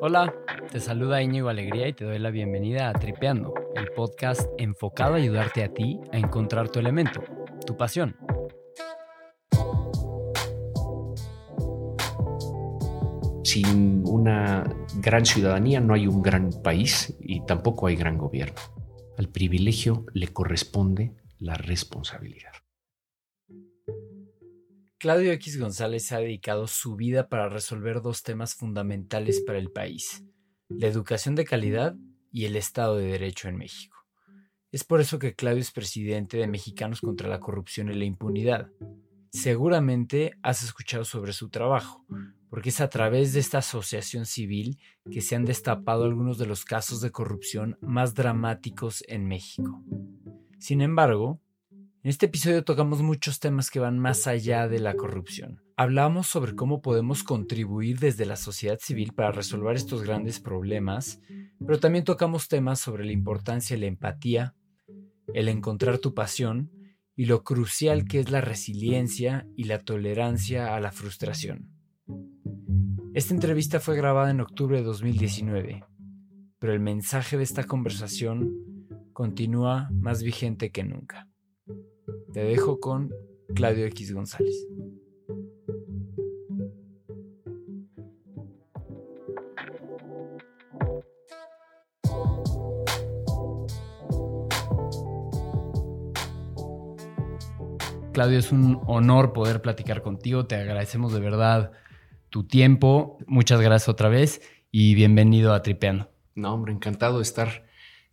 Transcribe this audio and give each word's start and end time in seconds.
Hola, 0.00 0.34
te 0.70 0.80
saluda 0.80 1.22
Íñigo 1.22 1.48
Alegría 1.48 1.86
y 1.86 1.92
te 1.92 2.04
doy 2.04 2.18
la 2.18 2.30
bienvenida 2.30 2.88
a 2.88 2.92
Tripeando, 2.92 3.54
el 3.76 3.86
podcast 3.92 4.48
enfocado 4.58 5.14
a 5.14 5.18
ayudarte 5.18 5.62
a 5.62 5.72
ti 5.72 6.00
a 6.12 6.18
encontrar 6.18 6.70
tu 6.70 6.80
elemento, 6.80 7.22
tu 7.64 7.76
pasión. 7.76 8.16
Sin 13.44 14.02
una 14.08 14.64
gran 14.96 15.24
ciudadanía 15.24 15.80
no 15.80 15.94
hay 15.94 16.06
un 16.06 16.22
gran 16.22 16.50
país 16.62 17.16
y 17.20 17.44
tampoco 17.44 17.86
hay 17.86 17.96
gran 17.96 18.18
gobierno. 18.18 18.60
Al 19.18 19.28
privilegio 19.28 20.06
le 20.14 20.28
corresponde 20.28 21.14
la 21.38 21.54
responsabilidad. 21.54 22.52
Claudio 25.02 25.32
X 25.32 25.58
González 25.58 26.12
ha 26.12 26.18
dedicado 26.18 26.68
su 26.68 26.94
vida 26.94 27.28
para 27.28 27.48
resolver 27.48 28.02
dos 28.02 28.22
temas 28.22 28.54
fundamentales 28.54 29.40
para 29.40 29.58
el 29.58 29.72
país, 29.72 30.24
la 30.68 30.86
educación 30.86 31.34
de 31.34 31.44
calidad 31.44 31.96
y 32.30 32.44
el 32.44 32.54
Estado 32.54 32.98
de 32.98 33.06
Derecho 33.06 33.48
en 33.48 33.56
México. 33.56 33.96
Es 34.70 34.84
por 34.84 35.00
eso 35.00 35.18
que 35.18 35.34
Claudio 35.34 35.60
es 35.60 35.72
presidente 35.72 36.36
de 36.36 36.46
Mexicanos 36.46 37.00
contra 37.00 37.28
la 37.28 37.40
Corrupción 37.40 37.90
y 37.90 37.94
la 37.94 38.04
Impunidad. 38.04 38.70
Seguramente 39.32 40.34
has 40.40 40.62
escuchado 40.62 41.04
sobre 41.04 41.32
su 41.32 41.48
trabajo, 41.48 42.06
porque 42.48 42.68
es 42.68 42.80
a 42.80 42.88
través 42.88 43.32
de 43.32 43.40
esta 43.40 43.58
asociación 43.58 44.24
civil 44.24 44.78
que 45.10 45.20
se 45.20 45.34
han 45.34 45.44
destapado 45.44 46.04
algunos 46.04 46.38
de 46.38 46.46
los 46.46 46.64
casos 46.64 47.00
de 47.00 47.10
corrupción 47.10 47.76
más 47.80 48.14
dramáticos 48.14 49.02
en 49.08 49.26
México. 49.26 49.82
Sin 50.60 50.80
embargo, 50.80 51.41
en 52.04 52.08
este 52.10 52.26
episodio 52.26 52.64
tocamos 52.64 53.00
muchos 53.00 53.38
temas 53.38 53.70
que 53.70 53.78
van 53.78 53.96
más 53.96 54.26
allá 54.26 54.66
de 54.66 54.80
la 54.80 54.94
corrupción. 54.94 55.62
Hablamos 55.76 56.26
sobre 56.26 56.56
cómo 56.56 56.82
podemos 56.82 57.22
contribuir 57.22 58.00
desde 58.00 58.26
la 58.26 58.34
sociedad 58.34 58.80
civil 58.80 59.12
para 59.14 59.30
resolver 59.30 59.76
estos 59.76 60.02
grandes 60.02 60.40
problemas, 60.40 61.20
pero 61.64 61.78
también 61.78 62.02
tocamos 62.04 62.48
temas 62.48 62.80
sobre 62.80 63.04
la 63.04 63.12
importancia 63.12 63.76
de 63.76 63.82
la 63.82 63.86
empatía, 63.86 64.56
el 65.32 65.48
encontrar 65.48 65.98
tu 65.98 66.12
pasión 66.12 66.72
y 67.14 67.26
lo 67.26 67.44
crucial 67.44 68.04
que 68.08 68.18
es 68.18 68.32
la 68.32 68.40
resiliencia 68.40 69.46
y 69.56 69.64
la 69.64 69.78
tolerancia 69.78 70.74
a 70.74 70.80
la 70.80 70.90
frustración. 70.90 71.70
Esta 73.14 73.32
entrevista 73.32 73.78
fue 73.78 73.96
grabada 73.96 74.32
en 74.32 74.40
octubre 74.40 74.78
de 74.78 74.82
2019, 74.82 75.84
pero 76.58 76.72
el 76.72 76.80
mensaje 76.80 77.36
de 77.36 77.44
esta 77.44 77.62
conversación 77.62 78.50
continúa 79.12 79.88
más 79.92 80.24
vigente 80.24 80.72
que 80.72 80.82
nunca. 80.82 81.28
Te 82.32 82.44
dejo 82.44 82.80
con 82.80 83.12
Claudio 83.54 83.86
X 83.86 84.12
González. 84.12 84.66
Claudio, 98.12 98.38
es 98.38 98.52
un 98.52 98.80
honor 98.86 99.32
poder 99.32 99.62
platicar 99.62 100.02
contigo. 100.02 100.46
Te 100.46 100.56
agradecemos 100.56 101.12
de 101.14 101.20
verdad 101.20 101.72
tu 102.28 102.46
tiempo. 102.46 103.18
Muchas 103.26 103.60
gracias 103.60 103.88
otra 103.88 104.08
vez 104.08 104.42
y 104.70 104.94
bienvenido 104.94 105.54
a 105.54 105.62
Tripeando. 105.62 106.10
No, 106.34 106.54
hombre, 106.54 106.72
encantado 106.72 107.18
de 107.18 107.22
estar 107.22 107.64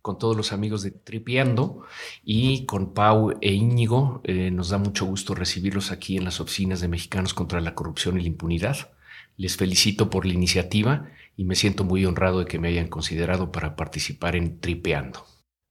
con 0.02 0.18
todos 0.18 0.36
los 0.36 0.52
amigos 0.52 0.82
de 0.82 0.90
Tripiando 0.90 1.82
y 2.22 2.66
con 2.66 2.94
Pau 2.94 3.32
e 3.40 3.52
Íñigo. 3.52 4.20
Eh, 4.24 4.50
nos 4.50 4.70
da 4.70 4.78
mucho 4.78 5.06
gusto 5.06 5.34
recibirlos 5.34 5.90
aquí 5.90 6.16
en 6.16 6.24
las 6.24 6.40
oficinas 6.40 6.80
de 6.80 6.88
Mexicanos 6.88 7.34
contra 7.34 7.60
la 7.60 7.74
Corrupción 7.74 8.18
y 8.18 8.22
la 8.22 8.28
Impunidad. 8.28 8.92
Les 9.36 9.56
felicito 9.56 10.10
por 10.10 10.26
la 10.26 10.34
iniciativa 10.34 11.08
y 11.36 11.44
me 11.44 11.54
siento 11.54 11.84
muy 11.84 12.04
honrado 12.04 12.40
de 12.40 12.46
que 12.46 12.58
me 12.58 12.68
hayan 12.68 12.88
considerado 12.88 13.52
para 13.52 13.76
participar 13.76 14.36
en 14.36 14.60
Tripeando. 14.60 15.24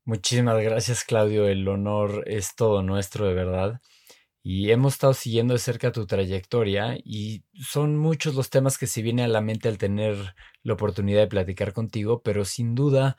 Muchísimas 0.06 0.60
gracias, 0.62 1.04
Claudio. 1.04 1.48
El 1.48 1.68
honor 1.68 2.24
es 2.26 2.56
todo 2.56 2.82
nuestro, 2.82 3.28
de 3.28 3.36
verdad. 3.36 3.80
Y 4.42 4.72
hemos 4.72 4.94
estado 4.94 5.14
siguiendo 5.14 5.54
de 5.54 5.60
cerca 5.60 5.92
tu 5.92 6.08
trayectoria 6.08 6.98
y 7.04 7.44
son 7.54 7.98
muchos 7.98 8.34
los 8.34 8.50
temas 8.50 8.78
que 8.78 8.88
se 8.88 9.02
vienen 9.02 9.26
a 9.26 9.28
la 9.28 9.42
mente 9.42 9.68
al 9.68 9.78
tener 9.78 10.34
la 10.64 10.74
oportunidad 10.74 11.20
de 11.20 11.28
platicar 11.28 11.74
contigo, 11.74 12.24
pero 12.24 12.46
sin 12.46 12.74
duda 12.74 13.18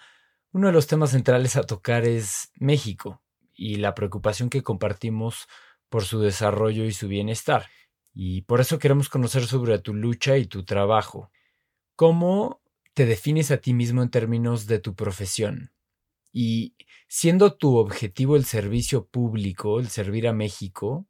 uno 0.53 0.67
de 0.67 0.73
los 0.73 0.87
temas 0.87 1.11
centrales 1.11 1.57
a 1.57 1.63
tocar 1.63 2.05
es 2.05 2.51
México 2.57 3.23
y 3.55 3.77
la 3.77 3.95
preocupación 3.95 4.51
que 4.51 4.63
compartimos 4.63 5.49
por 5.89 6.05
su 6.05 6.21
desarrollo 6.21 6.85
y 6.85 6.93
su 6.93 7.09
bienestar. 7.09 7.67
Y 8.15 8.43
por 8.43 8.61
eso 8.61 8.79
queremos 8.79 9.09
conocer 9.09 9.47
sobre 9.47 9.79
tu 9.79 9.95
lucha 9.95 10.37
y 10.37 10.47
tu 10.47 10.65
trabajo. 10.65 11.31
¿Cómo 11.95 12.61
te 12.95 13.07
defines 13.07 13.51
a 13.51 13.59
ti 13.59 13.75
mismo 13.75 14.03
en 14.03 14.11
términos 14.11 14.67
de 14.67 14.79
tu 14.79 14.95
profesión? 14.95 15.73
Y 16.33 16.75
siendo 17.07 17.55
tu 17.55 17.77
objetivo 17.77 18.37
el 18.37 18.45
servicio 18.45 19.07
público, 19.07 19.79
el 19.79 19.89
servir 19.89 20.27
a 20.27 20.33
México, 20.33 21.07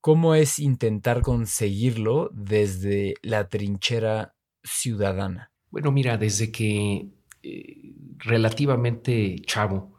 ¿cómo 0.00 0.34
es 0.34 0.58
intentar 0.58 1.22
conseguirlo 1.22 2.30
desde 2.32 3.14
la 3.22 3.48
trinchera 3.48 4.34
ciudadana? 4.62 5.52
Bueno, 5.70 5.90
mira, 5.90 6.18
desde 6.18 6.52
que 6.52 7.08
eh, 7.42 7.92
relativamente 8.18 9.36
chavo, 9.44 9.92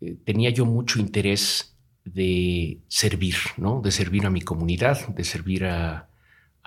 eh, 0.00 0.16
tenía 0.24 0.50
yo 0.50 0.66
mucho 0.66 0.98
interés 0.98 1.76
de 2.04 2.78
servir, 2.88 3.36
¿no? 3.56 3.80
De 3.80 3.90
servir 3.90 4.26
a 4.26 4.30
mi 4.30 4.42
comunidad, 4.42 5.08
de 5.08 5.24
servir 5.24 5.64
a, 5.64 6.08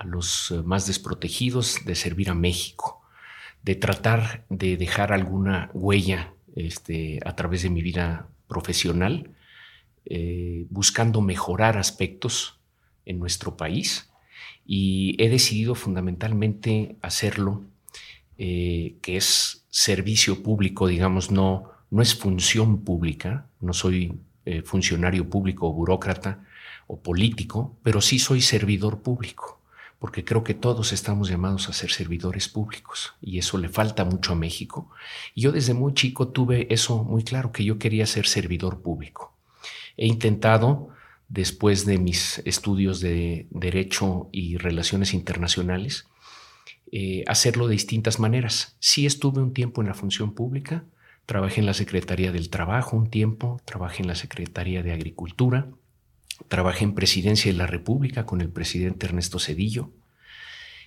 los 0.04 0.50
eh, 0.50 0.62
más 0.62 0.86
desprotegidos, 0.86 1.84
de 1.84 1.94
servir 1.94 2.28
a 2.30 2.34
México, 2.34 3.02
de 3.62 3.76
tratar 3.76 4.44
de 4.48 4.76
dejar 4.76 5.12
alguna 5.12 5.70
huella 5.74 6.34
este, 6.56 7.20
a 7.24 7.36
través 7.36 7.62
de 7.62 7.70
mi 7.70 7.82
vida 7.82 8.28
profesional, 8.48 9.30
buscando 10.68 11.22
mejorar 11.22 11.78
aspectos 11.78 12.60
en 13.06 13.18
nuestro 13.18 13.56
país 13.56 14.10
y 14.66 15.16
he 15.22 15.28
decidido 15.28 15.74
fundamentalmente 15.74 16.96
hacerlo, 17.02 17.64
que 18.36 19.16
es 19.16 19.64
servicio 19.70 20.42
público, 20.42 20.86
digamos, 20.86 21.30
no, 21.30 21.70
no 21.90 22.02
es 22.02 22.14
función 22.14 22.84
pública, 22.84 23.46
no 23.60 23.72
soy 23.72 24.18
eh, 24.46 24.62
funcionario 24.62 25.30
público 25.30 25.68
o 25.68 25.72
burócrata 25.72 26.44
o 26.86 27.00
político, 27.00 27.78
pero 27.82 28.00
sí 28.00 28.18
soy 28.18 28.42
servidor 28.42 29.00
público, 29.00 29.60
porque 29.98 30.22
creo 30.22 30.44
que 30.44 30.52
todos 30.54 30.92
estamos 30.92 31.30
llamados 31.30 31.68
a 31.68 31.72
ser 31.72 31.90
servidores 31.90 32.48
públicos 32.48 33.14
y 33.22 33.38
eso 33.38 33.56
le 33.56 33.70
falta 33.70 34.04
mucho 34.04 34.32
a 34.32 34.36
México. 34.36 34.90
Y 35.34 35.42
yo 35.42 35.52
desde 35.52 35.72
muy 35.72 35.94
chico 35.94 36.28
tuve 36.28 36.66
eso 36.68 37.04
muy 37.04 37.24
claro, 37.24 37.52
que 37.52 37.64
yo 37.64 37.78
quería 37.78 38.06
ser 38.06 38.26
servidor 38.26 38.82
público. 38.82 39.32
He 39.96 40.06
intentado, 40.06 40.88
después 41.28 41.86
de 41.86 41.98
mis 41.98 42.42
estudios 42.44 43.00
de 43.00 43.46
Derecho 43.50 44.28
y 44.30 44.58
Relaciones 44.58 45.14
Internacionales, 45.14 46.06
eh, 46.96 47.24
hacerlo 47.26 47.66
de 47.66 47.72
distintas 47.72 48.20
maneras. 48.20 48.76
Sí 48.78 49.04
estuve 49.04 49.42
un 49.42 49.52
tiempo 49.52 49.80
en 49.80 49.88
la 49.88 49.94
función 49.94 50.32
pública, 50.32 50.84
trabajé 51.26 51.58
en 51.58 51.66
la 51.66 51.74
Secretaría 51.74 52.30
del 52.30 52.50
Trabajo 52.50 52.96
un 52.96 53.10
tiempo, 53.10 53.60
trabajé 53.64 54.02
en 54.02 54.06
la 54.06 54.14
Secretaría 54.14 54.80
de 54.84 54.92
Agricultura, 54.92 55.66
trabajé 56.46 56.84
en 56.84 56.94
Presidencia 56.94 57.50
de 57.50 57.58
la 57.58 57.66
República 57.66 58.26
con 58.26 58.40
el 58.40 58.48
presidente 58.48 59.06
Ernesto 59.06 59.40
Cedillo 59.40 59.90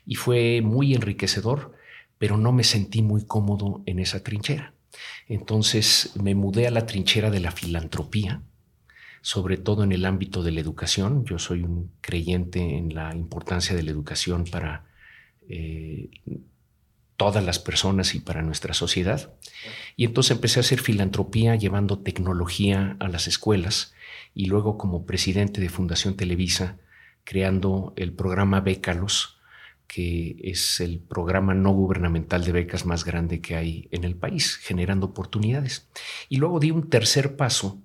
y 0.06 0.16
fue 0.16 0.62
muy 0.62 0.96
enriquecedor, 0.96 1.74
pero 2.18 2.38
no 2.38 2.54
me 2.54 2.64
sentí 2.64 3.02
muy 3.02 3.26
cómodo 3.26 3.84
en 3.86 4.00
esa 4.00 4.24
trinchera. 4.24 4.74
Entonces 5.28 6.14
me 6.16 6.36
mudé 6.36 6.68
a 6.68 6.72
la 6.72 6.86
trinchera 6.86 7.32
de 7.32 7.42
la 7.42 7.52
filantropía, 7.52 8.44
sobre 9.22 9.58
todo 9.58 9.84
en 9.84 9.92
el 9.92 10.06
ámbito 10.06 10.42
de 10.42 10.54
la 10.54 10.62
educación. 10.62 11.26
Yo 11.26 11.38
soy 11.38 11.64
un 11.64 11.92
creyente 12.00 12.78
en 12.78 12.96
la 12.96 13.14
importancia 13.14 13.76
de 13.76 13.84
la 13.84 13.92
educación 13.92 14.46
para 14.46 14.87
eh, 15.50 16.10
todas 17.18 17.44
las 17.44 17.60
personas 17.60 18.14
y 18.16 18.20
para 18.20 18.44
nuestra 18.44 18.74
sociedad. 18.74 19.34
Y 19.96 20.06
entonces 20.06 20.32
empecé 20.32 20.60
a 20.60 20.62
hacer 20.62 20.80
filantropía 20.80 21.56
llevando 21.56 22.00
tecnología 22.00 22.96
a 23.00 23.08
las 23.08 23.28
escuelas 23.28 23.94
y 24.34 24.46
luego 24.46 24.78
como 24.78 25.06
presidente 25.06 25.60
de 25.60 25.70
Fundación 25.70 26.16
Televisa 26.16 26.78
creando 27.24 27.92
el 27.98 28.14
programa 28.14 28.62
Bécalos, 28.62 29.38
que 29.88 30.38
es 30.44 30.80
el 30.80 31.00
programa 31.00 31.54
no 31.54 31.72
gubernamental 31.72 32.46
de 32.46 32.52
becas 32.54 32.86
más 32.86 33.04
grande 33.04 33.42
que 33.42 33.56
hay 33.56 33.88
en 33.92 34.04
el 34.04 34.16
país, 34.16 34.56
generando 34.56 35.08
oportunidades. 35.08 35.90
Y 36.30 36.38
luego 36.38 36.60
di 36.60 36.72
un 36.72 36.90
tercer 36.90 37.36
paso 37.36 37.82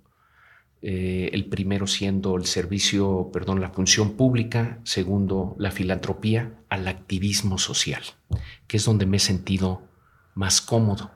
eh, 0.82 1.30
el 1.32 1.46
primero 1.46 1.86
siendo 1.86 2.36
el 2.36 2.44
servicio, 2.46 3.30
perdón, 3.32 3.60
la 3.60 3.70
función 3.70 4.16
pública, 4.16 4.80
segundo 4.82 5.54
la 5.58 5.70
filantropía, 5.70 6.58
al 6.68 6.88
activismo 6.88 7.58
social, 7.58 8.02
que 8.66 8.78
es 8.78 8.84
donde 8.84 9.06
me 9.06 9.18
he 9.18 9.20
sentido 9.20 9.82
más 10.34 10.60
cómodo. 10.60 11.12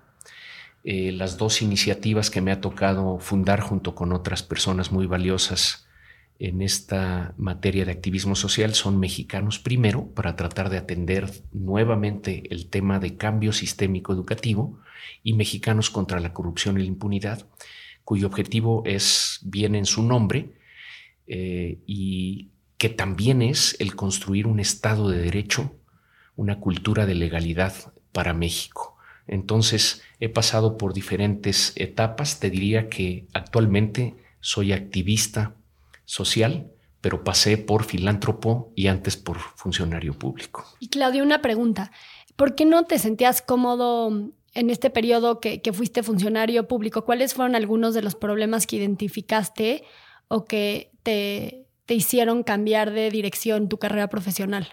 Eh, 0.85 1.11
las 1.11 1.37
dos 1.37 1.63
iniciativas 1.63 2.31
que 2.31 2.41
me 2.41 2.53
ha 2.53 2.61
tocado 2.61 3.19
fundar 3.19 3.61
junto 3.61 3.97
con 3.97 4.13
otras 4.13 4.45
personas 4.45 4.93
muy 4.93 5.07
valiosas 5.07 5.87
en 6.39 6.63
esta 6.63 7.35
materia 7.37 7.85
de 7.85 7.93
activismo 7.93 8.37
social 8.37 8.75
son 8.75 9.01
mexicanos 9.01 9.59
primero, 9.59 10.07
para 10.15 10.37
tratar 10.37 10.71
de 10.71 10.79
atender 10.79 11.29
nuevamente 11.53 12.45
el 12.51 12.69
tema 12.69 13.01
de 13.01 13.17
cambio 13.17 13.53
sistémico 13.53 14.13
educativo, 14.13 14.79
y 15.23 15.33
mexicanos 15.33 15.91
contra 15.91 16.21
la 16.21 16.33
corrupción 16.33 16.77
y 16.79 16.83
la 16.83 16.87
impunidad, 16.87 17.47
cuyo 18.07 18.29
objetivo 18.29 18.85
es 18.87 19.41
bien 19.43 19.75
en 19.75 19.85
su 19.85 20.05
nombre 20.05 20.53
eh, 21.27 21.81
y 21.87 22.51
que 22.79 22.89
también 22.89 23.43
es 23.43 23.75
el 23.81 23.97
construir 23.97 24.47
un 24.47 24.61
Estado 24.61 25.11
de 25.11 25.19
Derecho, 25.19 25.75
una 26.37 26.61
cultura 26.61 27.05
de 27.05 27.17
legalidad 27.17 27.75
para 28.13 28.33
México. 28.33 28.97
Entonces, 29.27 30.03
he 30.21 30.29
pasado 30.29 30.79
por 30.79 30.95
diferentes 30.95 31.73
etapas. 31.75 32.39
Te 32.39 32.49
diría 32.49 32.89
que 32.89 33.27
actualmente 33.33 34.15
soy 34.39 34.71
activista 34.71 35.57
social, 36.05 36.71
pero 37.01 37.25
pasé 37.25 37.59
por 37.59 37.83
filántropo 37.83 38.73
y 38.77 38.87
antes 38.87 39.17
por 39.17 39.41
funcionario 39.41 40.17
público. 40.17 40.65
Y 40.79 40.91
Claudio, 40.91 41.25
una 41.25 41.43
pregunta. 41.43 41.91
¿Por 42.37 42.55
qué 42.55 42.67
no 42.67 42.85
te 42.85 43.01
sentías 43.01 43.43
cómodo 43.43 44.31
en 44.57 44.71
este 44.71 44.91
periodo 44.91 45.39
que, 45.39 45.61
fuiste 45.73 46.03
funcionario 46.03 46.67
público? 46.67 47.05
¿Cuáles 47.05 47.35
fueron 47.35 47.55
algunos 47.55 47.95
de 47.95 48.03
los 48.03 48.15
problemas 48.15 48.67
que 48.67 48.77
identificaste 48.77 49.85
o 50.29 50.45
que 50.45 50.91
te, 51.03 51.67
hicieron 51.89 52.43
cambiar 52.43 52.91
de 52.91 53.11
dirección 53.11 53.69
tu 53.69 53.79
carrera 53.79 54.09
profesional? 54.09 54.67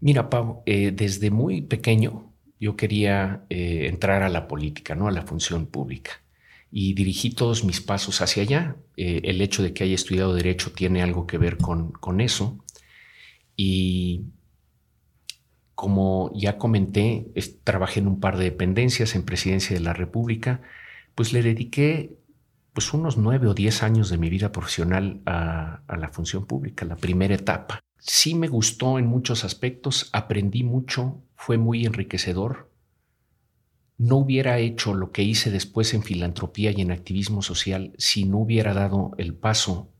Mira, 0.00 0.28
Pau, 0.28 0.62
eh, 0.66 0.92
desde 0.94 1.30
muy 1.30 1.62
pequeño 1.62 2.32
yo 2.60 2.76
quería 2.76 3.44
eh, 3.48 3.86
entrar 3.88 4.22
a 4.22 4.28
la 4.28 4.46
política, 4.48 4.94
¿no? 4.94 5.08
A 5.08 5.12
la 5.12 5.22
función 5.22 5.66
pública 5.66 6.22
y 6.70 6.92
dirigí 6.92 7.30
todos 7.30 7.64
mis 7.64 7.80
pasos 7.80 8.20
hacia 8.20 8.42
allá. 8.42 8.76
Eh, 8.96 9.22
el 9.24 9.40
hecho 9.40 9.62
de 9.62 9.72
que 9.72 9.84
haya 9.84 9.94
estudiado 9.94 10.34
derecho 10.34 10.72
tiene 10.72 11.02
algo 11.02 11.26
que 11.26 11.38
ver 11.38 11.56
con, 11.56 11.92
con 11.92 12.20
eso. 12.20 12.58
Y 13.56 14.24
como 15.76 16.32
ya 16.34 16.56
comenté, 16.56 17.28
trabajé 17.62 18.00
en 18.00 18.08
un 18.08 18.18
par 18.18 18.38
de 18.38 18.44
dependencias 18.44 19.14
en 19.14 19.24
Presidencia 19.24 19.76
de 19.76 19.82
la 19.82 19.92
República, 19.92 20.62
pues 21.14 21.34
le 21.34 21.42
dediqué 21.42 22.16
pues 22.72 22.92
unos 22.94 23.18
nueve 23.18 23.46
o 23.46 23.54
diez 23.54 23.82
años 23.82 24.08
de 24.08 24.16
mi 24.16 24.30
vida 24.30 24.52
profesional 24.52 25.20
a, 25.26 25.82
a 25.86 25.96
la 25.98 26.08
función 26.08 26.46
pública, 26.46 26.86
la 26.86 26.96
primera 26.96 27.34
etapa. 27.34 27.80
Sí 27.98 28.34
me 28.34 28.48
gustó 28.48 28.98
en 28.98 29.06
muchos 29.06 29.44
aspectos, 29.44 30.08
aprendí 30.12 30.64
mucho, 30.64 31.22
fue 31.36 31.58
muy 31.58 31.84
enriquecedor, 31.84 32.70
no 33.98 34.16
hubiera 34.16 34.58
hecho 34.58 34.94
lo 34.94 35.12
que 35.12 35.24
hice 35.24 35.50
después 35.50 35.92
en 35.92 36.02
filantropía 36.02 36.70
y 36.70 36.80
en 36.80 36.90
activismo 36.90 37.42
social 37.42 37.92
si 37.98 38.24
no 38.24 38.38
hubiera 38.38 38.72
dado 38.72 39.12
el 39.18 39.34
paso 39.34 39.92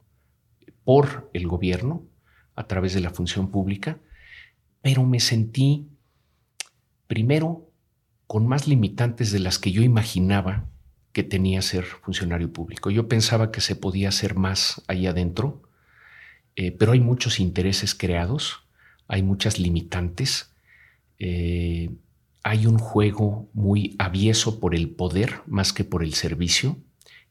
por 0.85 1.31
el 1.35 1.47
gobierno 1.47 2.03
a 2.55 2.67
través 2.67 2.95
de 2.95 3.01
la 3.01 3.11
función 3.11 3.51
pública, 3.51 3.99
pero 4.87 5.05
me 5.05 5.19
sentí 5.19 5.89
primero 7.09 7.69
con 8.29 8.47
más 8.47 8.69
limitantes 8.69 9.33
de 9.33 9.41
las 9.41 9.59
que 9.59 9.73
yo 9.73 9.83
imaginaba 9.83 10.69
que 11.13 11.25
tenía 11.25 11.61
ser 11.61 11.83
funcionario 11.83 12.53
público. 12.53 12.89
Yo 12.93 13.09
pensaba 13.09 13.51
que 13.51 13.61
se 13.61 13.75
podía 13.75 14.11
hacer 14.11 14.37
más 14.37 14.85
ahí 14.87 15.09
adentro, 15.09 15.61
eh, 16.55 16.71
pero 16.71 16.93
hay 16.93 17.01
muchos 17.01 17.41
intereses 17.41 17.97
creados, 17.97 18.63
hay 19.09 19.25
muchas 19.25 19.59
limitantes. 19.59 20.55
Eh, 21.19 21.91
hay 22.45 22.67
un 22.69 22.79
juego 22.79 23.49
muy 23.55 23.97
avieso 23.99 24.61
por 24.61 24.73
el 24.73 24.91
poder 24.91 25.41
más 25.49 25.73
que 25.73 25.83
por 25.83 26.05
el 26.05 26.15
servicio. 26.15 26.77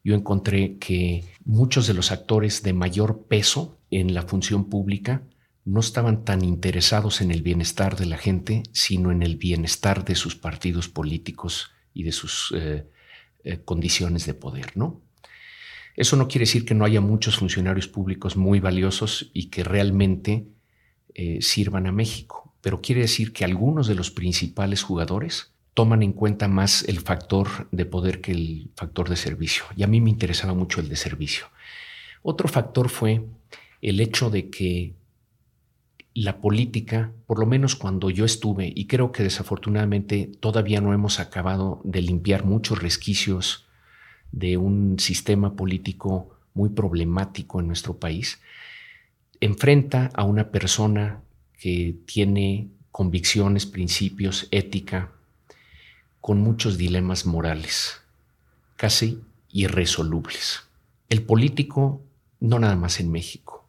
Yo 0.03 0.13
encontré 0.13 0.77
que 0.77 1.23
muchos 1.45 1.87
de 1.87 1.93
los 1.93 2.11
actores 2.11 2.63
de 2.63 2.73
mayor 2.73 3.27
peso 3.29 3.79
en 3.91 4.13
la 4.13 4.23
función 4.23 4.65
pública 4.65 5.23
no 5.65 5.79
estaban 5.79 6.23
tan 6.23 6.43
interesados 6.43 7.21
en 7.21 7.31
el 7.31 7.41
bienestar 7.41 7.97
de 7.97 8.05
la 8.05 8.17
gente, 8.17 8.63
sino 8.71 9.11
en 9.11 9.23
el 9.23 9.35
bienestar 9.35 10.05
de 10.05 10.15
sus 10.15 10.35
partidos 10.35 10.87
políticos 10.87 11.71
y 11.93 12.03
de 12.03 12.11
sus 12.11 12.53
eh, 12.55 12.85
eh, 13.43 13.59
condiciones 13.65 14.25
de 14.25 14.35
poder, 14.35 14.77
¿no? 14.77 15.01
Eso 15.95 16.17
no 16.17 16.27
quiere 16.27 16.43
decir 16.43 16.65
que 16.65 16.75
no 16.75 16.85
haya 16.85 17.01
muchos 17.01 17.37
funcionarios 17.37 17.87
públicos 17.87 18.35
muy 18.35 18.59
valiosos 18.59 19.31
y 19.33 19.45
que 19.45 19.63
realmente 19.63 20.45
eh, 21.13 21.41
sirvan 21.41 21.87
a 21.87 21.91
México 21.91 22.45
pero 22.65 22.81
quiere 22.81 23.01
decir 23.01 23.31
que 23.31 23.45
algunos 23.45 23.85
de 23.85 23.93
los 23.93 24.09
principales 24.09 24.81
jugadores 24.81 25.51
toman 25.75 26.01
en 26.01 26.13
cuenta 26.13 26.47
más 26.47 26.83
el 26.87 26.99
factor 26.99 27.67
de 27.71 27.85
poder 27.85 28.21
que 28.21 28.31
el 28.31 28.71
factor 28.75 29.07
de 29.07 29.17
servicio. 29.17 29.65
Y 29.77 29.83
a 29.83 29.87
mí 29.87 30.01
me 30.01 30.09
interesaba 30.09 30.55
mucho 30.55 30.81
el 30.81 30.89
de 30.89 30.95
servicio. 30.95 31.45
Otro 32.23 32.47
factor 32.47 32.89
fue 32.89 33.23
el 33.83 33.99
hecho 33.99 34.31
de 34.31 34.49
que 34.49 34.95
la 36.15 36.39
política, 36.39 37.11
por 37.27 37.39
lo 37.39 37.45
menos 37.45 37.75
cuando 37.75 38.09
yo 38.09 38.23
estuve, 38.23 38.71
y 38.73 38.87
creo 38.87 39.11
que 39.11 39.21
desafortunadamente 39.21 40.31
todavía 40.39 40.79
no 40.79 40.93
hemos 40.93 41.19
acabado 41.19 41.81
de 41.83 42.01
limpiar 42.01 42.45
muchos 42.45 42.81
resquicios 42.81 43.65
de 44.31 44.55
un 44.55 44.97
sistema 44.97 45.57
político 45.57 46.39
muy 46.53 46.69
problemático 46.69 47.59
en 47.59 47.67
nuestro 47.67 47.97
país, 47.97 48.39
enfrenta 49.41 50.09
a 50.13 50.23
una 50.23 50.51
persona 50.51 51.21
que 51.59 51.97
tiene 52.05 52.69
convicciones, 52.93 53.65
principios, 53.65 54.47
ética, 54.51 55.11
con 56.21 56.39
muchos 56.39 56.77
dilemas 56.77 57.25
morales, 57.25 58.01
casi 58.77 59.21
irresolubles. 59.51 60.61
El 61.09 61.23
político, 61.23 62.01
no 62.39 62.57
nada 62.57 62.77
más 62.77 63.01
en 63.01 63.11
México, 63.11 63.67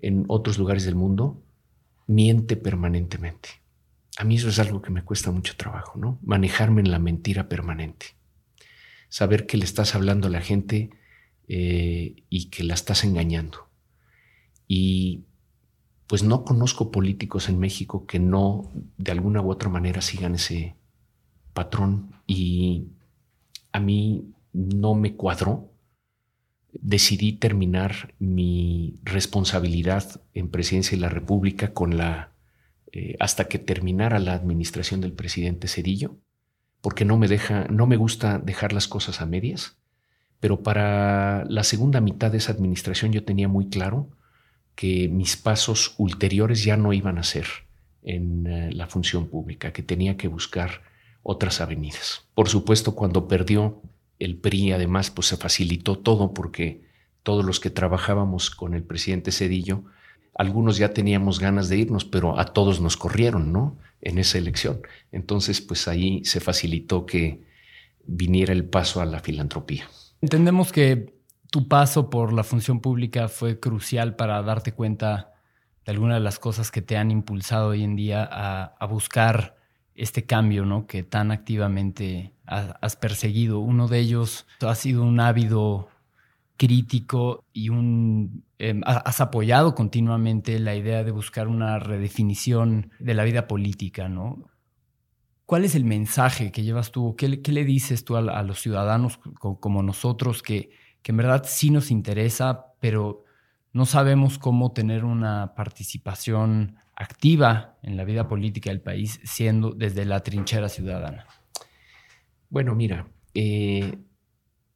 en 0.00 0.24
otros 0.28 0.58
lugares 0.58 0.84
del 0.84 0.94
mundo, 0.94 1.42
miente 2.14 2.56
permanentemente. 2.56 3.48
A 4.18 4.24
mí 4.24 4.36
eso 4.36 4.48
es 4.48 4.58
algo 4.58 4.82
que 4.82 4.90
me 4.90 5.04
cuesta 5.04 5.30
mucho 5.30 5.56
trabajo, 5.56 5.98
¿no? 5.98 6.18
Manejarme 6.22 6.80
en 6.80 6.90
la 6.90 6.98
mentira 6.98 7.48
permanente. 7.48 8.06
Saber 9.08 9.46
que 9.46 9.56
le 9.56 9.64
estás 9.64 9.94
hablando 9.94 10.28
a 10.28 10.30
la 10.30 10.40
gente 10.40 10.90
eh, 11.48 12.24
y 12.28 12.50
que 12.50 12.64
la 12.64 12.74
estás 12.74 13.04
engañando. 13.04 13.68
Y 14.68 15.24
pues 16.06 16.22
no 16.22 16.44
conozco 16.44 16.90
políticos 16.90 17.48
en 17.48 17.58
México 17.58 18.06
que 18.06 18.18
no 18.18 18.70
de 18.98 19.12
alguna 19.12 19.40
u 19.40 19.50
otra 19.50 19.70
manera 19.70 20.02
sigan 20.02 20.34
ese 20.34 20.76
patrón 21.54 22.14
y 22.26 22.88
a 23.72 23.80
mí 23.80 24.30
no 24.52 24.94
me 24.94 25.14
cuadró. 25.14 25.71
Decidí 26.72 27.32
terminar 27.32 28.14
mi 28.18 28.98
responsabilidad 29.04 30.22
en 30.34 30.50
presidencia 30.50 30.96
de 30.96 31.02
la 31.02 31.08
República 31.08 31.72
con 31.72 31.96
la 31.96 32.32
eh, 32.92 33.16
hasta 33.20 33.44
que 33.48 33.58
terminara 33.58 34.18
la 34.18 34.34
administración 34.34 35.00
del 35.00 35.12
presidente 35.12 35.68
Cedillo, 35.68 36.16
porque 36.82 37.04
no 37.04 37.16
me 37.16 37.28
deja, 37.28 37.66
no 37.68 37.86
me 37.86 37.96
gusta 37.96 38.38
dejar 38.38 38.72
las 38.72 38.86
cosas 38.86 39.20
a 39.20 39.26
medias. 39.26 39.78
Pero 40.40 40.62
para 40.62 41.44
la 41.44 41.64
segunda 41.64 42.00
mitad 42.00 42.30
de 42.30 42.38
esa 42.38 42.52
administración 42.52 43.12
yo 43.12 43.24
tenía 43.24 43.48
muy 43.48 43.68
claro 43.68 44.10
que 44.74 45.08
mis 45.08 45.36
pasos 45.36 45.94
ulteriores 45.98 46.64
ya 46.64 46.76
no 46.76 46.92
iban 46.92 47.16
a 47.18 47.22
ser 47.22 47.46
en 48.02 48.46
eh, 48.46 48.72
la 48.72 48.88
función 48.88 49.28
pública, 49.28 49.72
que 49.72 49.82
tenía 49.82 50.16
que 50.16 50.28
buscar 50.28 50.82
otras 51.22 51.60
avenidas. 51.60 52.26
Por 52.34 52.48
supuesto, 52.48 52.94
cuando 52.94 53.28
perdió 53.28 53.80
el 54.24 54.36
PRI, 54.36 54.72
además, 54.72 55.10
pues 55.10 55.28
se 55.28 55.36
facilitó 55.36 55.98
todo 55.98 56.32
porque 56.32 56.82
todos 57.22 57.44
los 57.44 57.60
que 57.60 57.70
trabajábamos 57.70 58.50
con 58.50 58.74
el 58.74 58.82
presidente 58.82 59.32
Cedillo, 59.32 59.84
algunos 60.34 60.76
ya 60.76 60.92
teníamos 60.92 61.40
ganas 61.40 61.68
de 61.68 61.78
irnos, 61.78 62.04
pero 62.04 62.38
a 62.38 62.46
todos 62.46 62.80
nos 62.80 62.96
corrieron, 62.96 63.52
¿no? 63.52 63.76
En 64.00 64.18
esa 64.18 64.38
elección. 64.38 64.80
Entonces, 65.12 65.60
pues 65.60 65.88
ahí 65.88 66.24
se 66.24 66.40
facilitó 66.40 67.06
que 67.06 67.42
viniera 68.04 68.52
el 68.52 68.64
paso 68.64 69.00
a 69.00 69.06
la 69.06 69.20
filantropía. 69.20 69.88
Entendemos 70.20 70.72
que 70.72 71.14
tu 71.50 71.68
paso 71.68 72.08
por 72.10 72.32
la 72.32 72.44
función 72.44 72.80
pública 72.80 73.28
fue 73.28 73.60
crucial 73.60 74.16
para 74.16 74.42
darte 74.42 74.72
cuenta 74.72 75.34
de 75.84 75.92
algunas 75.92 76.16
de 76.16 76.20
las 76.20 76.38
cosas 76.38 76.70
que 76.70 76.80
te 76.80 76.96
han 76.96 77.10
impulsado 77.10 77.68
hoy 77.68 77.82
en 77.82 77.96
día 77.96 78.28
a, 78.30 78.86
buscar 78.86 79.56
este 79.94 80.24
cambio, 80.24 80.64
¿no? 80.64 80.86
Que 80.86 81.02
tan 81.02 81.30
activamente 81.30 82.32
has, 82.46 82.96
perseguido. 82.96 83.60
Uno 83.60 83.88
de 83.88 83.98
ellos 83.98 84.46
ha 84.60 84.74
sido 84.74 85.02
un 85.02 85.20
ávido 85.20 85.88
crítico 86.56 87.44
y 87.52 87.68
un 87.68 88.44
em, 88.58 88.82
has 88.84 89.20
apoyado 89.20 89.74
continuamente 89.74 90.58
la 90.58 90.74
idea 90.74 91.02
de 91.02 91.10
buscar 91.10 91.48
una 91.48 91.78
redefinición 91.78 92.92
de 92.98 93.14
la 93.14 93.24
vida 93.24 93.46
política, 93.48 94.08
¿no? 94.08 94.48
¿Cuál 95.46 95.64
es 95.64 95.74
el 95.74 95.84
mensaje 95.84 96.52
que 96.52 96.62
llevas 96.62 96.92
tú? 96.92 97.14
¿Qué, 97.16 97.28
le 97.28 97.64
dices 97.64 98.04
tú 98.04 98.16
a, 98.16 98.42
los 98.42 98.60
ciudadanos 98.60 99.18
como 99.38 99.82
nosotros 99.82 100.42
que, 100.42 100.70
que 101.02 101.12
en 101.12 101.18
verdad 101.18 101.44
sí 101.46 101.70
nos 101.70 101.90
interesa, 101.90 102.72
pero 102.80 103.24
no 103.72 103.84
sabemos 103.84 104.38
cómo 104.38 104.72
tener 104.72 105.04
una 105.04 105.54
participación 105.54 106.76
activa 107.02 107.78
en 107.82 107.96
la 107.96 108.04
vida 108.04 108.28
política 108.28 108.70
del 108.70 108.80
país 108.80 109.20
siendo 109.24 109.72
desde 109.72 110.04
la 110.04 110.20
trinchera 110.20 110.68
ciudadana. 110.68 111.26
Bueno, 112.48 112.74
mira, 112.74 113.08
eh, 113.34 113.98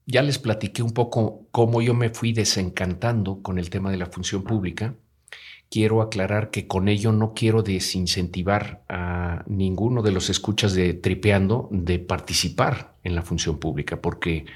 ya 0.06 0.22
les 0.22 0.38
platiqué 0.38 0.82
un 0.82 0.92
poco 0.92 1.46
cómo 1.50 1.82
yo 1.82 1.94
me 1.94 2.10
fui 2.10 2.32
desencantando 2.32 3.42
con 3.42 3.58
el 3.58 3.70
tema 3.70 3.90
de 3.90 3.96
la 3.96 4.06
función 4.06 4.44
pública. 4.44 4.94
Quiero 5.68 6.00
aclarar 6.00 6.50
que 6.50 6.68
con 6.68 6.88
ello 6.88 7.10
no 7.10 7.34
quiero 7.34 7.62
desincentivar 7.62 8.84
a 8.88 9.44
ninguno 9.48 10.02
de 10.02 10.12
los 10.12 10.30
escuchas 10.30 10.74
de 10.74 10.94
Tripeando 10.94 11.68
de 11.72 11.98
participar 11.98 12.96
en 13.02 13.16
la 13.16 13.22
función 13.22 13.58
pública, 13.58 14.00
porque 14.00 14.46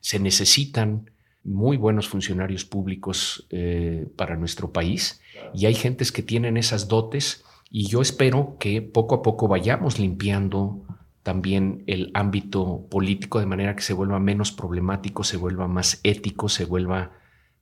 se 0.00 0.18
necesitan 0.18 1.10
muy 1.46 1.76
buenos 1.76 2.08
funcionarios 2.08 2.64
públicos 2.64 3.46
eh, 3.50 4.06
para 4.16 4.36
nuestro 4.36 4.72
país 4.72 5.20
y 5.54 5.66
hay 5.66 5.74
gentes 5.74 6.10
que 6.10 6.22
tienen 6.22 6.56
esas 6.56 6.88
dotes 6.88 7.44
y 7.70 7.86
yo 7.86 8.02
espero 8.02 8.56
que 8.58 8.82
poco 8.82 9.14
a 9.14 9.22
poco 9.22 9.48
vayamos 9.48 9.98
limpiando 9.98 10.82
también 11.22 11.84
el 11.86 12.10
ámbito 12.14 12.86
político 12.90 13.40
de 13.40 13.46
manera 13.46 13.74
que 13.76 13.82
se 13.82 13.92
vuelva 13.92 14.18
menos 14.18 14.52
problemático, 14.52 15.24
se 15.24 15.36
vuelva 15.36 15.66
más 15.66 16.00
ético, 16.02 16.48
se 16.48 16.64
vuelva 16.64 17.12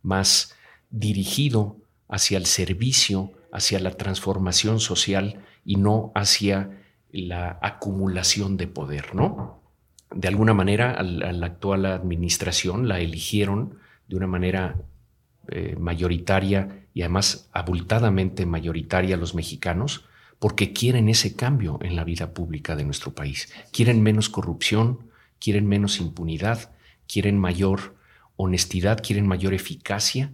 más 0.02 0.54
dirigido 0.90 1.78
hacia 2.08 2.38
el 2.38 2.46
servicio, 2.46 3.32
hacia 3.52 3.80
la 3.80 3.92
transformación 3.92 4.80
social 4.80 5.40
y 5.64 5.76
no 5.76 6.12
hacia 6.14 6.82
la 7.10 7.58
acumulación 7.62 8.56
de 8.56 8.66
poder, 8.66 9.14
¿no? 9.14 9.63
De 10.14 10.28
alguna 10.28 10.54
manera, 10.54 10.92
a 10.92 11.02
la 11.02 11.46
actual 11.46 11.86
administración 11.86 12.88
la 12.88 13.00
eligieron 13.00 13.78
de 14.06 14.16
una 14.16 14.26
manera 14.26 14.76
eh, 15.48 15.76
mayoritaria 15.78 16.86
y 16.94 17.02
además 17.02 17.48
abultadamente 17.52 18.46
mayoritaria 18.46 19.16
los 19.16 19.34
mexicanos, 19.34 20.06
porque 20.38 20.72
quieren 20.72 21.08
ese 21.08 21.34
cambio 21.34 21.78
en 21.82 21.96
la 21.96 22.04
vida 22.04 22.32
pública 22.32 22.76
de 22.76 22.84
nuestro 22.84 23.14
país. 23.14 23.52
Quieren 23.72 24.02
menos 24.02 24.28
corrupción, 24.28 25.10
quieren 25.40 25.66
menos 25.66 26.00
impunidad, 26.00 26.70
quieren 27.08 27.38
mayor 27.38 27.96
honestidad, 28.36 29.02
quieren 29.02 29.26
mayor 29.26 29.52
eficacia, 29.52 30.32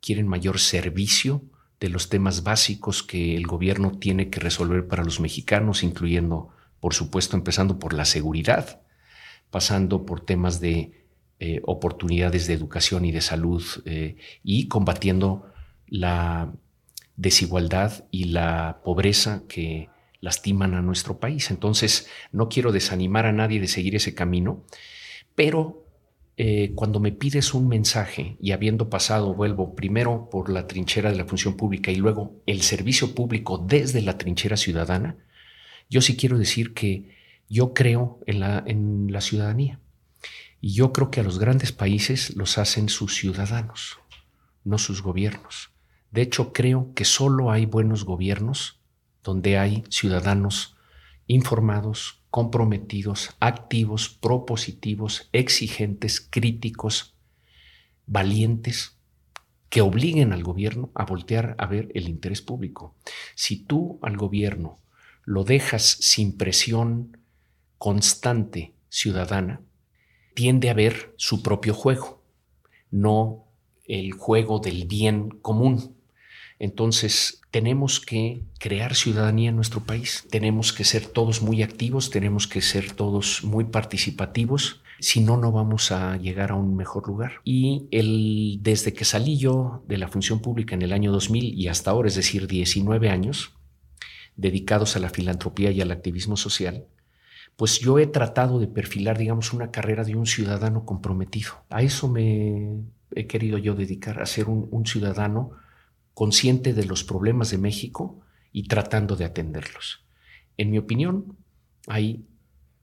quieren 0.00 0.26
mayor 0.26 0.58
servicio 0.58 1.42
de 1.80 1.88
los 1.88 2.08
temas 2.08 2.42
básicos 2.42 3.02
que 3.02 3.36
el 3.36 3.46
gobierno 3.46 3.92
tiene 3.92 4.30
que 4.30 4.40
resolver 4.40 4.88
para 4.88 5.04
los 5.04 5.20
mexicanos, 5.20 5.82
incluyendo, 5.82 6.48
por 6.80 6.94
supuesto, 6.94 7.36
empezando 7.36 7.78
por 7.78 7.92
la 7.92 8.04
seguridad, 8.04 8.80
pasando 9.50 10.04
por 10.04 10.20
temas 10.20 10.60
de 10.60 10.92
eh, 11.40 11.60
oportunidades 11.64 12.46
de 12.46 12.54
educación 12.54 13.04
y 13.04 13.12
de 13.12 13.20
salud 13.20 13.62
eh, 13.84 14.16
y 14.42 14.68
combatiendo 14.68 15.46
la 15.86 16.52
desigualdad 17.16 18.04
y 18.10 18.24
la 18.24 18.80
pobreza 18.84 19.42
que 19.48 19.88
lastiman 20.20 20.74
a 20.74 20.82
nuestro 20.82 21.20
país. 21.20 21.50
Entonces, 21.50 22.08
no 22.32 22.48
quiero 22.48 22.72
desanimar 22.72 23.26
a 23.26 23.32
nadie 23.32 23.60
de 23.60 23.68
seguir 23.68 23.94
ese 23.94 24.14
camino, 24.14 24.64
pero 25.34 25.84
eh, 26.36 26.72
cuando 26.74 27.00
me 27.00 27.12
pides 27.12 27.54
un 27.54 27.68
mensaje 27.68 28.36
y 28.40 28.52
habiendo 28.52 28.88
pasado, 28.90 29.34
vuelvo 29.34 29.74
primero 29.74 30.28
por 30.30 30.50
la 30.50 30.66
trinchera 30.66 31.10
de 31.10 31.16
la 31.16 31.24
función 31.24 31.56
pública 31.56 31.90
y 31.90 31.96
luego 31.96 32.40
el 32.46 32.62
servicio 32.62 33.14
público 33.14 33.58
desde 33.58 34.02
la 34.02 34.18
trinchera 34.18 34.56
ciudadana, 34.56 35.16
yo 35.90 36.00
sí 36.00 36.16
quiero 36.16 36.38
decir 36.38 36.74
que 36.74 37.17
yo 37.48 37.74
creo 37.74 38.20
en 38.26 38.40
la, 39.10 39.20
ciudadanía. 39.20 39.80
Y 40.60 40.72
yo 40.72 40.92
creo 40.92 41.10
que 41.10 41.20
a 41.20 41.22
los 41.22 41.38
grandes 41.38 41.72
países 41.72 42.36
los 42.36 42.58
hacen 42.58 42.88
sus 42.88 43.14
ciudadanos, 43.14 43.98
no 44.64 44.78
sus 44.78 45.02
gobiernos. 45.02 45.70
De 46.10 46.22
hecho, 46.22 46.52
creo 46.52 46.92
que 46.94 47.04
solo 47.04 47.50
hay 47.50 47.66
buenos 47.66 48.04
gobiernos 48.04 48.80
donde 49.22 49.58
hay 49.58 49.84
ciudadanos 49.88 50.76
informados, 51.26 52.22
comprometidos, 52.30 53.36
activos, 53.40 54.08
propositivos, 54.08 55.28
exigentes, 55.32 56.20
críticos, 56.20 57.14
valientes, 58.06 58.98
que 59.68 59.82
obliguen 59.82 60.32
al 60.32 60.42
gobierno 60.42 60.90
a 60.94 61.04
voltear 61.04 61.54
a 61.58 61.66
ver 61.66 61.90
el 61.94 62.08
interés 62.08 62.40
público. 62.40 62.94
Si 63.34 63.56
tú 63.56 63.98
al 64.02 64.16
gobierno 64.16 64.80
lo 65.24 65.44
dejas 65.44 65.84
sin 65.84 66.38
presión 66.38 67.17
constante 67.78 68.74
ciudadana, 68.88 69.60
tiende 70.34 70.70
a 70.70 70.74
ver 70.74 71.14
su 71.16 71.42
propio 71.42 71.74
juego, 71.74 72.22
no 72.90 73.46
el 73.84 74.12
juego 74.12 74.58
del 74.58 74.86
bien 74.86 75.30
común. 75.30 75.96
Entonces, 76.58 77.40
tenemos 77.50 78.00
que 78.00 78.42
crear 78.58 78.94
ciudadanía 78.94 79.50
en 79.50 79.56
nuestro 79.56 79.84
país, 79.84 80.26
tenemos 80.30 80.72
que 80.72 80.84
ser 80.84 81.06
todos 81.06 81.40
muy 81.40 81.62
activos, 81.62 82.10
tenemos 82.10 82.46
que 82.46 82.60
ser 82.60 82.92
todos 82.92 83.44
muy 83.44 83.64
participativos, 83.64 84.82
si 85.00 85.20
no, 85.20 85.36
no 85.36 85.52
vamos 85.52 85.92
a 85.92 86.16
llegar 86.16 86.50
a 86.50 86.56
un 86.56 86.76
mejor 86.76 87.06
lugar. 87.06 87.34
Y 87.44 87.86
el, 87.92 88.58
desde 88.62 88.92
que 88.92 89.04
salí 89.04 89.38
yo 89.38 89.84
de 89.86 89.96
la 89.96 90.08
función 90.08 90.40
pública 90.40 90.74
en 90.74 90.82
el 90.82 90.92
año 90.92 91.12
2000 91.12 91.54
y 91.56 91.68
hasta 91.68 91.92
ahora, 91.92 92.08
es 92.08 92.16
decir, 92.16 92.48
19 92.48 93.08
años, 93.08 93.52
dedicados 94.36 94.96
a 94.96 94.98
la 94.98 95.10
filantropía 95.10 95.70
y 95.70 95.80
al 95.80 95.92
activismo 95.92 96.36
social, 96.36 96.86
pues 97.58 97.80
yo 97.80 97.98
he 97.98 98.06
tratado 98.06 98.60
de 98.60 98.68
perfilar, 98.68 99.18
digamos, 99.18 99.52
una 99.52 99.72
carrera 99.72 100.04
de 100.04 100.14
un 100.14 100.26
ciudadano 100.26 100.84
comprometido. 100.84 101.64
A 101.70 101.82
eso 101.82 102.06
me 102.06 102.84
he 103.10 103.26
querido 103.26 103.58
yo 103.58 103.74
dedicar, 103.74 104.22
a 104.22 104.26
ser 104.26 104.48
un, 104.48 104.68
un 104.70 104.86
ciudadano 104.86 105.50
consciente 106.14 106.72
de 106.72 106.84
los 106.84 107.02
problemas 107.02 107.50
de 107.50 107.58
México 107.58 108.20
y 108.52 108.68
tratando 108.68 109.16
de 109.16 109.24
atenderlos. 109.24 110.04
En 110.56 110.70
mi 110.70 110.78
opinión, 110.78 111.36
hay 111.88 112.24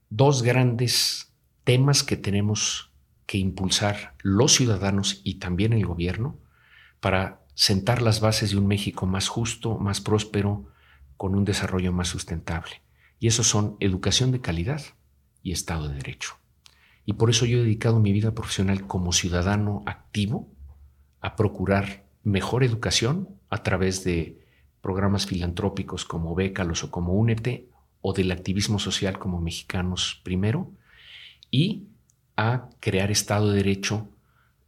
dos 0.10 0.44
grandes 0.44 1.34
temas 1.64 2.04
que 2.04 2.18
tenemos 2.18 2.92
que 3.28 3.38
impulsar 3.38 4.16
los 4.24 4.56
ciudadanos 4.56 5.22
y 5.24 5.36
también 5.36 5.72
el 5.72 5.86
gobierno 5.86 6.38
para 7.00 7.40
sentar 7.54 8.02
las 8.02 8.20
bases 8.20 8.52
de 8.52 8.58
un 8.58 8.68
México 8.68 9.06
más 9.06 9.30
justo, 9.30 9.78
más 9.78 10.02
próspero, 10.02 10.66
con 11.16 11.34
un 11.34 11.46
desarrollo 11.46 11.94
más 11.94 12.10
sustentable. 12.10 12.85
Y 13.20 13.28
esos 13.28 13.48
son 13.48 13.78
educación 13.80 14.32
de 14.32 14.42
calidad 14.42 14.82
y 15.42 15.52
Estado 15.52 15.88
de 15.88 15.96
Derecho. 15.96 16.36
Y 17.06 17.14
por 17.14 17.30
eso 17.30 17.46
yo 17.46 17.60
he 17.60 17.64
dedicado 17.64 18.00
mi 18.00 18.12
vida 18.12 18.34
profesional 18.34 18.88
como 18.88 19.14
ciudadano 19.14 19.84
activo 19.86 20.50
a 21.22 21.36
procurar 21.36 22.06
mejor 22.24 22.64
educación 22.64 23.30
a 23.50 23.64
través 23.64 24.04
de 24.04 24.40
programas 24.82 25.26
filantrópicos 25.26 26.06
como 26.06 26.36
Bécalos 26.36 26.84
o 26.84 26.92
como 26.92 27.14
Únete 27.14 27.70
o 28.02 28.14
del 28.14 28.32
activismo 28.32 28.80
social 28.80 29.18
como 29.18 29.40
Mexicanos 29.40 30.22
Primero 30.24 30.72
y 31.50 31.88
a 32.36 32.70
crear 32.80 33.12
Estado 33.12 33.50
de 33.50 33.58
Derecho 33.58 34.10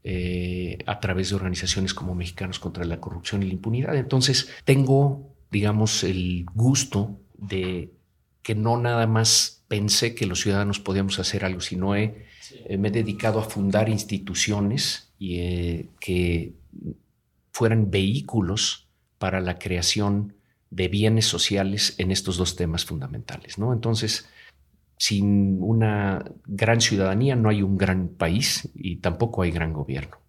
eh, 0.04 0.78
a 0.86 1.00
través 1.00 1.30
de 1.30 1.36
organizaciones 1.36 1.94
como 1.94 2.16
Mexicanos 2.16 2.60
contra 2.60 2.86
la 2.86 3.00
Corrupción 3.02 3.44
y 3.44 3.48
la 3.48 3.54
Impunidad. 3.54 3.96
Entonces, 3.96 4.50
tengo, 4.64 5.36
digamos, 5.52 6.04
el 6.04 6.46
gusto 6.54 7.20
de 7.38 7.92
que 8.48 8.56
no 8.56 8.78
nada 8.78 9.08
más 9.08 9.66
pensé 9.68 10.16
que 10.16 10.26
los 10.26 10.40
ciudadanos 10.40 10.80
podíamos 10.80 11.20
hacer 11.20 11.44
algo, 11.44 11.60
sino 11.60 11.98
he, 11.98 12.28
eh, 12.64 12.78
me 12.78 12.88
he 12.88 12.92
dedicado 12.92 13.42
a 13.42 13.44
fundar 13.44 13.90
instituciones 13.90 15.12
y, 15.20 15.40
eh, 15.40 15.90
que 16.00 16.54
fueran 17.52 17.92
vehículos 17.92 18.88
para 19.18 19.42
la 19.42 19.60
creación 19.60 20.38
de 20.70 20.88
bienes 20.88 21.26
sociales 21.26 21.96
en 21.98 22.10
estos 22.10 22.38
dos 22.38 22.56
temas 22.56 22.86
fundamentales. 22.86 23.58
¿no? 23.58 23.74
Entonces, 23.74 24.30
sin 24.98 25.62
una 25.62 26.24
gran 26.46 26.80
ciudadanía 26.80 27.36
no 27.36 27.50
hay 27.50 27.62
un 27.62 27.78
gran 27.78 28.08
país 28.08 28.70
y 28.74 29.02
tampoco 29.02 29.42
hay 29.42 29.52
gran 29.52 29.74
gobierno. 29.74 30.20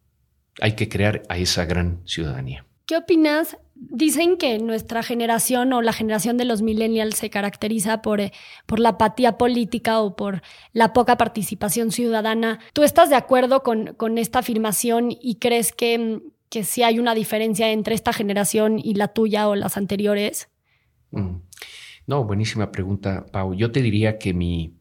Hay 0.61 0.75
que 0.75 0.89
crear 0.89 1.23
a 1.29 1.39
esa 1.39 1.67
gran 1.67 2.03
ciudadanía. 2.05 2.67
¿Qué 2.85 2.97
opinas? 2.97 3.59
Dicen 3.81 4.39
que 4.39 4.59
nuestra 4.59 5.05
generación 5.05 5.73
o 5.73 5.83
la 5.83 5.93
generación 5.93 6.37
de 6.37 6.45
los 6.45 6.63
millennials 6.63 7.17
se 7.17 7.31
caracteriza 7.31 8.03
por, 8.03 8.21
eh, 8.21 8.33
por 8.67 8.81
la 8.81 8.91
apatía 8.91 9.39
política 9.39 10.01
o 10.01 10.17
por 10.17 10.43
la 10.73 10.93
poca 10.93 11.17
participación 11.17 11.93
ciudadana. 11.93 12.59
¿Tú 12.73 12.83
estás 12.83 13.09
de 13.09 13.15
acuerdo 13.15 13.63
con, 13.63 13.95
con 13.95 14.19
esta 14.19 14.41
afirmación 14.41 15.11
y 15.11 15.37
crees 15.37 15.73
que, 15.73 16.21
que 16.49 16.65
sí 16.65 16.83
hay 16.83 16.99
una 16.99 17.15
diferencia 17.15 17.71
entre 17.71 17.95
esta 17.95 18.13
generación 18.13 18.81
y 18.81 18.95
la 18.95 19.09
tuya 19.09 19.49
o 19.49 19.55
las 19.55 19.77
anteriores? 19.77 20.49
Mm. 21.13 21.37
No, 22.09 22.25
buenísima 22.25 22.73
pregunta, 22.73 23.27
Pau. 23.31 23.55
Yo 23.55 23.71
te 23.71 23.81
diría 23.81 24.19
que 24.19 24.35
mi 24.35 24.75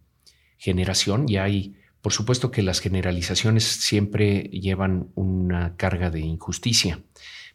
generación, 0.58 1.28
ya 1.28 1.44
hay, 1.44 1.76
por 2.02 2.14
supuesto 2.14 2.50
que 2.50 2.64
las 2.64 2.80
generalizaciones 2.80 3.64
siempre 3.64 4.44
llevan 4.44 5.12
una 5.14 5.76
carga 5.76 6.10
de 6.10 6.22
injusticia, 6.22 7.04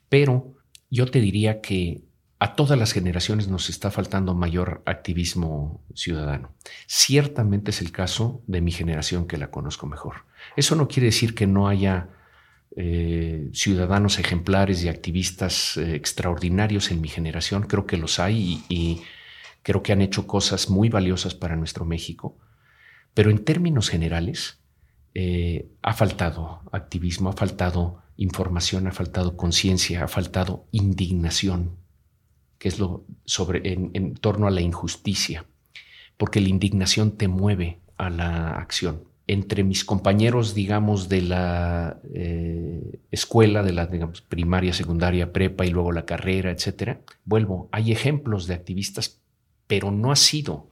pero 0.08 0.61
yo 0.92 1.06
te 1.06 1.20
diría 1.20 1.62
que 1.62 2.02
a 2.38 2.54
todas 2.54 2.78
las 2.78 2.92
generaciones 2.92 3.48
nos 3.48 3.70
está 3.70 3.90
faltando 3.90 4.34
mayor 4.34 4.82
activismo 4.84 5.82
ciudadano. 5.94 6.52
Ciertamente 6.86 7.70
es 7.70 7.80
el 7.80 7.92
caso 7.92 8.42
de 8.46 8.60
mi 8.60 8.72
generación 8.72 9.26
que 9.26 9.38
la 9.38 9.50
conozco 9.50 9.86
mejor. 9.86 10.26
Eso 10.54 10.76
no 10.76 10.88
quiere 10.88 11.06
decir 11.06 11.34
que 11.34 11.46
no 11.46 11.66
haya 11.66 12.10
eh, 12.76 13.48
ciudadanos 13.54 14.18
ejemplares 14.18 14.84
y 14.84 14.90
activistas 14.90 15.78
eh, 15.78 15.94
extraordinarios 15.94 16.90
en 16.90 17.00
mi 17.00 17.08
generación. 17.08 17.62
Creo 17.62 17.86
que 17.86 17.96
los 17.96 18.18
hay 18.18 18.62
y, 18.68 19.00
creo 19.62 19.82
que 19.82 19.92
han 19.92 20.02
hecho 20.02 20.26
cosas 20.26 20.68
muy 20.68 20.90
valiosas 20.90 21.34
para 21.34 21.56
nuestro 21.56 21.86
México. 21.86 22.36
Pero 23.14 23.30
en 23.30 23.44
términos 23.44 23.88
generales, 23.88 24.58
eh, 25.14 25.70
ha 25.80 25.94
faltado 25.94 26.60
activismo, 26.70 27.30
ha 27.30 27.34
faltado 27.34 28.01
información, 28.22 28.86
ha 28.86 28.92
faltado 28.92 29.36
conciencia, 29.36 30.04
ha 30.04 30.08
faltado 30.08 30.66
indignación, 30.70 31.76
que 32.58 32.68
es 32.68 32.78
lo 32.78 33.04
sobre 33.24 33.72
en, 33.72 34.14
torno 34.14 34.46
a 34.46 34.50
la 34.50 34.60
injusticia, 34.60 35.44
porque 36.16 36.40
la 36.40 36.48
indignación 36.48 37.12
te 37.12 37.28
mueve 37.28 37.80
a 37.96 38.10
la 38.10 38.50
acción. 38.56 39.04
Entre 39.26 39.64
mis 39.64 39.84
compañeros, 39.84 40.54
digamos, 40.54 41.08
de 41.08 41.22
la 41.22 42.00
eh, 42.12 43.00
escuela, 43.10 43.62
de 43.62 43.72
la 43.72 43.88
primaria, 44.28 44.72
secundaria, 44.72 45.32
prepa 45.32 45.64
y 45.64 45.70
luego 45.70 45.92
la 45.92 46.04
carrera, 46.04 46.50
etcétera, 46.50 47.00
vuelvo, 47.24 47.68
hay 47.72 47.92
ejemplos 47.92 48.46
de 48.46 48.54
activistas, 48.54 49.20
pero 49.66 49.90
no 49.90 50.10
ha 50.12 50.16
sido 50.16 50.70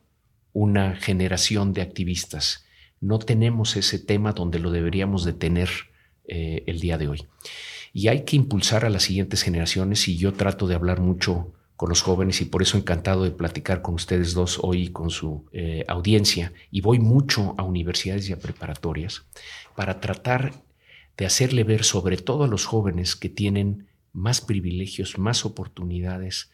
una 0.53 0.97
generación 0.97 1.73
de 1.73 1.83
activistas. 1.83 2.67
No 3.01 3.19
tenemos 3.19 3.77
ese 3.77 3.99
tema 3.99 4.33
donde 4.33 4.59
lo 4.59 4.71
deberíamos 4.71 5.25
de 5.25 5.33
tener 5.33 5.71
eh, 6.33 6.63
el 6.67 6.79
día 6.79 6.97
de 6.97 7.09
hoy. 7.09 7.27
Y 7.93 8.07
hay 8.07 8.25
que 8.25 8.37
impulsar 8.37 8.85
a 8.85 8.91
las 8.91 9.03
siguientes 9.03 9.43
generaciones 9.43 10.07
y 10.07 10.17
yo 10.17 10.33
trato 10.33 10.69
de 10.69 10.77
hablar 10.77 11.01
mucho 11.01 11.53
con 11.75 11.89
los 11.89 12.03
jóvenes 12.03 12.41
y 12.41 12.45
por 12.45 12.63
eso 12.63 12.79
encantado 12.79 13.25
de 13.25 13.33
platicar 13.33 13.83
con 13.83 13.95
ustedes 13.95 14.33
dos 14.33 14.61
hoy 14.63 14.91
con 14.91 15.11
su 15.11 15.47
eh, 15.53 15.85
audiencia 15.89 16.53
y 16.71 16.83
voy 16.83 17.01
mucho 17.01 17.57
a 17.59 17.65
universidades 17.65 18.29
y 18.29 18.33
a 18.33 18.39
preparatorias 18.39 19.25
para 19.75 19.99
tratar 19.99 20.53
de 21.17 21.27
hacerle 21.27 21.65
ver 21.65 21.83
sobre 21.83 22.17
todo 22.17 22.45
a 22.45 22.49
los 22.49 22.65
jóvenes 22.65 23.17
que 23.17 23.29
tienen 23.29 23.89
más 24.13 24.41
privilegios, 24.41 25.19
más 25.19 25.45
oportunidades, 25.45 26.53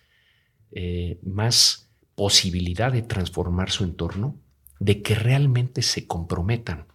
eh, 0.73 1.19
más 1.23 1.91
posibilidad 2.15 2.93
de 2.93 3.03
transformar 3.03 3.71
su 3.71 3.85
entorno, 3.85 4.37
de 4.81 5.03
que 5.03 5.15
realmente 5.15 5.83
se 5.83 6.07
comprometan. 6.07 6.87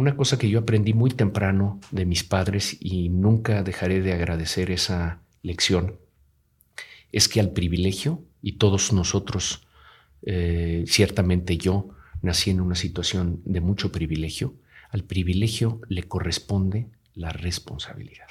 Una 0.00 0.16
cosa 0.16 0.38
que 0.38 0.48
yo 0.48 0.60
aprendí 0.60 0.94
muy 0.94 1.10
temprano 1.10 1.78
de 1.90 2.06
mis 2.06 2.24
padres 2.24 2.74
y 2.80 3.10
nunca 3.10 3.62
dejaré 3.62 4.00
de 4.00 4.14
agradecer 4.14 4.70
esa 4.70 5.20
lección, 5.42 5.98
es 7.12 7.28
que 7.28 7.38
al 7.38 7.50
privilegio, 7.50 8.24
y 8.40 8.52
todos 8.52 8.94
nosotros, 8.94 9.68
eh, 10.22 10.84
ciertamente 10.86 11.58
yo 11.58 11.90
nací 12.22 12.48
en 12.48 12.62
una 12.62 12.76
situación 12.76 13.42
de 13.44 13.60
mucho 13.60 13.92
privilegio, 13.92 14.54
al 14.88 15.04
privilegio 15.04 15.82
le 15.90 16.04
corresponde 16.04 16.88
la 17.14 17.28
responsabilidad. 17.28 18.28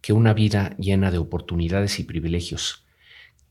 Que 0.00 0.12
una 0.12 0.34
vida 0.34 0.74
llena 0.78 1.12
de 1.12 1.18
oportunidades 1.18 2.00
y 2.00 2.02
privilegios 2.02 2.84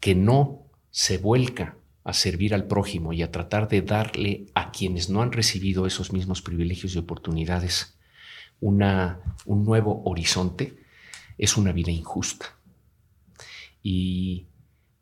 que 0.01 0.15
no 0.15 0.65
se 0.91 1.17
vuelca 1.17 1.77
a 2.03 2.13
servir 2.13 2.53
al 2.53 2.65
prójimo 2.65 3.13
y 3.13 3.21
a 3.21 3.31
tratar 3.31 3.67
de 3.67 3.81
darle 3.81 4.45
a 4.55 4.71
quienes 4.71 5.09
no 5.09 5.21
han 5.21 5.31
recibido 5.31 5.85
esos 5.85 6.13
mismos 6.13 6.41
privilegios 6.41 6.95
y 6.95 6.97
oportunidades 6.97 7.99
una, 8.61 9.19
un 9.45 9.63
nuevo 9.63 10.03
horizonte, 10.05 10.77
es 11.37 11.57
una 11.57 11.71
vida 11.71 11.91
injusta. 11.91 12.57
Y 13.81 14.47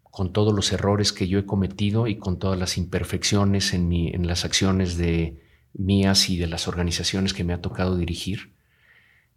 con 0.04 0.34
todos 0.34 0.54
los 0.54 0.72
errores 0.72 1.12
que 1.14 1.28
yo 1.28 1.40
he 1.40 1.46
cometido 1.46 2.08
y 2.08 2.18
con 2.18 2.40
todas 2.40 2.60
las 2.60 2.78
imperfecciones 2.78 3.74
en, 3.74 3.92
en 3.92 4.28
las 4.28 4.46
acciones 4.46 4.98
de 4.98 5.42
mías 5.74 6.30
y 6.30 6.38
de 6.38 6.48
las 6.48 6.68
organizaciones 6.68 7.34
que 7.34 7.44
me 7.44 7.54
ha 7.54 7.62
tocado 7.62 7.98
dirigir, 7.98 8.52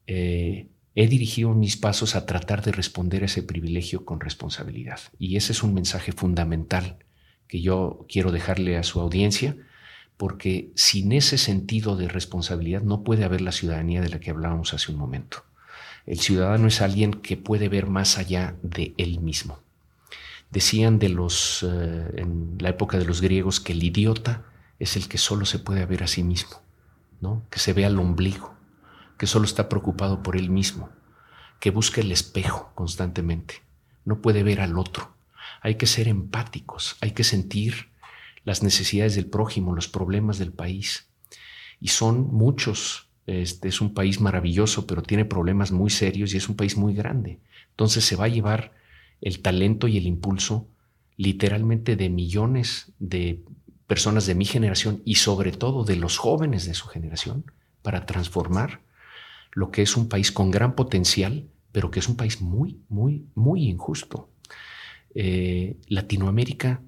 eh, 0.07 0.69
he 0.95 1.07
dirigido 1.07 1.55
mis 1.55 1.77
pasos 1.77 2.17
a 2.17 2.27
tratar 2.27 2.63
de 2.63 2.73
responder 2.73 3.23
a 3.23 3.27
ese 3.27 3.43
privilegio 3.43 4.05
con 4.05 4.21
responsabilidad. 4.21 5.01
Y 5.19 5.37
ese 5.37 5.53
es 5.53 5.63
un 5.63 5.75
mensaje 5.75 6.13
fundamental 6.13 6.99
que 7.51 7.61
yo 7.61 8.07
quiero 8.09 8.33
dejarle 8.33 8.77
a 8.77 8.83
su 8.83 9.01
audiencia, 9.01 9.57
porque 10.17 10.71
sin 10.75 11.13
ese 11.13 11.39
sentido 11.39 11.97
de 11.97 12.09
responsabilidad 12.09 12.83
no 12.83 13.03
puede 13.03 13.25
haber 13.25 13.41
la 13.41 13.53
ciudadanía 13.53 14.01
de 14.01 14.09
la 14.09 14.21
que 14.21 14.31
hablábamos 14.31 14.73
hace 14.75 14.93
un 14.93 14.99
momento. 14.99 15.45
El 16.07 16.21
ciudadano 16.21 16.69
es 16.69 16.81
alguien 16.81 17.13
que 17.13 17.37
puede 17.37 17.69
ver 17.69 17.87
más 17.87 18.19
allá 18.19 18.57
de 18.63 18.95
él 18.97 19.21
mismo. 19.21 19.59
Decían 20.51 20.99
de 20.99 21.09
los 21.09 21.63
eh, 21.63 22.15
en 22.17 22.57
la 22.59 22.71
época 22.71 22.99
de 22.99 23.05
los 23.05 23.21
griegos 23.21 23.61
que 23.61 23.73
el 23.73 23.83
idiota 23.83 24.45
es 24.79 24.97
el 24.97 25.09
que 25.09 25.19
solo 25.19 25.45
se 25.45 25.59
puede 25.59 25.85
ver 25.87 26.03
a 26.03 26.07
sí 26.07 26.23
mismo, 26.23 26.63
¿no? 27.21 27.45
Que 27.51 27.59
se 27.59 27.73
ve 27.73 27.85
al 27.85 27.99
ombligo 27.99 28.61
que 29.21 29.27
solo 29.27 29.45
está 29.45 29.69
preocupado 29.69 30.23
por 30.23 30.35
él 30.35 30.49
mismo, 30.49 30.89
que 31.59 31.71
busca 31.71 32.01
el 32.01 32.11
espejo 32.11 32.73
constantemente, 32.75 33.57
no 34.07 34.23
puede 34.23 34.43
ver 34.43 34.63
al 34.63 34.79
otro. 34.79 35.13
Hay 35.61 35.77
que 35.77 35.87
ser 35.87 36.09
empáticos, 36.09 36.97
hay 37.01 37.13
que 37.13 37.25
sentir 37.25 37.91
las 38.45 38.63
necesidades 38.63 39.15
del 39.15 39.27
prójimo, 39.27 39.75
los 39.75 39.89
problemas 39.89 40.39
del 40.39 40.53
país. 40.53 41.09
Y 41.81 41.89
son 41.89 42.29
muchos. 42.33 43.09
Este 43.27 43.69
es 43.69 43.81
un 43.81 43.95
país 43.95 44.21
maravilloso, 44.21 44.87
pero 44.87 45.03
tiene 45.03 45.25
problemas 45.25 45.73
muy 45.73 45.91
serios 45.91 46.35
y 46.35 46.39
es 46.39 46.49
un 46.49 46.57
país 46.57 46.77
muy 46.77 46.95
grande. 46.95 47.39
Entonces 47.71 48.05
se 48.05 48.17
va 48.17 48.25
a 48.25 48.29
llevar 48.29 48.73
el 49.21 49.41
talento 49.41 49.87
y 49.89 49.99
el 49.99 50.07
impulso 50.07 50.69
literalmente 51.17 51.97
de 51.97 52.09
millones 52.09 52.93
de 52.99 53.45
personas 53.87 54.27
de 54.27 54.35
mi 54.35 54.47
generación 54.47 55.03
y 55.05 55.17
sobre 55.17 55.53
todo 55.53 55.85
de 55.85 55.97
los 55.97 56.17
jóvenes 56.17 56.65
de 56.65 56.75
su 56.75 56.87
generación 56.87 57.45
para 57.83 58.07
transformar 58.07 58.81
lo 59.53 59.71
que 59.71 59.83
es 59.83 59.97
un 59.97 60.09
país 60.09 60.33
con 60.33 60.51
gran 60.51 60.75
potencial, 60.75 61.49
pero 61.73 61.91
que 61.91 61.99
es 61.99 62.09
un 62.09 62.17
país 62.17 62.41
muy, 62.41 62.81
muy, 62.89 63.27
muy 63.35 63.69
injusto. 63.69 64.31
Eh, 65.15 65.77
Latinoamérica, 65.87 66.83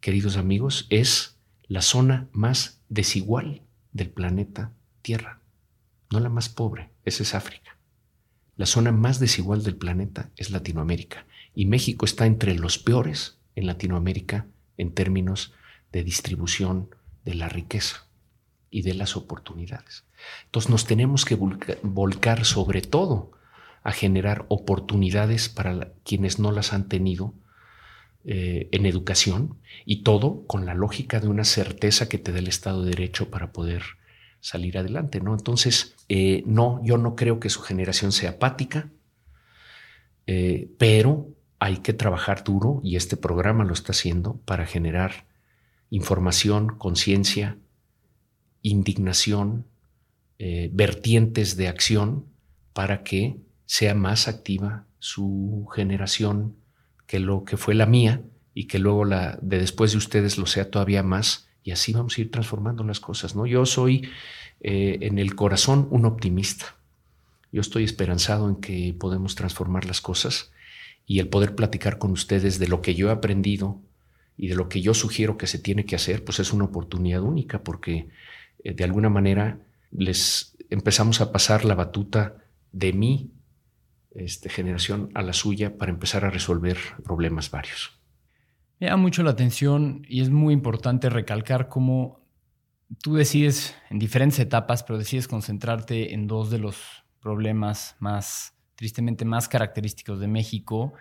queridos 0.00 0.36
amigos, 0.36 0.86
es 0.90 1.36
la 1.68 1.82
zona 1.82 2.28
más 2.32 2.80
desigual 2.88 3.62
del 3.92 4.10
planeta 4.10 4.72
Tierra, 5.02 5.40
no 6.10 6.20
la 6.20 6.28
más 6.28 6.48
pobre, 6.48 6.90
esa 7.04 7.22
es 7.22 7.34
África. 7.34 7.76
La 8.56 8.66
zona 8.66 8.92
más 8.92 9.20
desigual 9.20 9.62
del 9.62 9.76
planeta 9.76 10.30
es 10.36 10.50
Latinoamérica 10.50 11.26
y 11.54 11.66
México 11.66 12.04
está 12.04 12.26
entre 12.26 12.54
los 12.54 12.78
peores 12.78 13.38
en 13.54 13.66
Latinoamérica 13.66 14.46
en 14.76 14.92
términos 14.92 15.54
de 15.92 16.04
distribución 16.04 16.94
de 17.24 17.34
la 17.34 17.48
riqueza 17.48 18.06
y 18.68 18.82
de 18.82 18.94
las 18.94 19.16
oportunidades. 19.16 20.04
Entonces 20.46 20.70
nos 20.70 20.86
tenemos 20.86 21.24
que 21.24 21.36
volcar 21.36 22.44
sobre 22.44 22.82
todo 22.82 23.32
a 23.82 23.92
generar 23.92 24.44
oportunidades 24.48 25.48
para 25.48 25.92
quienes 26.04 26.38
no 26.38 26.52
las 26.52 26.72
han 26.72 26.88
tenido 26.88 27.34
eh, 28.22 28.68
en 28.72 28.84
educación 28.84 29.58
y 29.86 30.02
todo 30.02 30.46
con 30.46 30.66
la 30.66 30.74
lógica 30.74 31.20
de 31.20 31.28
una 31.28 31.44
certeza 31.44 32.06
que 32.06 32.18
te 32.18 32.32
dé 32.32 32.40
el 32.40 32.48
Estado 32.48 32.82
de 32.82 32.90
Derecho 32.90 33.30
para 33.30 33.50
poder 33.50 33.82
salir 34.40 34.76
adelante, 34.76 35.22
¿no? 35.22 35.32
Entonces, 35.32 35.94
eh, 36.10 36.42
no, 36.44 36.82
yo 36.84 36.98
no 36.98 37.16
creo 37.16 37.40
que 37.40 37.48
su 37.48 37.62
generación 37.62 38.12
sea 38.12 38.32
apática, 38.32 38.90
eh, 40.26 40.68
pero 40.76 41.28
hay 41.58 41.78
que 41.78 41.94
trabajar 41.94 42.44
duro 42.44 42.82
y 42.84 42.96
este 42.96 43.16
programa 43.16 43.64
lo 43.64 43.72
está 43.72 43.92
haciendo 43.92 44.36
para 44.44 44.66
generar 44.66 45.26
información, 45.88 46.76
conciencia, 46.76 47.56
indignación, 48.60 49.66
vertientes 50.72 51.56
de 51.58 51.68
acción 51.68 52.24
para 52.72 53.02
que 53.02 53.36
sea 53.66 53.94
más 53.94 54.26
activa 54.26 54.86
su 54.98 55.68
generación 55.74 56.59
que 57.10 57.18
lo 57.18 57.42
que 57.42 57.56
fue 57.56 57.74
la 57.74 57.86
mía 57.86 58.22
y 58.54 58.68
que 58.68 58.78
luego 58.78 59.04
la 59.04 59.36
de 59.42 59.58
después 59.58 59.90
de 59.90 59.98
ustedes 59.98 60.38
lo 60.38 60.46
sea 60.46 60.70
todavía 60.70 61.02
más 61.02 61.48
y 61.64 61.72
así 61.72 61.92
vamos 61.92 62.16
a 62.16 62.20
ir 62.20 62.30
transformando 62.30 62.84
las 62.84 63.00
cosas. 63.00 63.34
¿no? 63.34 63.46
Yo 63.46 63.66
soy 63.66 64.08
eh, 64.60 64.98
en 65.00 65.18
el 65.18 65.34
corazón 65.34 65.88
un 65.90 66.06
optimista. 66.06 66.76
Yo 67.50 67.62
estoy 67.62 67.82
esperanzado 67.82 68.48
en 68.48 68.60
que 68.60 68.94
podemos 68.96 69.34
transformar 69.34 69.86
las 69.86 70.00
cosas 70.00 70.52
y 71.04 71.18
el 71.18 71.26
poder 71.26 71.56
platicar 71.56 71.98
con 71.98 72.12
ustedes 72.12 72.60
de 72.60 72.68
lo 72.68 72.80
que 72.80 72.94
yo 72.94 73.08
he 73.08 73.12
aprendido 73.12 73.80
y 74.36 74.46
de 74.46 74.54
lo 74.54 74.68
que 74.68 74.80
yo 74.80 74.94
sugiero 74.94 75.36
que 75.36 75.48
se 75.48 75.58
tiene 75.58 75.86
que 75.86 75.96
hacer, 75.96 76.22
pues 76.22 76.38
es 76.38 76.52
una 76.52 76.66
oportunidad 76.66 77.22
única 77.22 77.64
porque 77.64 78.06
eh, 78.62 78.72
de 78.72 78.84
alguna 78.84 79.08
manera 79.08 79.58
les 79.90 80.54
empezamos 80.70 81.20
a 81.20 81.32
pasar 81.32 81.64
la 81.64 81.74
batuta 81.74 82.36
de 82.70 82.92
mi 82.92 83.32
este, 84.12 84.48
generación 84.48 85.10
a 85.14 85.22
la 85.22 85.32
suya 85.32 85.76
para 85.78 85.90
empezar 85.90 86.24
a 86.24 86.30
resolver 86.30 86.76
problemas 87.04 87.50
varios. 87.50 88.00
Me 88.78 88.88
llama 88.88 89.02
mucho 89.02 89.22
la 89.22 89.30
atención 89.30 90.04
y 90.08 90.22
es 90.22 90.30
muy 90.30 90.54
importante 90.54 91.10
recalcar 91.10 91.68
cómo 91.68 92.20
tú 93.02 93.14
decides 93.14 93.76
en 93.90 93.98
diferentes 93.98 94.38
etapas, 94.38 94.82
pero 94.82 94.98
decides 94.98 95.28
concentrarte 95.28 96.14
en 96.14 96.26
dos 96.26 96.50
de 96.50 96.58
los 96.58 97.04
problemas 97.20 97.96
más, 98.00 98.54
tristemente, 98.74 99.24
más 99.24 99.48
característicos 99.48 100.18
de 100.18 100.28
México, 100.28 100.94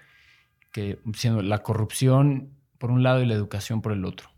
que 0.71 0.99
siendo 1.13 1.41
la 1.41 1.63
corrupción 1.63 2.53
por 2.77 2.91
un 2.91 3.01
lado 3.01 3.21
y 3.21 3.25
la 3.25 3.33
educación 3.33 3.81
por 3.81 3.93
el 3.93 4.05
otro. 4.05 4.29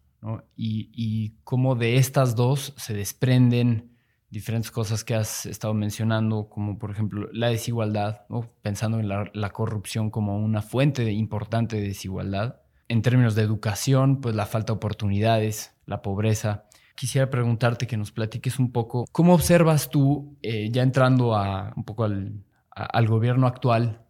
Y, 0.55 0.91
y 0.93 1.33
cómo 1.43 1.75
de 1.75 1.97
estas 1.97 2.35
dos 2.35 2.73
se 2.77 2.93
desprenden 2.93 3.97
diferentes 4.31 4.71
cosas 4.71 5.03
que 5.03 5.13
has 5.13 5.45
estado 5.45 5.73
mencionando, 5.73 6.47
como 6.49 6.79
por 6.79 6.89
ejemplo 6.89 7.27
la 7.33 7.49
desigualdad, 7.49 8.21
pensando 8.61 8.99
en 8.99 9.09
la, 9.09 9.49
corrupción 9.49 10.09
como 10.09 10.37
una 10.37 10.61
fuente 10.61 11.11
importante 11.11 11.75
de 11.75 11.89
desigualdad. 11.89 12.61
En 12.87 13.01
términos 13.01 13.35
de 13.35 13.43
educación, 13.43 14.21
pues 14.21 14.33
la 14.33 14.45
falta 14.45 14.73
de 14.73 14.77
oportunidades, 14.77 15.75
la 15.85 16.01
pobreza, 16.01 16.63
quisiera 16.95 17.29
preguntarte 17.29 17.87
que 17.87 17.97
nos 17.97 18.11
platiques 18.11 18.57
un 18.57 18.71
poco, 18.71 19.05
¿cómo 19.11 19.33
observas 19.33 19.89
tú, 19.89 20.37
eh, 20.41 20.69
ya 20.71 20.81
entrando 20.81 21.35
a, 21.35 21.73
un 21.75 21.83
poco 21.83 22.05
al, 22.05 22.45
al 22.71 23.07
gobierno 23.07 23.47
actual, 23.47 24.01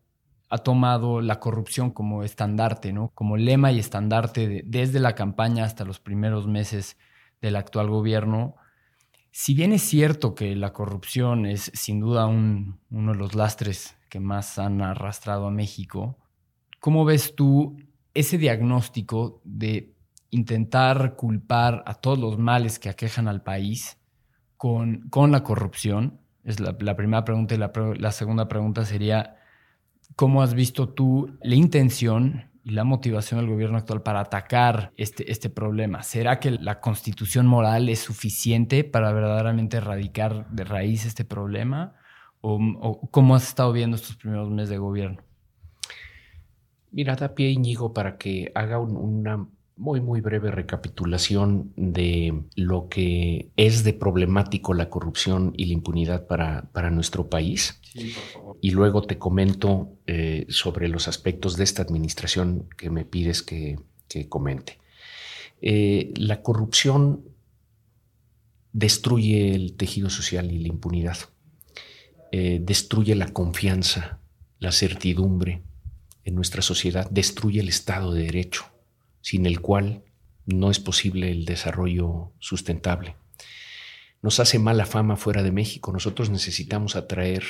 ha 0.51 0.57
tomado 0.59 1.21
la 1.21 1.39
corrupción 1.39 1.91
como 1.91 2.23
estandarte, 2.23 2.93
¿no? 2.93 3.09
Como 3.15 3.37
lema 3.37 3.71
y 3.71 3.79
estandarte 3.79 4.63
desde 4.65 4.99
la 4.99 5.15
campaña 5.15 5.63
hasta 5.63 5.85
los 5.85 5.99
primeros 5.99 6.45
meses 6.45 6.97
del 7.41 7.55
actual 7.55 7.89
gobierno. 7.89 8.55
Si 9.31 9.53
bien 9.53 9.71
es 9.71 9.83
cierto 9.83 10.35
que 10.35 10.55
la 10.57 10.73
corrupción 10.73 11.45
es 11.45 11.71
sin 11.73 12.01
duda 12.01 12.27
uno 12.27 12.77
de 12.89 13.15
los 13.17 13.33
lastres 13.33 13.95
que 14.09 14.19
más 14.19 14.59
han 14.59 14.81
arrastrado 14.81 15.47
a 15.47 15.51
México, 15.51 16.17
¿cómo 16.81 17.05
ves 17.05 17.33
tú 17.33 17.77
ese 18.13 18.37
diagnóstico 18.37 19.41
de 19.45 19.95
intentar 20.31 21.15
culpar 21.15 21.81
a 21.85 21.93
todos 21.93 22.19
los 22.19 22.37
males 22.37 22.77
que 22.77 22.89
aquejan 22.89 23.29
al 23.29 23.41
país 23.41 23.97
con, 24.57 25.07
con 25.09 25.31
la 25.31 25.43
corrupción? 25.43 26.19
Es 26.43 26.59
la, 26.59 26.77
primera 26.77 27.23
pregunta 27.23 27.55
y 27.55 27.57
la, 27.57 27.71
la 27.97 28.11
segunda 28.11 28.49
pregunta 28.49 28.83
sería, 28.83 29.37
¿cómo 30.17 30.41
has 30.41 30.53
visto 30.53 30.89
tú 30.89 31.37
la 31.41 31.55
intención 31.55 32.50
y 32.63 32.71
la 32.71 32.83
motivación 32.83 33.39
del 33.39 33.49
gobierno 33.49 33.77
actual 33.77 34.01
para 34.03 34.19
atacar 34.19 34.93
este, 34.97 35.31
este 35.31 35.49
problema? 35.49 36.03
¿Será 36.03 36.39
que 36.39 36.51
la 36.51 36.79
constitución 36.79 37.47
moral 37.47 37.89
es 37.89 37.99
suficiente 37.99 38.83
para 38.83 39.11
verdaderamente 39.11 39.77
erradicar 39.77 40.47
de 40.49 40.63
raíz 40.63 41.05
este 41.05 41.25
problema? 41.25 41.95
¿O, 42.41 43.07
cómo 43.11 43.35
has 43.35 43.47
estado 43.47 43.71
viendo 43.71 43.95
estos 43.95 44.15
primeros 44.15 44.49
meses 44.49 44.69
de 44.69 44.77
gobierno? 44.77 45.21
Mira, 46.91 47.15
da 47.15 47.35
pie 47.35 47.49
Íñigo 47.51 47.93
para 47.93 48.17
que 48.17 48.51
haga 48.55 48.79
una 48.79 49.47
muy, 49.77 50.01
muy 50.01 50.21
breve 50.21 50.51
recapitulación 50.51 51.73
de 51.75 52.43
lo 52.55 52.87
que 52.87 53.49
es 53.55 53.83
de 53.83 53.93
problemático 53.93 54.73
la 54.73 54.89
corrupción 54.89 55.53
y 55.57 55.65
la 55.65 55.73
impunidad 55.73 56.27
para, 56.27 56.69
para 56.71 56.91
nuestro 56.91 57.29
país. 57.29 57.79
Y 58.61 58.71
luego 58.71 59.01
te 59.01 59.17
comento 59.17 59.89
eh, 60.07 60.45
sobre 60.49 60.87
los 60.87 61.07
aspectos 61.07 61.57
de 61.57 61.63
esta 61.63 61.81
administración 61.81 62.69
que 62.77 62.89
me 62.89 63.05
pides 63.05 63.41
que, 63.41 63.79
comente. 64.29 64.77
Eh, 65.61 66.13
la 66.15 66.41
corrupción 66.41 67.23
destruye 68.73 69.55
el 69.55 69.75
tejido 69.77 70.09
social 70.09 70.51
y 70.51 70.59
la 70.59 70.67
impunidad. 70.67 71.17
Eh, 72.31 72.59
destruye 72.61 73.15
la 73.15 73.29
confianza, 73.29 74.19
la 74.59 74.71
certidumbre 74.71 75.61
en 76.23 76.35
nuestra 76.35 76.61
sociedad, 76.61 77.09
destruye 77.09 77.61
el 77.61 77.69
Estado 77.69 78.13
de 78.13 78.23
Derecho 78.23 78.70
sin 79.21 79.45
el 79.45 79.61
cual 79.61 80.03
no 80.45 80.71
es 80.71 80.79
posible 80.79 81.31
el 81.31 81.45
desarrollo 81.45 82.31
sustentable. 82.39 83.15
Nos 84.21 84.39
hace 84.39 84.59
mala 84.59 84.85
fama 84.85 85.15
fuera 85.15 85.43
de 85.43 85.51
México. 85.51 85.91
Nosotros 85.91 86.29
necesitamos 86.29 86.95
atraer 86.95 87.43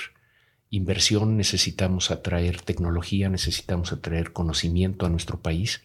inversión, 0.69 1.35
necesitamos 1.35 2.11
atraer 2.11 2.61
tecnología, 2.61 3.29
necesitamos 3.29 3.91
atraer 3.91 4.31
conocimiento 4.31 5.05
a 5.05 5.09
nuestro 5.09 5.41
país 5.41 5.81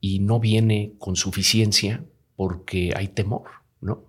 y 0.00 0.20
no 0.20 0.38
viene 0.38 0.92
con 0.98 1.16
suficiencia 1.16 2.04
porque 2.36 2.92
hay 2.94 3.08
temor, 3.08 3.44
¿no? 3.80 4.04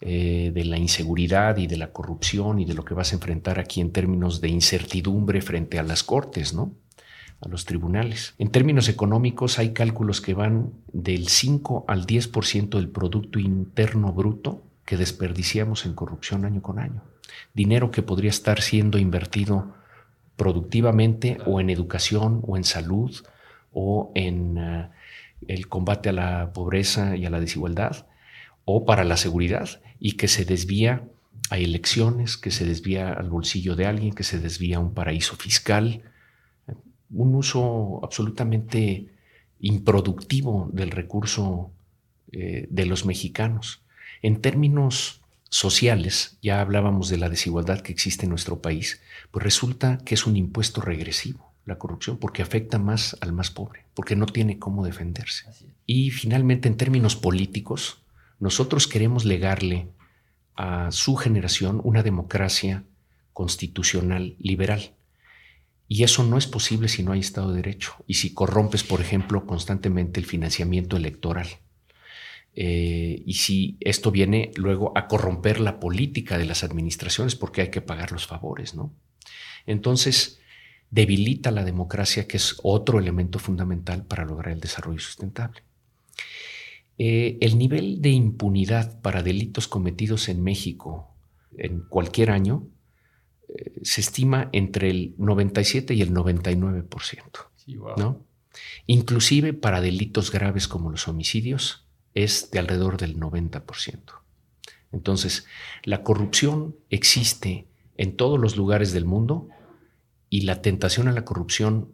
Eh, 0.00 0.52
de 0.54 0.64
la 0.64 0.78
inseguridad 0.78 1.56
y 1.56 1.66
de 1.66 1.76
la 1.76 1.92
corrupción 1.92 2.60
y 2.60 2.64
de 2.64 2.74
lo 2.74 2.84
que 2.84 2.94
vas 2.94 3.10
a 3.10 3.16
enfrentar 3.16 3.58
aquí 3.58 3.80
en 3.80 3.90
términos 3.90 4.40
de 4.40 4.48
incertidumbre 4.48 5.42
frente 5.42 5.80
a 5.80 5.82
las 5.82 6.04
cortes, 6.04 6.54
¿no? 6.54 6.72
A 7.40 7.48
los 7.48 7.64
tribunales. 7.64 8.34
En 8.38 8.50
términos 8.50 8.88
económicos 8.88 9.58
hay 9.58 9.72
cálculos 9.72 10.20
que 10.20 10.34
van 10.34 10.72
del 10.92 11.28
5 11.28 11.84
al 11.88 12.06
10% 12.06 12.70
del 12.70 12.88
Producto 12.88 13.38
Interno 13.38 14.12
Bruto 14.12 14.62
que 14.84 14.96
desperdiciamos 14.96 15.86
en 15.86 15.94
corrupción 15.94 16.44
año 16.44 16.62
con 16.62 16.78
año. 16.78 17.02
Dinero 17.54 17.90
que 17.90 18.02
podría 18.02 18.30
estar 18.30 18.60
siendo 18.62 18.98
invertido 18.98 19.74
productivamente 20.36 21.38
o 21.46 21.60
en 21.60 21.70
educación 21.70 22.42
o 22.46 22.56
en 22.56 22.64
salud 22.64 23.14
o 23.72 24.12
en 24.14 24.56
eh, 24.58 24.88
el 25.46 25.68
combate 25.68 26.08
a 26.08 26.12
la 26.12 26.52
pobreza 26.52 27.16
y 27.16 27.26
a 27.26 27.30
la 27.30 27.40
desigualdad 27.40 28.06
o 28.64 28.84
para 28.84 29.04
la 29.04 29.16
seguridad 29.16 29.80
y 30.00 30.12
que 30.12 30.28
se 30.28 30.44
desvía 30.44 31.04
a 31.50 31.58
elecciones, 31.58 32.36
que 32.36 32.50
se 32.50 32.64
desvía 32.64 33.12
al 33.12 33.30
bolsillo 33.30 33.76
de 33.76 33.86
alguien, 33.86 34.14
que 34.14 34.24
se 34.24 34.38
desvía 34.38 34.78
a 34.78 34.80
un 34.80 34.94
paraíso 34.94 35.36
fiscal, 35.36 36.02
un 37.10 37.34
uso 37.34 38.00
absolutamente 38.02 39.08
improductivo 39.60 40.70
del 40.72 40.90
recurso 40.90 41.70
eh, 42.32 42.66
de 42.70 42.86
los 42.86 43.04
mexicanos. 43.06 43.82
En 44.22 44.40
términos 44.40 45.22
sociales, 45.50 46.38
ya 46.42 46.60
hablábamos 46.60 47.08
de 47.08 47.16
la 47.16 47.28
desigualdad 47.28 47.80
que 47.80 47.92
existe 47.92 48.26
en 48.26 48.30
nuestro 48.30 48.60
país, 48.60 49.00
pues 49.30 49.42
resulta 49.42 49.98
que 50.04 50.14
es 50.14 50.26
un 50.26 50.36
impuesto 50.36 50.80
regresivo, 50.80 51.52
la 51.64 51.78
corrupción, 51.78 52.18
porque 52.18 52.42
afecta 52.42 52.78
más 52.78 53.16
al 53.20 53.32
más 53.32 53.50
pobre, 53.50 53.84
porque 53.94 54.16
no 54.16 54.26
tiene 54.26 54.58
cómo 54.58 54.84
defenderse. 54.84 55.46
Y 55.86 56.10
finalmente, 56.10 56.68
en 56.68 56.76
términos 56.76 57.16
políticos, 57.16 58.02
nosotros 58.40 58.86
queremos 58.86 59.24
legarle 59.24 59.88
a 60.54 60.90
su 60.90 61.16
generación 61.16 61.80
una 61.82 62.02
democracia 62.02 62.84
constitucional 63.32 64.36
liberal 64.38 64.92
y 65.88 66.02
eso 66.02 66.22
no 66.22 66.36
es 66.36 66.46
posible 66.46 66.88
si 66.88 67.02
no 67.02 67.12
hay 67.12 67.20
Estado 67.20 67.50
de 67.50 67.56
Derecho 67.56 67.94
y 68.06 68.14
si 68.14 68.34
corrompes, 68.34 68.84
por 68.84 69.00
ejemplo, 69.00 69.46
constantemente 69.46 70.20
el 70.20 70.26
financiamiento 70.26 70.98
electoral. 70.98 71.48
Eh, 72.54 73.22
y 73.24 73.34
si 73.34 73.78
esto 73.80 74.10
viene 74.10 74.50
luego 74.56 74.92
a 74.96 75.08
corromper 75.08 75.60
la 75.60 75.80
política 75.80 76.36
de 76.36 76.44
las 76.44 76.62
administraciones 76.62 77.36
porque 77.36 77.62
hay 77.62 77.70
que 77.70 77.80
pagar 77.80 78.12
los 78.12 78.26
favores, 78.26 78.74
¿no? 78.74 78.92
Entonces, 79.64 80.40
debilita 80.90 81.50
la 81.50 81.64
democracia, 81.64 82.26
que 82.26 82.36
es 82.36 82.56
otro 82.62 82.98
elemento 82.98 83.38
fundamental 83.38 84.04
para 84.04 84.24
lograr 84.24 84.52
el 84.52 84.60
desarrollo 84.60 85.00
sustentable. 85.00 85.62
Eh, 86.98 87.38
el 87.40 87.56
nivel 87.56 88.02
de 88.02 88.10
impunidad 88.10 89.00
para 89.00 89.22
delitos 89.22 89.68
cometidos 89.68 90.28
en 90.28 90.42
México 90.42 91.14
en 91.56 91.80
cualquier 91.80 92.30
año 92.30 92.66
se 93.82 94.00
estima 94.00 94.48
entre 94.52 94.90
el 94.90 95.14
97 95.18 95.94
y 95.94 96.02
el 96.02 96.12
99%. 96.12 97.48
¿no? 97.96 98.24
Inclusive 98.86 99.52
para 99.52 99.80
delitos 99.80 100.30
graves 100.30 100.68
como 100.68 100.90
los 100.90 101.08
homicidios 101.08 101.86
es 102.14 102.50
de 102.50 102.58
alrededor 102.58 102.96
del 102.96 103.18
90%. 103.18 104.00
Entonces, 104.90 105.46
la 105.84 106.02
corrupción 106.02 106.76
existe 106.88 107.68
en 107.96 108.16
todos 108.16 108.38
los 108.38 108.56
lugares 108.56 108.92
del 108.92 109.04
mundo 109.04 109.48
y 110.30 110.42
la 110.42 110.62
tentación 110.62 111.08
a 111.08 111.12
la 111.12 111.24
corrupción 111.24 111.92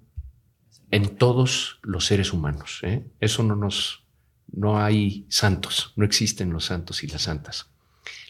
en 0.91 1.17
todos 1.17 1.81
los 1.83 2.07
seres 2.07 2.33
humanos. 2.33 2.81
¿eh? 2.83 3.05
Eso 3.21 3.43
no 3.43 3.57
nos, 3.57 4.05
no 4.53 4.79
hay 4.79 5.27
santos, 5.29 5.93
no 5.97 6.05
existen 6.05 6.53
los 6.53 6.67
santos 6.67 7.03
y 7.03 7.09
las 7.09 7.23
santas 7.23 7.74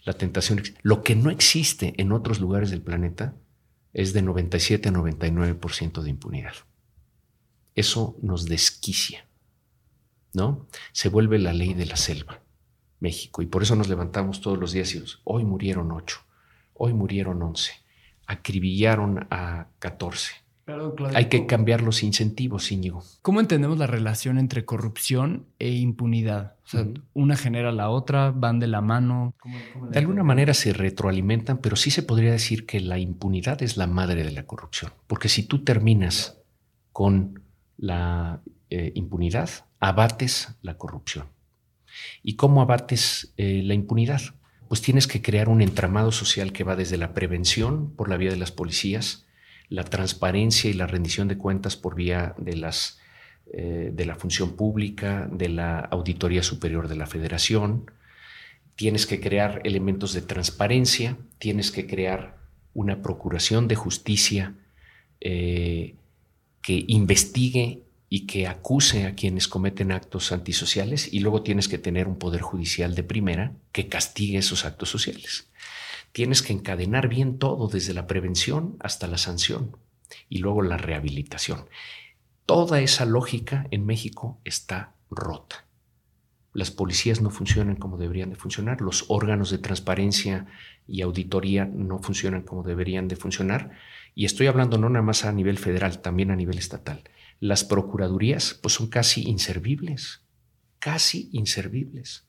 la 0.05 0.12
tentación. 0.12 0.62
Lo 0.83 1.03
que 1.03 1.17
no 1.17 1.31
existe 1.31 1.95
en 1.97 2.12
otros 2.12 2.40
lugares 2.40 2.71
del 2.71 2.83
planeta 2.83 3.35
es 3.93 4.12
de 4.12 4.23
97 4.23 4.88
a 4.88 4.93
99% 4.93 6.03
de 6.03 6.11
impunidad. 6.11 6.55
Eso 7.75 8.17
nos 8.23 8.47
desquicia, 8.47 9.27
¿no? 10.33 10.69
Se 10.93 11.09
vuelve 11.09 11.38
la 11.38 11.53
ley 11.53 11.75
de 11.75 11.87
la 11.87 11.97
selva, 11.97 12.40
México, 13.01 13.43
y 13.43 13.47
por 13.47 13.62
eso 13.62 13.75
nos 13.77 13.88
levantamos 13.88 14.40
todos 14.40 14.59
los 14.59 14.73
días 14.73 14.95
y 14.95 15.03
hoy 15.25 15.45
murieron 15.45 15.90
ocho, 15.90 16.21
hoy 16.75 16.93
murieron 16.93 17.43
once, 17.43 17.73
acribillaron 18.27 19.27
a 19.31 19.69
14 19.81 20.43
hay 21.14 21.27
que 21.27 21.46
cambiar 21.46 21.83
los 21.83 22.03
incentivos, 22.03 22.72
Íñigo. 22.72 23.05
¿Cómo 23.22 23.40
entendemos 23.40 23.79
la 23.79 23.87
relación 23.87 24.38
entre 24.38 24.64
corrupción 24.64 25.46
e 25.59 25.70
impunidad? 25.70 26.57
O 26.64 26.68
sea, 26.68 26.87
una 27.12 27.37
genera 27.37 27.70
la 27.72 27.90
otra, 27.90 28.31
van 28.31 28.61
de 28.61 28.66
la 28.66 28.81
mano. 28.81 29.35
de 29.90 29.98
alguna 29.98 30.22
manera 30.22 30.55
se 30.55 30.72
retroalimentan, 30.72 31.59
pero 31.59 31.77
sí 31.77 31.90
se 31.90 32.03
podría 32.03 32.33
decir 32.33 32.64
que 32.64 32.81
la 32.81 32.98
impunidad 32.98 33.62
es 33.62 33.77
la 33.77 33.87
madre 33.87 34.24
de 34.24 34.33
la 34.33 34.46
corrupción. 34.46 34.92
Porque 35.07 35.29
si 35.29 35.42
tú 35.42 35.64
terminas 35.64 36.38
con 36.92 37.42
la 37.77 38.40
eh, 38.70 38.92
impunidad, 38.94 39.50
abates 39.81 40.57
la 40.62 40.79
corrupción. 40.79 41.27
¿Y 42.22 42.37
cómo 42.37 42.62
abates 42.62 43.35
eh, 43.37 43.62
la 43.62 43.74
impunidad? 43.74 44.20
Pues 44.68 44.81
tienes 44.81 45.07
que 45.07 45.20
crear 45.20 45.48
un 45.48 45.61
entramado 45.61 46.11
social 46.11 46.53
que 46.53 46.64
va 46.64 46.74
desde 46.74 46.96
la 46.96 47.12
prevención 47.12 47.94
por 47.94 48.09
la 48.09 48.16
vía 48.16 48.31
de 48.31 48.37
las 48.37 48.50
policías, 48.50 49.27
la 49.68 49.85
transparencia 49.85 50.70
y 50.70 50.74
la 50.74 50.87
rendición 50.87 51.29
de 51.29 51.38
cuentas 51.38 51.77
por 51.77 51.94
vía 51.94 52.35
de, 52.38 52.57
las, 52.57 52.98
eh, 53.53 53.90
de 53.92 54.05
la 54.05 54.14
función 54.14 54.57
pública, 54.57 55.29
de 55.31 55.48
la 55.48 55.81
Auditoría 55.81 56.42
Superior 56.42 56.88
de 56.88 56.96
la 56.96 57.07
Federación. 57.07 57.90
Tienes 58.77 59.07
que 59.07 59.20
crear 59.20 59.61
elementos 59.64 60.12
de 60.12 60.22
transparencia, 60.22 61.16
tienes 61.38 61.70
que 61.70 61.87
crear 61.87 62.38
una 62.74 63.03
procuración 63.03 63.68
de 63.68 63.77
justicia 63.77 64.55
eh, 65.20 65.94
que 66.61 66.85
investigue 66.88 67.83
y 68.09 68.27
que 68.27 68.46
acuse 68.46 69.07
a 69.07 69.14
quienes 69.14 69.48
cometen 69.48 69.90
actos 69.90 70.33
antisociales 70.33 71.12
y 71.12 71.20
luego 71.20 71.42
tienes 71.42 71.68
que 71.68 71.79
tener 71.79 72.07
un 72.07 72.18
poder 72.18 72.42
judicial 72.42 72.94
de 72.94 73.03
primera 73.03 73.53
que 73.72 73.88
castigue 73.88 74.38
esos 74.38 74.64
actos 74.64 74.88
sociales. 74.88 75.48
Tienes 76.14 76.42
que 76.42 76.53
encadenar 76.53 77.09
bien 77.09 77.40
todo, 77.40 77.66
desde 77.66 77.92
la 77.92 78.07
prevención 78.07 78.77
hasta 78.79 79.09
la 79.09 79.18
sanción 79.18 79.77
y 80.29 80.38
luego 80.38 80.62
la 80.62 80.77
rehabilitación. 80.77 81.68
Toda 82.46 82.81
esa 82.81 83.05
lógica 83.05 83.66
en 83.72 83.85
México 83.85 84.38
está 84.44 84.94
rota. 85.11 85.66
Las 86.53 86.70
policías 86.70 87.20
no 87.20 87.31
funcionan 87.31 87.74
como 87.74 87.96
deberían 87.96 88.31
de 88.31 88.37
funcionar, 88.37 88.81
los 88.81 89.07
órganos 89.09 89.50
de 89.50 89.59
transparencia 89.59 90.46
y 90.87 91.03
auditoría 91.03 91.64
no 91.64 91.98
funcionan 91.98 92.42
como 92.42 92.62
deberían 92.62 93.09
de 93.09 93.16
funcionar, 93.16 93.72
y 94.14 94.24
estoy 94.24 94.46
hablando 94.46 94.79
no 94.79 94.88
nada 94.88 95.03
más 95.03 95.24
a 95.24 95.33
nivel 95.33 95.59
federal, 95.59 96.00
también 96.00 96.31
a 96.31 96.37
nivel 96.37 96.59
estatal. 96.59 97.03
Las 97.40 97.64
procuradurías 97.64 98.55
pues 98.62 98.74
son 98.74 98.87
casi 98.87 99.29
inservibles, 99.29 100.22
casi 100.79 101.29
inservibles. 101.33 102.24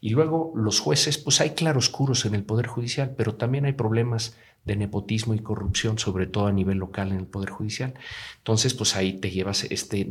Y 0.00 0.10
luego 0.10 0.52
los 0.56 0.80
jueces, 0.80 1.18
pues 1.18 1.40
hay 1.40 1.50
claroscuros 1.50 2.24
en 2.24 2.34
el 2.34 2.44
Poder 2.44 2.66
Judicial, 2.66 3.14
pero 3.16 3.34
también 3.34 3.64
hay 3.64 3.72
problemas 3.72 4.36
de 4.64 4.76
nepotismo 4.76 5.34
y 5.34 5.40
corrupción, 5.40 5.98
sobre 5.98 6.26
todo 6.26 6.46
a 6.46 6.52
nivel 6.52 6.78
local 6.78 7.10
en 7.10 7.18
el 7.18 7.26
Poder 7.26 7.50
Judicial. 7.50 7.94
Entonces, 8.38 8.74
pues 8.74 8.96
ahí 8.96 9.14
te 9.14 9.30
llevas 9.30 9.64
este 9.64 10.08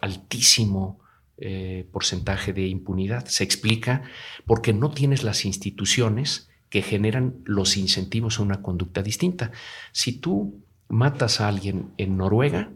altísimo 0.00 1.00
eh, 1.38 1.86
porcentaje 1.92 2.52
de 2.52 2.66
impunidad. 2.66 3.26
Se 3.26 3.44
explica 3.44 4.02
porque 4.46 4.72
no 4.72 4.90
tienes 4.90 5.22
las 5.22 5.44
instituciones 5.44 6.48
que 6.70 6.82
generan 6.82 7.36
los 7.44 7.76
incentivos 7.76 8.38
a 8.38 8.42
una 8.42 8.62
conducta 8.62 9.02
distinta. 9.02 9.52
Si 9.92 10.12
tú 10.12 10.62
matas 10.88 11.40
a 11.40 11.48
alguien 11.48 11.90
en 11.96 12.16
Noruega, 12.16 12.70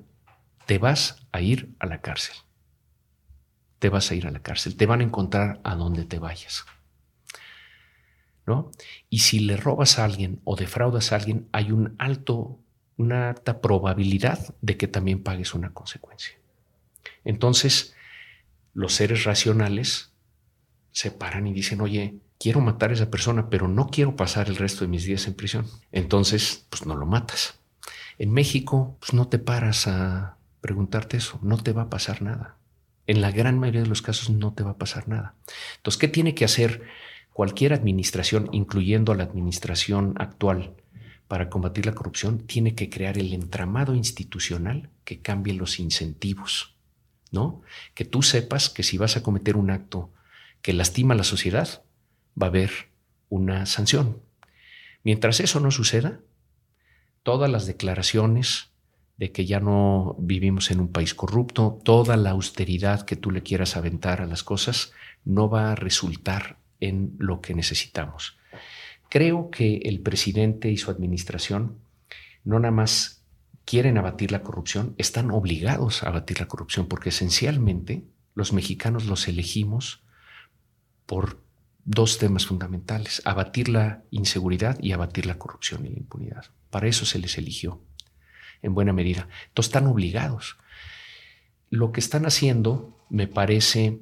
te 0.66 0.78
vas 0.78 1.26
a 1.32 1.40
ir 1.40 1.70
a 1.78 1.86
la 1.86 2.00
cárcel. 2.00 2.36
Te 3.80 3.88
vas 3.88 4.10
a 4.10 4.14
ir 4.14 4.28
a 4.28 4.30
la 4.30 4.40
cárcel. 4.40 4.76
Te 4.76 4.86
van 4.86 5.00
a 5.00 5.04
encontrar 5.04 5.60
a 5.64 5.74
donde 5.74 6.04
te 6.04 6.20
vayas. 6.20 6.64
¿No? 8.46 8.70
Y 9.08 9.18
si 9.18 9.40
le 9.40 9.56
robas 9.56 9.98
a 9.98 10.04
alguien 10.04 10.40
o 10.44 10.54
defraudas 10.54 11.10
a 11.10 11.16
alguien, 11.16 11.48
hay 11.50 11.72
un 11.72 11.96
alto, 11.98 12.60
una 12.96 13.30
alta 13.30 13.60
probabilidad 13.60 14.54
de 14.60 14.76
que 14.76 14.86
también 14.86 15.24
pagues 15.24 15.54
una 15.54 15.74
consecuencia. 15.74 16.36
Entonces, 17.24 17.94
los 18.72 18.94
seres 18.94 19.24
racionales 19.24 20.12
se 20.92 21.10
paran 21.10 21.46
y 21.46 21.52
dicen, 21.52 21.80
oye, 21.80 22.20
quiero 22.38 22.60
matar 22.60 22.90
a 22.90 22.94
esa 22.94 23.10
persona, 23.10 23.50
pero 23.50 23.68
no 23.68 23.88
quiero 23.88 24.16
pasar 24.16 24.48
el 24.48 24.56
resto 24.56 24.84
de 24.84 24.88
mis 24.88 25.04
días 25.04 25.26
en 25.26 25.34
prisión. 25.34 25.66
Entonces, 25.92 26.66
pues 26.70 26.86
no 26.86 26.96
lo 26.96 27.06
matas. 27.06 27.60
En 28.18 28.32
México, 28.32 28.96
pues 29.00 29.14
no 29.14 29.28
te 29.28 29.38
paras 29.38 29.86
a 29.86 30.36
preguntarte 30.60 31.16
eso, 31.16 31.38
no 31.42 31.56
te 31.58 31.72
va 31.72 31.82
a 31.82 31.90
pasar 31.90 32.22
nada. 32.22 32.56
En 33.10 33.22
la 33.22 33.32
gran 33.32 33.58
mayoría 33.58 33.82
de 33.82 33.88
los 33.88 34.02
casos 34.02 34.30
no 34.30 34.52
te 34.52 34.62
va 34.62 34.70
a 34.70 34.78
pasar 34.78 35.08
nada. 35.08 35.34
Entonces, 35.78 35.98
¿qué 35.98 36.06
tiene 36.06 36.32
que 36.36 36.44
hacer 36.44 36.84
cualquier 37.32 37.72
administración, 37.72 38.48
incluyendo 38.52 39.10
a 39.10 39.16
la 39.16 39.24
administración 39.24 40.14
actual, 40.16 40.76
para 41.26 41.50
combatir 41.50 41.86
la 41.86 41.94
corrupción? 41.96 42.38
Tiene 42.46 42.76
que 42.76 42.88
crear 42.88 43.18
el 43.18 43.32
entramado 43.34 43.96
institucional 43.96 44.90
que 45.02 45.18
cambie 45.18 45.54
los 45.54 45.80
incentivos, 45.80 46.76
¿no? 47.32 47.62
Que 47.94 48.04
tú 48.04 48.22
sepas 48.22 48.70
que 48.70 48.84
si 48.84 48.96
vas 48.96 49.16
a 49.16 49.24
cometer 49.24 49.56
un 49.56 49.72
acto 49.72 50.12
que 50.62 50.72
lastima 50.72 51.14
a 51.14 51.16
la 51.16 51.24
sociedad, 51.24 51.82
va 52.40 52.46
a 52.46 52.50
haber 52.50 52.70
una 53.28 53.66
sanción. 53.66 54.22
Mientras 55.02 55.40
eso 55.40 55.58
no 55.58 55.72
suceda, 55.72 56.20
todas 57.24 57.50
las 57.50 57.66
declaraciones 57.66 58.70
de 59.20 59.32
que 59.32 59.44
ya 59.44 59.60
no 59.60 60.16
vivimos 60.18 60.70
en 60.70 60.80
un 60.80 60.88
país 60.88 61.14
corrupto, 61.14 61.78
toda 61.84 62.16
la 62.16 62.30
austeridad 62.30 63.02
que 63.02 63.16
tú 63.16 63.30
le 63.30 63.42
quieras 63.42 63.76
aventar 63.76 64.22
a 64.22 64.26
las 64.26 64.42
cosas 64.42 64.92
no 65.26 65.50
va 65.50 65.72
a 65.72 65.74
resultar 65.74 66.56
en 66.80 67.16
lo 67.18 67.42
que 67.42 67.54
necesitamos. 67.54 68.38
Creo 69.10 69.50
que 69.50 69.82
el 69.84 70.00
presidente 70.00 70.70
y 70.70 70.78
su 70.78 70.90
administración 70.90 71.76
no 72.44 72.58
nada 72.58 72.72
más 72.72 73.22
quieren 73.66 73.98
abatir 73.98 74.32
la 74.32 74.42
corrupción, 74.42 74.94
están 74.96 75.30
obligados 75.30 76.02
a 76.02 76.08
abatir 76.08 76.40
la 76.40 76.48
corrupción 76.48 76.86
porque 76.86 77.10
esencialmente 77.10 78.04
los 78.34 78.54
mexicanos 78.54 79.04
los 79.04 79.28
elegimos 79.28 80.00
por 81.04 81.42
dos 81.84 82.16
temas 82.16 82.46
fundamentales, 82.46 83.20
abatir 83.26 83.68
la 83.68 84.02
inseguridad 84.10 84.78
y 84.80 84.92
abatir 84.92 85.26
la 85.26 85.36
corrupción 85.36 85.84
y 85.84 85.90
la 85.90 85.98
impunidad. 85.98 86.46
Para 86.70 86.86
eso 86.88 87.04
se 87.04 87.18
les 87.18 87.36
eligió 87.36 87.82
en 88.62 88.74
buena 88.74 88.92
medida. 88.92 89.28
Entonces 89.48 89.70
están 89.70 89.86
obligados. 89.86 90.56
Lo 91.70 91.92
que 91.92 92.00
están 92.00 92.26
haciendo 92.26 92.96
me 93.08 93.26
parece 93.26 93.98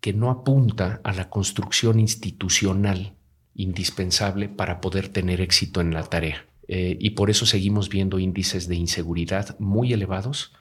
que 0.00 0.12
no 0.12 0.30
apunta 0.30 1.00
a 1.04 1.12
la 1.12 1.30
construcción 1.30 1.98
institucional 2.00 3.14
indispensable 3.54 4.48
para 4.48 4.80
poder 4.80 5.08
tener 5.08 5.40
éxito 5.40 5.80
en 5.80 5.92
la 5.92 6.04
tarea. 6.04 6.46
Eh, 6.68 6.96
y 7.00 7.10
por 7.10 7.30
eso 7.30 7.46
seguimos 7.46 7.88
viendo 7.88 8.18
índices 8.18 8.68
de 8.68 8.76
inseguridad 8.76 9.58
muy 9.58 9.92
elevados 9.92 10.52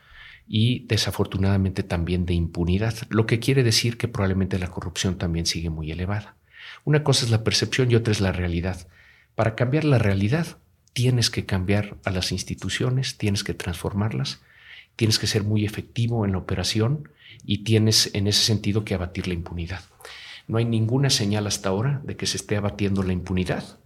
y 0.48 0.86
desafortunadamente 0.88 1.84
también 1.84 2.26
de 2.26 2.36
impunidad, 2.36 2.94
lo 3.10 3.26
que 3.26 3.40
quiere 3.40 3.64
decir 3.64 3.98
que 3.98 4.08
probablemente 4.08 4.60
la 4.60 4.70
corrupción 4.70 5.18
también 5.18 5.46
sigue 5.46 5.70
muy 5.72 5.92
elevada. 5.92 6.36
Una 6.84 7.04
cosa 7.04 7.26
es 7.26 7.32
la 7.32 7.44
percepción 7.44 7.92
y 7.92 7.96
otra 7.96 8.12
es 8.12 8.22
la 8.22 8.32
realidad. 8.32 8.88
Para 9.34 9.56
cambiar 9.56 9.84
la 9.86 9.98
realidad 9.98 10.58
tienes 10.96 11.30
que 11.30 11.46
cambiar 11.46 11.98
a 12.06 12.10
las 12.10 12.32
instituciones, 12.32 13.18
tienes 13.18 13.44
que 13.44 13.54
transformarlas, 13.54 14.40
tienes 14.96 15.20
que 15.20 15.28
ser 15.28 15.44
muy 15.44 15.66
efectivo 15.66 16.24
en 16.24 16.32
la 16.32 16.38
operación 16.38 17.10
y 17.44 17.66
tienes 17.66 18.12
en 18.14 18.28
ese 18.28 18.46
sentido 18.46 18.86
que 18.86 18.94
abatir 18.94 19.28
la 19.28 19.34
impunidad. 19.34 19.82
No 20.48 20.58
hay 20.58 20.64
ninguna 20.64 21.10
señal 21.10 21.48
hasta 21.48 21.68
ahora 21.68 22.00
de 22.06 22.16
que 22.16 22.26
se 22.26 22.38
esté 22.38 22.56
abatiendo 22.56 23.04
la 23.04 23.12
impunidad. 23.12 23.78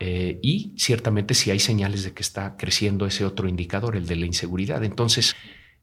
Eh, 0.00 0.40
y 0.42 0.72
ciertamente 0.76 1.34
sí 1.34 1.52
hay 1.52 1.60
señales 1.60 2.02
de 2.02 2.14
que 2.14 2.22
está 2.22 2.56
creciendo 2.56 3.06
ese 3.06 3.24
otro 3.24 3.48
indicador, 3.48 3.94
el 3.94 4.08
de 4.08 4.16
la 4.16 4.26
inseguridad. 4.26 4.82
Entonces, 4.82 5.36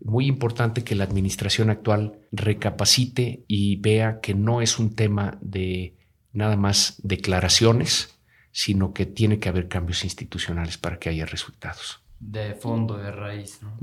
muy 0.03 0.25
importante 0.25 0.83
que 0.83 0.95
la 0.95 1.05
administración 1.05 1.69
actual 1.69 2.19
recapacite 2.33 3.45
y 3.47 3.77
vea 3.77 4.19
que 4.19 4.33
no 4.33 4.61
es 4.61 4.79
un 4.79 4.95
tema 4.95 5.37
de 5.39 5.93
nada 6.33 6.57
más 6.57 6.95
declaraciones, 7.03 8.16
sino 8.57 8.91
que 8.91 9.05
tiene 9.05 9.37
que 9.37 9.49
haber 9.49 9.67
cambios 9.67 10.03
institucionales 10.03 10.79
para 10.79 10.97
que 10.97 11.09
haya 11.09 11.27
resultados. 11.27 12.01
De 12.19 12.55
fondo, 12.55 12.97
de 12.97 13.11
raíz. 13.11 13.59
¿no? 13.61 13.77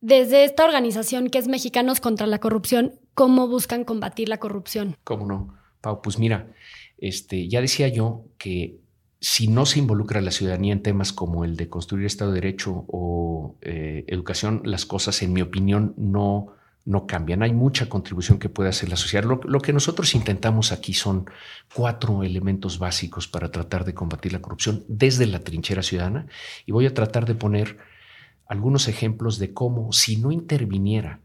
Desde 0.00 0.44
esta 0.44 0.64
organización 0.64 1.28
que 1.28 1.36
es 1.36 1.46
Mexicanos 1.46 2.00
contra 2.00 2.26
la 2.26 2.38
Corrupción, 2.38 2.94
¿cómo 3.12 3.48
buscan 3.48 3.84
combatir 3.84 4.30
la 4.30 4.38
corrupción? 4.38 4.96
¿Cómo 5.04 5.26
no? 5.26 5.54
Pau, 5.82 6.00
pues 6.00 6.18
mira, 6.18 6.48
este, 6.96 7.48
ya 7.48 7.60
decía 7.60 7.88
yo 7.88 8.24
que 8.38 8.78
si 9.20 9.46
no 9.46 9.66
se 9.66 9.80
involucra 9.80 10.22
la 10.22 10.30
ciudadanía 10.30 10.72
en 10.72 10.82
temas 10.82 11.12
como 11.12 11.44
el 11.44 11.56
de 11.56 11.68
construir 11.68 12.06
Estado 12.06 12.32
de 12.32 12.40
Derecho 12.40 12.86
o 12.88 13.56
eh, 13.60 14.06
educación, 14.06 14.62
las 14.64 14.86
cosas, 14.86 15.20
en 15.20 15.34
mi 15.34 15.42
opinión, 15.42 15.92
no, 15.98 16.54
no 16.84 17.06
cambian. 17.06 17.42
Hay 17.42 17.52
mucha 17.52 17.88
contribución 17.88 18.38
que 18.38 18.48
puede 18.48 18.68
hacer 18.68 18.88
la 18.88 18.96
sociedad. 18.96 19.24
Lo, 19.24 19.60
que 19.60 19.72
nosotros 19.72 20.14
intentamos 20.14 20.72
aquí 20.72 20.92
son 20.92 21.26
cuatro 21.74 22.22
elementos 22.22 22.78
básicos 22.78 23.26
para 23.26 23.50
tratar 23.50 23.84
de 23.84 23.94
combatir 23.94 24.32
la 24.32 24.42
corrupción 24.42 24.84
desde 24.88 25.26
la 25.26 25.40
trinchera 25.40 25.82
ciudadana 25.82 26.26
y 26.66 26.72
voy 26.72 26.86
a 26.86 26.94
tratar 26.94 27.26
de 27.26 27.34
poner 27.34 27.78
algunos 28.46 28.88
ejemplos 28.88 29.38
de 29.38 29.54
cómo 29.54 29.92
si 29.92 30.16
no 30.18 30.30
interviniera 30.30 31.20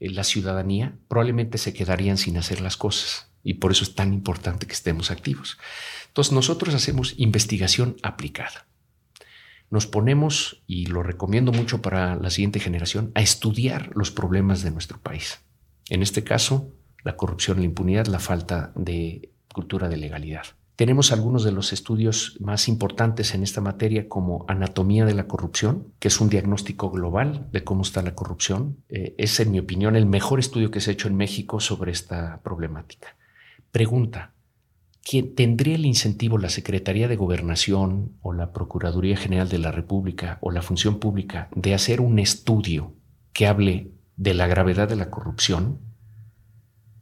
la 0.00 0.24
ciudadanía, 0.24 0.96
probablemente 1.08 1.58
se 1.58 1.72
quedarían 1.72 2.18
sin 2.18 2.36
hacer 2.36 2.60
las 2.60 2.76
cosas 2.76 3.30
y 3.42 3.54
por 3.54 3.72
eso 3.72 3.84
es 3.84 3.94
tan 3.94 4.12
importante 4.12 4.66
que 4.66 4.72
estemos 4.72 5.10
activos. 5.10 5.58
Entonces 6.08 6.32
nosotros 6.32 6.74
hacemos 6.74 7.14
investigación 7.18 7.96
aplicada 8.02 8.66
nos 9.70 9.86
ponemos, 9.86 10.62
y 10.66 10.86
lo 10.86 11.02
recomiendo 11.02 11.52
mucho 11.52 11.82
para 11.82 12.16
la 12.16 12.30
siguiente 12.30 12.60
generación, 12.60 13.12
a 13.14 13.20
estudiar 13.20 13.90
los 13.94 14.10
problemas 14.10 14.62
de 14.62 14.70
nuestro 14.70 14.98
país. 15.00 15.40
En 15.90 16.02
este 16.02 16.24
caso, 16.24 16.72
la 17.04 17.16
corrupción, 17.16 17.58
la 17.58 17.64
impunidad, 17.64 18.06
la 18.06 18.18
falta 18.18 18.72
de 18.74 19.30
cultura 19.52 19.88
de 19.88 19.96
legalidad. 19.96 20.44
Tenemos 20.76 21.10
algunos 21.10 21.42
de 21.42 21.50
los 21.50 21.72
estudios 21.72 22.36
más 22.38 22.68
importantes 22.68 23.34
en 23.34 23.42
esta 23.42 23.60
materia 23.60 24.08
como 24.08 24.44
Anatomía 24.46 25.04
de 25.04 25.14
la 25.14 25.26
Corrupción, 25.26 25.92
que 25.98 26.06
es 26.06 26.20
un 26.20 26.28
diagnóstico 26.28 26.90
global 26.90 27.48
de 27.50 27.64
cómo 27.64 27.82
está 27.82 28.00
la 28.00 28.14
corrupción. 28.14 28.76
Eh, 28.88 29.12
es, 29.18 29.40
en 29.40 29.50
mi 29.50 29.58
opinión, 29.58 29.96
el 29.96 30.06
mejor 30.06 30.38
estudio 30.38 30.70
que 30.70 30.80
se 30.80 30.90
ha 30.90 30.92
hecho 30.92 31.08
en 31.08 31.16
México 31.16 31.58
sobre 31.58 31.90
esta 31.90 32.40
problemática. 32.44 33.16
Pregunta, 33.72 34.34
tendría 35.34 35.76
el 35.76 35.86
incentivo 35.86 36.36
la 36.36 36.50
Secretaría 36.50 37.08
de 37.08 37.16
Gobernación 37.16 38.12
o 38.20 38.34
la 38.34 38.52
Procuraduría 38.52 39.16
General 39.16 39.48
de 39.48 39.58
la 39.58 39.72
República 39.72 40.38
o 40.42 40.50
la 40.50 40.60
Función 40.60 40.98
Pública 40.98 41.48
de 41.54 41.72
hacer 41.74 42.02
un 42.02 42.18
estudio 42.18 42.94
que 43.32 43.46
hable 43.46 43.90
de 44.16 44.34
la 44.34 44.46
gravedad 44.46 44.86
de 44.86 44.96
la 44.96 45.10
corrupción, 45.10 45.78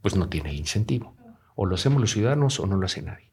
pues 0.03 0.15
no 0.15 0.29
tiene 0.29 0.51
el 0.51 0.57
incentivo. 0.57 1.17
O 1.57 1.67
lo 1.67 1.75
hacemos 1.75 2.01
los 2.01 2.13
ciudadanos 2.13 2.61
o 2.61 2.67
no 2.67 2.77
lo 2.77 2.87
hace 2.87 3.03
nadie. 3.03 3.31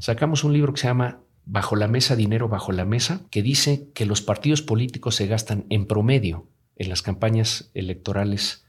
Sacamos 0.00 0.42
un 0.42 0.52
libro 0.52 0.72
que 0.72 0.80
se 0.80 0.88
llama 0.88 1.20
Bajo 1.44 1.76
la 1.76 1.86
mesa, 1.86 2.16
dinero 2.16 2.48
bajo 2.48 2.72
la 2.72 2.84
mesa, 2.84 3.22
que 3.30 3.42
dice 3.42 3.88
que 3.94 4.04
los 4.04 4.20
partidos 4.20 4.62
políticos 4.62 5.14
se 5.14 5.26
gastan 5.26 5.64
en 5.70 5.86
promedio 5.86 6.48
en 6.76 6.88
las 6.88 7.02
campañas 7.02 7.70
electorales 7.72 8.64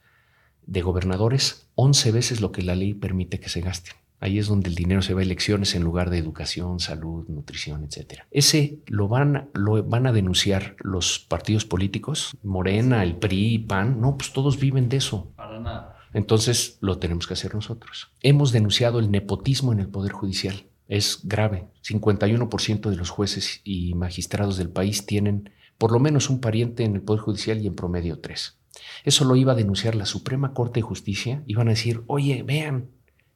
de 0.65 0.81
gobernadores 0.81 1.67
11 1.75 2.11
veces 2.11 2.39
lo 2.39 2.51
que 2.51 2.61
la 2.61 2.75
ley 2.75 2.93
permite 2.93 3.39
que 3.39 3.49
se 3.49 3.61
gasten. 3.61 3.98
Ahí 4.19 4.37
es 4.37 4.47
donde 4.47 4.69
el 4.69 4.75
dinero 4.75 5.01
se 5.01 5.13
va 5.13 5.21
a 5.21 5.23
elecciones 5.23 5.75
en 5.75 5.83
lugar 5.83 6.09
de 6.09 6.17
educación, 6.17 6.79
salud, 6.79 7.27
nutrición, 7.29 7.83
etc. 7.83 8.23
Ese 8.31 8.79
lo 8.87 9.07
van, 9.07 9.49
lo 9.53 9.81
van 9.83 10.07
a 10.07 10.11
denunciar 10.11 10.75
los 10.79 11.19
partidos 11.19 11.65
políticos, 11.65 12.37
Morena, 12.43 13.03
el 13.03 13.15
PRI, 13.15 13.59
PAN. 13.59 14.01
No, 14.01 14.17
pues 14.17 14.33
todos 14.33 14.59
viven 14.59 14.89
de 14.89 14.97
eso. 14.97 15.31
Para 15.35 15.59
nada. 15.59 15.95
Entonces 16.13 16.77
lo 16.81 16.97
tenemos 16.97 17.27
que 17.27 17.33
hacer 17.33 17.53
nosotros. 17.53 18.11
Hemos 18.21 18.51
denunciado 18.51 18.99
el 18.99 19.11
nepotismo 19.11 19.71
en 19.71 19.79
el 19.79 19.87
Poder 19.87 20.11
Judicial. 20.11 20.65
Es 20.87 21.21
grave. 21.23 21.67
51% 21.87 22.89
de 22.89 22.95
los 22.95 23.09
jueces 23.09 23.61
y 23.63 23.93
magistrados 23.93 24.57
del 24.57 24.69
país 24.69 25.05
tienen 25.05 25.51
por 25.77 25.91
lo 25.91 25.99
menos 25.99 26.29
un 26.29 26.41
pariente 26.41 26.83
en 26.83 26.95
el 26.95 27.01
Poder 27.01 27.21
Judicial 27.21 27.61
y 27.61 27.67
en 27.67 27.75
promedio 27.75 28.19
tres. 28.19 28.57
Eso 29.03 29.23
lo 29.25 29.35
iba 29.35 29.53
a 29.53 29.55
denunciar 29.55 29.95
la 29.95 30.05
Suprema 30.05 30.53
Corte 30.53 30.79
de 30.79 30.85
Justicia. 30.85 31.43
Iban 31.47 31.67
a 31.67 31.71
decir, 31.71 32.03
oye, 32.07 32.43
vean, 32.43 32.89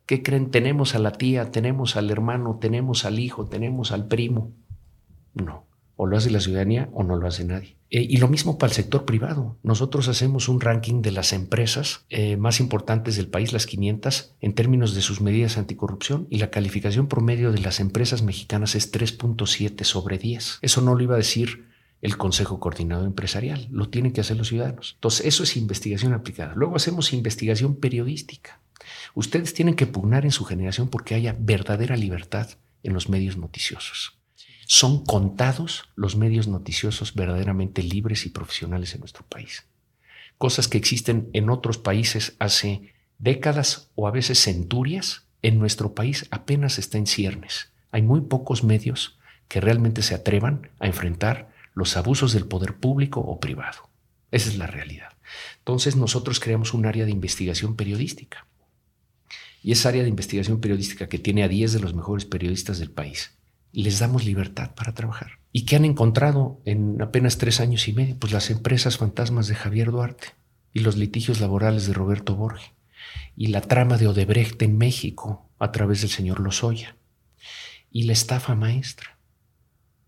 ¿Qué 0.06 0.22
creen? 0.22 0.52
Tenemos 0.52 0.96
a 0.96 1.00
la 1.00 1.14
tía, 1.14 1.52
tenemos 1.52 1.96
al 1.96 2.12
hermano, 2.12 2.58
tenemos 2.60 3.06
al 3.06 3.20
hijo, 3.20 3.46
tenemos 3.46 3.92
al 3.92 4.08
primo. 4.08 4.52
No, 5.34 5.66
o 5.96 6.06
lo 6.06 6.18
hace 6.18 6.30
la 6.30 6.40
ciudadanía 6.40 6.90
o 6.94 7.04
no 7.04 7.16
lo 7.16 7.28
hace 7.28 7.46
nadie. 7.46 7.78
Eh, 7.90 8.06
y 8.10 8.18
lo 8.18 8.28
mismo 8.28 8.58
para 8.58 8.72
el 8.72 8.76
sector 8.76 9.06
privado. 9.06 9.58
Nosotros 9.64 10.08
hacemos 10.08 10.50
un 10.50 10.60
ranking 10.60 11.02
de 11.02 11.12
las 11.12 11.32
empresas 11.32 12.06
eh, 12.10 12.38
más 12.38 12.60
importantes 12.60 13.16
del 13.16 13.28
país, 13.28 13.54
las 13.54 13.66
500, 13.68 14.36
en 14.42 14.54
términos 14.54 14.96
de 14.96 15.02
sus 15.02 15.22
medidas 15.22 15.58
anticorrupción, 15.58 16.28
y 16.30 16.40
la 16.40 16.50
calificación 16.50 17.08
promedio 17.08 17.52
de 17.52 17.60
las 17.60 17.80
empresas 17.80 18.24
mexicanas 18.24 18.76
es 18.76 18.92
3.7 18.92 19.84
sobre 19.84 20.18
10. 20.18 20.60
Eso 20.62 20.82
no 20.82 20.96
lo 20.96 21.04
iba 21.04 21.14
a 21.14 21.18
decir 21.18 21.68
el 22.02 22.18
Consejo 22.18 22.60
Coordinado 22.60 23.06
Empresarial, 23.06 23.68
lo 23.72 23.88
tienen 23.88 24.12
que 24.12 24.22
hacer 24.22 24.36
los 24.36 24.50
ciudadanos. 24.50 24.94
Entonces, 24.96 25.26
eso 25.26 25.44
es 25.44 25.56
investigación 25.56 26.14
aplicada. 26.14 26.54
Luego 26.56 26.76
hacemos 26.76 27.14
investigación 27.14 27.76
periodística. 27.76 28.60
Ustedes 29.16 29.54
tienen 29.54 29.76
que 29.76 29.88
pugnar 29.88 30.26
en 30.26 30.32
su 30.32 30.46
generación 30.46 30.88
porque 30.88 31.16
haya 31.16 31.36
verdadera 31.38 31.96
libertad 31.98 32.50
en 32.84 32.94
los 32.94 33.10
medios 33.10 33.38
noticiosos. 33.38 34.18
Son 34.66 35.04
contados 35.04 35.90
los 35.96 36.16
medios 36.16 36.48
noticiosos 36.48 37.14
verdaderamente 37.14 37.84
libres 37.84 38.26
y 38.26 38.30
profesionales 38.30 38.94
en 38.94 39.02
nuestro 39.02 39.26
país. 39.26 39.66
Cosas 40.38 40.68
que 40.68 40.78
existen 40.78 41.30
en 41.34 41.50
otros 41.50 41.78
países 41.78 42.36
hace 42.40 42.94
décadas 43.18 43.92
o 43.96 44.08
a 44.08 44.12
veces 44.12 44.40
centurias, 44.40 45.28
en 45.42 45.60
nuestro 45.60 45.94
país 45.94 46.26
apenas 46.32 46.80
está 46.80 46.98
en 46.98 47.08
ciernes. 47.08 47.72
Hay 47.92 48.02
muy 48.02 48.22
pocos 48.22 48.64
medios 48.64 49.20
que 49.48 49.62
realmente 49.62 50.02
se 50.02 50.16
atrevan 50.16 50.70
a 50.80 50.88
enfrentar 50.88 51.54
los 51.74 51.98
abusos 51.98 52.34
del 52.34 52.48
poder 52.48 52.76
público 52.78 53.20
o 53.20 53.40
privado. 53.40 53.90
Esa 54.32 54.50
es 54.50 54.58
la 54.58 54.68
realidad. 54.68 55.10
Entonces 55.60 55.96
nosotros 55.96 56.40
creamos 56.40 56.74
un 56.74 56.86
área 56.86 57.06
de 57.06 57.12
investigación 57.12 57.76
periodística 57.76 58.48
y 59.64 59.72
esa 59.72 59.90
área 59.90 60.04
de 60.04 60.10
investigación 60.10 60.60
periodística 60.60 61.08
que 61.08 61.18
tiene 61.18 61.44
a 61.44 61.48
10 61.48 61.74
de 61.74 61.80
los 61.80 61.96
mejores 61.96 62.26
periodistas 62.26 62.80
del 62.80 62.92
país, 62.92 63.32
les 63.72 63.98
damos 63.98 64.26
libertad 64.26 64.76
para 64.76 64.94
trabajar. 64.94 65.40
¿Y 65.52 65.66
qué 65.66 65.78
han 65.78 65.86
encontrado 65.86 66.62
en 66.66 67.02
apenas 67.02 67.38
tres 67.38 67.60
años 67.60 67.88
y 67.88 67.94
medio? 67.94 68.18
Pues 68.20 68.34
las 68.34 68.50
empresas 68.50 68.98
fantasmas 68.98 69.48
de 69.48 69.56
Javier 69.56 69.92
Duarte 69.92 70.28
y 70.74 70.80
los 70.80 70.98
litigios 70.98 71.40
laborales 71.40 71.88
de 71.88 71.94
Roberto 71.94 72.36
Borge 72.36 72.74
y 73.36 73.48
la 73.48 73.62
trama 73.62 73.98
de 73.98 74.08
Odebrecht 74.08 74.62
en 74.62 74.78
México 74.78 75.50
a 75.60 75.72
través 75.72 76.02
del 76.02 76.10
señor 76.10 76.40
Lozoya 76.40 76.98
y 77.90 78.04
la 78.04 78.14
estafa 78.14 78.56
maestra, 78.56 79.18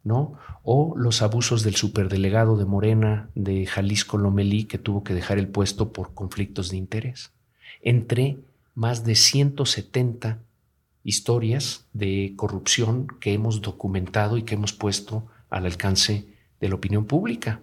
¿no? 0.04 0.34
O 0.64 0.96
los 0.98 1.22
abusos 1.22 1.64
del 1.64 1.76
superdelegado 1.76 2.58
de 2.58 2.66
Morena 2.66 3.30
de 3.36 3.66
Jalisco 3.66 4.18
Lomelí 4.18 4.66
que 4.66 4.80
tuvo 4.80 5.04
que 5.04 5.14
dejar 5.14 5.38
el 5.38 5.48
puesto 5.48 5.94
por 5.94 6.14
conflictos 6.14 6.70
de 6.72 6.78
interés. 6.78 7.32
Entre 7.82 8.40
más 8.76 9.04
de 9.06 9.16
170 9.16 10.40
historias 11.04 11.86
de 11.94 12.34
corrupción 12.36 13.08
que 13.20 13.34
hemos 13.34 13.62
documentado 13.62 14.38
y 14.38 14.44
que 14.44 14.56
hemos 14.56 14.74
puesto 14.74 15.28
al 15.50 15.66
alcance 15.66 16.28
de 16.60 16.70
la 16.70 16.76
opinión 16.76 17.06
pública. 17.06 17.62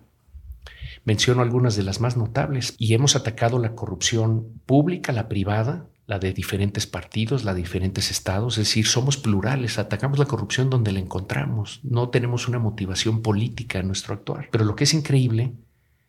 Menciono 1.04 1.42
algunas 1.42 1.76
de 1.76 1.82
las 1.82 2.00
más 2.00 2.16
notables 2.16 2.74
y 2.78 2.94
hemos 2.94 3.16
atacado 3.16 3.58
la 3.58 3.74
corrupción 3.74 4.60
pública, 4.66 5.12
la 5.12 5.28
privada, 5.28 5.86
la 6.06 6.18
de 6.18 6.32
diferentes 6.32 6.86
partidos, 6.86 7.44
la 7.44 7.54
de 7.54 7.62
diferentes 7.62 8.10
estados, 8.10 8.58
es 8.58 8.68
decir, 8.68 8.86
somos 8.86 9.16
plurales, 9.16 9.78
atacamos 9.78 10.18
la 10.18 10.26
corrupción 10.26 10.70
donde 10.70 10.92
la 10.92 11.00
encontramos, 11.00 11.80
no 11.82 12.08
tenemos 12.10 12.48
una 12.48 12.58
motivación 12.58 13.22
política 13.22 13.80
en 13.80 13.88
nuestro 13.88 14.14
actuar. 14.14 14.48
Pero 14.50 14.64
lo 14.64 14.76
que 14.76 14.84
es 14.84 14.94
increíble 14.94 15.52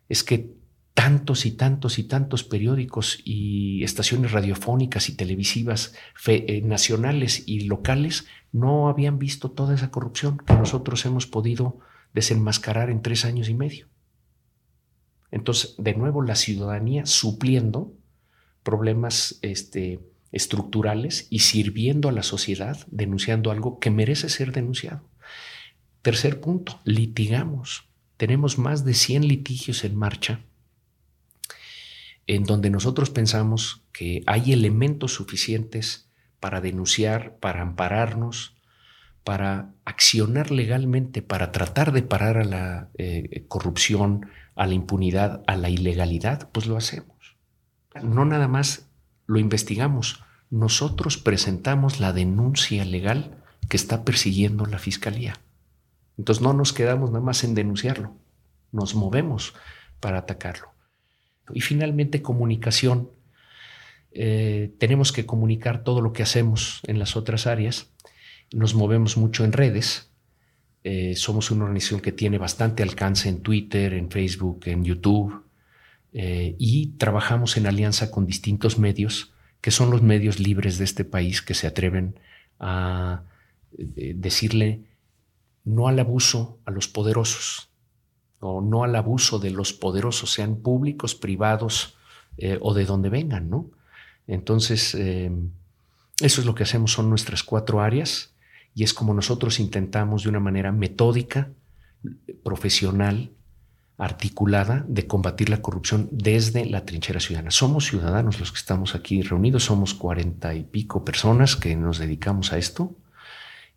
es 0.09 0.23
que 0.23 0.62
tantos 0.93 1.45
y 1.45 1.51
tantos 1.51 1.97
y 1.97 2.03
tantos 2.03 2.43
periódicos 2.43 3.19
y 3.25 3.83
estaciones 3.83 4.31
radiofónicas 4.31 5.09
y 5.09 5.15
televisivas 5.15 5.95
eh, 6.27 6.61
nacionales 6.63 7.43
y 7.47 7.61
locales 7.61 8.25
no 8.51 8.87
habían 8.87 9.17
visto 9.17 9.51
toda 9.51 9.73
esa 9.73 9.89
corrupción 9.89 10.37
que 10.37 10.53
nosotros 10.53 11.05
hemos 11.05 11.25
podido 11.25 11.79
desenmascarar 12.13 12.91
en 12.91 13.01
tres 13.01 13.25
años 13.25 13.49
y 13.49 13.55
medio. 13.55 13.87
Entonces, 15.31 15.73
de 15.79 15.95
nuevo, 15.95 16.21
la 16.21 16.35
ciudadanía 16.35 17.07
supliendo 17.07 17.93
problemas 18.61 19.39
este, 19.41 19.99
estructurales 20.31 21.25
y 21.31 21.39
sirviendo 21.39 22.07
a 22.07 22.11
la 22.11 22.21
sociedad, 22.21 22.85
denunciando 22.91 23.49
algo 23.49 23.79
que 23.79 23.89
merece 23.89 24.29
ser 24.29 24.51
denunciado. 24.51 25.09
Tercer 26.03 26.39
punto, 26.39 26.79
litigamos. 26.83 27.89
Tenemos 28.17 28.59
más 28.59 28.85
de 28.85 28.93
100 28.93 29.27
litigios 29.27 29.83
en 29.83 29.95
marcha 29.95 30.41
en 32.27 32.43
donde 32.43 32.69
nosotros 32.69 33.09
pensamos 33.09 33.83
que 33.91 34.23
hay 34.25 34.53
elementos 34.53 35.13
suficientes 35.13 36.09
para 36.39 36.61
denunciar, 36.61 37.37
para 37.37 37.61
ampararnos, 37.61 38.55
para 39.23 39.73
accionar 39.85 40.51
legalmente, 40.51 41.21
para 41.21 41.51
tratar 41.51 41.91
de 41.91 42.03
parar 42.03 42.37
a 42.37 42.43
la 42.43 42.89
eh, 42.97 43.45
corrupción, 43.47 44.27
a 44.55 44.67
la 44.67 44.73
impunidad, 44.73 45.43
a 45.47 45.55
la 45.55 45.69
ilegalidad, 45.69 46.49
pues 46.51 46.67
lo 46.67 46.77
hacemos. 46.77 47.37
No 48.01 48.25
nada 48.25 48.47
más 48.47 48.89
lo 49.25 49.39
investigamos, 49.39 50.23
nosotros 50.49 51.17
presentamos 51.17 51.99
la 51.99 52.11
denuncia 52.11 52.85
legal 52.85 53.37
que 53.69 53.77
está 53.77 54.03
persiguiendo 54.03 54.65
la 54.65 54.79
Fiscalía. 54.79 55.39
Entonces 56.17 56.43
no 56.43 56.53
nos 56.53 56.73
quedamos 56.73 57.11
nada 57.11 57.23
más 57.23 57.43
en 57.43 57.55
denunciarlo, 57.55 58.15
nos 58.71 58.95
movemos 58.95 59.53
para 59.99 60.19
atacarlo. 60.19 60.72
Y 61.53 61.61
finalmente, 61.61 62.21
comunicación. 62.21 63.09
Eh, 64.11 64.73
tenemos 64.77 65.11
que 65.11 65.25
comunicar 65.25 65.83
todo 65.83 66.01
lo 66.01 66.13
que 66.13 66.23
hacemos 66.23 66.81
en 66.87 66.99
las 66.99 67.15
otras 67.15 67.47
áreas. 67.47 67.91
Nos 68.53 68.75
movemos 68.75 69.17
mucho 69.17 69.43
en 69.43 69.51
redes. 69.51 70.11
Eh, 70.83 71.15
somos 71.15 71.49
una 71.51 71.63
organización 71.63 72.01
que 72.01 72.11
tiene 72.11 72.37
bastante 72.37 72.83
alcance 72.83 73.29
en 73.29 73.41
Twitter, 73.41 73.93
en 73.93 74.11
Facebook, 74.11 74.61
en 74.65 74.83
YouTube. 74.83 75.43
Eh, 76.13 76.55
y 76.59 76.89
trabajamos 76.97 77.57
en 77.57 77.65
alianza 77.65 78.11
con 78.11 78.27
distintos 78.27 78.77
medios, 78.77 79.33
que 79.61 79.71
son 79.71 79.89
los 79.89 80.01
medios 80.01 80.39
libres 80.39 80.77
de 80.77 80.85
este 80.85 81.05
país 81.05 81.41
que 81.41 81.55
se 81.55 81.67
atreven 81.67 82.19
a 82.59 83.23
decirle 83.75 84.83
no 85.63 85.87
al 85.87 85.99
abuso 85.99 86.59
a 86.65 86.71
los 86.71 86.87
poderosos, 86.87 87.72
o 88.43 88.61
no 88.61 88.83
al 88.83 88.95
abuso 88.95 89.39
de 89.39 89.51
los 89.51 89.73
poderosos, 89.73 90.31
sean 90.31 90.57
públicos, 90.57 91.15
privados 91.15 91.95
eh, 92.37 92.57
o 92.61 92.73
de 92.73 92.85
donde 92.85 93.09
vengan, 93.09 93.49
¿no? 93.49 93.69
Entonces, 94.27 94.95
em, 94.95 95.49
eso 96.21 96.41
es 96.41 96.45
lo 96.45 96.53
que 96.53 96.63
hacemos, 96.63 96.91
son 96.91 97.09
nuestras 97.09 97.43
cuatro 97.43 97.81
áreas 97.81 98.33
y 98.75 98.83
es 98.83 98.93
como 98.93 99.13
nosotros 99.13 99.59
intentamos 99.59 100.23
de 100.23 100.29
una 100.29 100.39
manera 100.39 100.71
metódica, 100.71 101.49
profesional, 102.43 103.31
articulada 103.97 104.83
de 104.87 105.07
combatir 105.07 105.49
la 105.49 105.61
corrupción 105.61 106.09
desde 106.11 106.65
la 106.65 106.83
trinchera 106.83 107.19
ciudadana. 107.19 107.51
Somos 107.51 107.85
ciudadanos 107.85 108.39
los 108.39 108.51
que 108.51 108.57
estamos 108.57 108.95
aquí 108.95 109.21
reunidos, 109.21 109.65
somos 109.65 109.93
cuarenta 109.93 110.55
y 110.55 110.63
pico 110.63 111.05
personas 111.05 111.55
que 111.55 111.75
nos 111.75 111.99
dedicamos 111.99 112.51
a 112.51 112.57
esto 112.57 112.95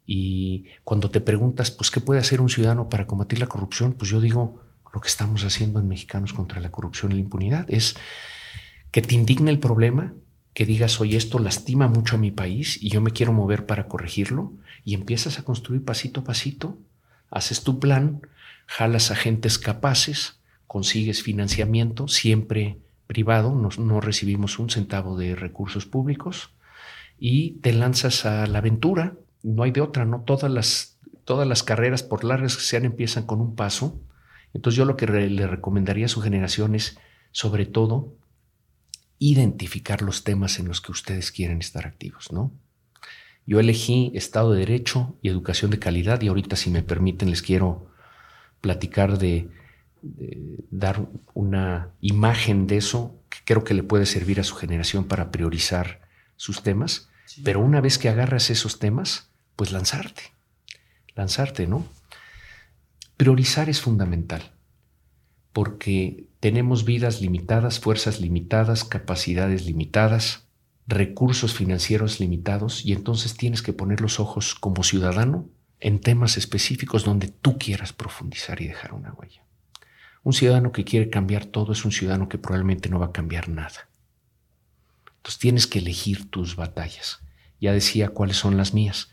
y 0.07 0.67
cuando 0.85 1.11
te 1.11 1.21
preguntas, 1.21 1.71
pues, 1.71 1.91
¿qué 1.91 2.01
puede 2.01 2.21
hacer 2.21 2.41
un 2.41 2.49
ciudadano 2.49 2.89
para 2.89 3.07
combatir 3.07 3.41
la 3.41 3.49
corrupción? 3.49 3.93
Pues 3.93 4.11
yo 4.11 4.21
digo, 4.21 4.61
lo 4.95 5.01
que 5.01 5.09
estamos 5.09 5.45
haciendo 5.45 5.81
en 5.81 5.89
Mexicanos 5.89 6.33
contra 6.33 6.61
la 6.61 6.71
corrupción 6.71 7.13
y 7.13 7.17
la 7.17 7.21
impunidad 7.21 7.67
es 7.69 7.97
que 8.93 9.03
te 9.03 9.15
indigne 9.15 9.51
el 9.51 9.59
problema, 9.59 10.15
que 10.55 10.65
digas, 10.65 11.01
oye, 11.01 11.17
esto 11.17 11.39
lastima 11.39 11.89
mucho 11.89 12.17
a 12.17 12.19
mi 12.19 12.31
país 12.31 12.79
y 12.81 12.89
yo 12.89 13.01
me 13.01 13.11
quiero 13.11 13.33
mover 13.33 13.67
para 13.67 13.89
corregirlo, 13.89 14.53
y 14.85 14.95
empiezas 14.95 15.39
a 15.39 15.43
construir 15.43 15.85
pasito 15.85 16.21
a 16.21 16.25
pasito, 16.25 16.79
haces 17.31 17.63
tu 17.63 17.81
plan, 17.81 18.23
jalas 18.67 19.11
agentes 19.11 19.59
capaces, 19.59 20.39
consigues 20.67 21.23
financiamiento, 21.23 22.09
siempre 22.09 22.79
privado, 23.07 23.55
no, 23.55 23.69
no 23.79 24.01
recibimos 24.01 24.59
un 24.59 24.71
centavo 24.71 25.17
de 25.19 25.35
recursos 25.35 25.85
públicos, 25.85 26.51
y 27.19 27.53
te 27.61 27.73
lanzas 27.73 28.25
a 28.25 28.47
la 28.47 28.59
aventura 28.59 29.15
no 29.47 29.63
hay 29.63 29.71
de 29.71 29.81
otra, 29.81 30.05
¿no? 30.05 30.23
Todas 30.23 30.51
las, 30.51 30.99
todas 31.25 31.47
las 31.47 31.63
carreras, 31.63 32.03
por 32.03 32.25
largas 32.25 32.57
que 32.57 32.63
sean, 32.63 32.85
empiezan 32.85 33.27
con 33.27 33.41
un 33.41 33.55
paso 33.55 34.01
Entonces 34.53 34.77
yo 34.77 34.85
lo 34.85 34.97
que 34.97 35.07
le 35.07 35.47
recomendaría 35.47 36.07
a 36.07 36.09
su 36.09 36.21
generación 36.21 36.75
es, 36.75 36.99
sobre 37.31 37.67
todo, 37.67 38.15
identificar 39.19 40.03
los 40.03 40.25
temas 40.25 40.59
en 40.59 40.69
los 40.69 40.81
que 40.81 40.93
ustedes 40.93 41.31
quieren 41.31 41.61
estar 41.61 41.87
activos, 41.87 42.33
¿no? 42.33 42.53
Yo 43.47 43.61
elegí 43.61 44.11
Estado 44.15 44.53
de 44.53 44.61
Derecho 44.61 45.17
y 45.23 45.29
Educación 45.29 45.71
de 45.71 45.79
Calidad 45.79 46.21
y 46.21 46.29
ahorita, 46.29 46.57
si 46.57 46.71
me 46.71 46.83
permiten, 46.83 47.31
les 47.31 47.43
quiero 47.43 47.87
platicar 48.61 49.19
de, 49.19 49.49
dar 50.71 51.07
una 51.35 51.91
imagen 52.01 52.67
de 52.67 52.77
eso 52.79 53.21
que 53.29 53.39
creo 53.45 53.65
que 53.65 53.75
le 53.75 53.83
puede 53.83 54.07
servir 54.07 54.41
a 54.41 54.45
su 54.45 54.57
generación 54.57 55.05
para 55.05 55.31
priorizar 55.31 56.01
sus 56.37 56.63
temas. 56.63 57.09
Pero 57.45 57.61
una 57.61 57.81
vez 57.81 57.99
que 57.99 58.09
agarras 58.09 58.51
esos 58.51 58.79
temas, 58.79 59.31
pues 59.57 59.73
lanzarte, 59.73 60.23
lanzarte, 61.15 61.67
¿no? 61.67 61.87
Priorizar 63.17 63.69
es 63.69 63.81
fundamental 63.81 64.53
porque 65.53 66.29
tenemos 66.41 66.85
vidas 66.85 67.23
limitadas, 67.23 67.81
fuerzas 67.81 68.21
limitadas, 68.21 68.85
capacidades 68.85 69.65
limitadas, 69.65 70.47
recursos 70.87 71.55
financieros 71.55 72.21
limitados 72.21 72.85
y 72.85 72.93
entonces 72.93 73.37
tienes 73.37 73.63
que 73.63 73.73
poner 73.73 74.03
los 74.03 74.21
ojos 74.21 74.55
como 74.55 74.85
ciudadano 74.85 75.49
en 75.81 76.01
temas 76.01 76.37
específicos 76.37 77.05
donde 77.05 77.29
tú 77.29 77.59
quieras 77.59 77.93
profundizar 77.93 78.61
y 78.61 78.69
dejar 78.69 78.93
una 78.93 79.13
huella. 79.15 79.43
Un 80.23 80.33
ciudadano 80.33 80.73
que 80.73 80.85
quiere 80.85 81.09
cambiar 81.09 81.47
todo 81.47 81.73
es 81.73 81.85
un 81.85 81.93
ciudadano 81.93 82.29
que 82.29 82.37
probablemente 82.37 82.89
no 82.89 82.99
va 82.99 83.07
a 83.07 83.13
cambiar 83.13 83.49
nada. 83.49 83.89
Entonces 85.07 85.39
tienes 85.39 85.67
que 85.67 85.79
elegir 85.79 86.31
tus 86.31 86.57
batallas. 86.57 87.21
Ya 87.61 87.73
decía 87.73 88.11
cuáles 88.11 88.37
son 88.37 88.57
las 88.57 88.75
mías. 88.75 89.11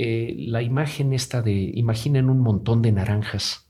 Eh, 0.00 0.36
la 0.38 0.62
imagen 0.62 1.12
esta 1.12 1.42
de, 1.42 1.72
imaginen 1.74 2.30
un 2.30 2.38
montón 2.38 2.82
de 2.82 2.92
naranjas 2.92 3.66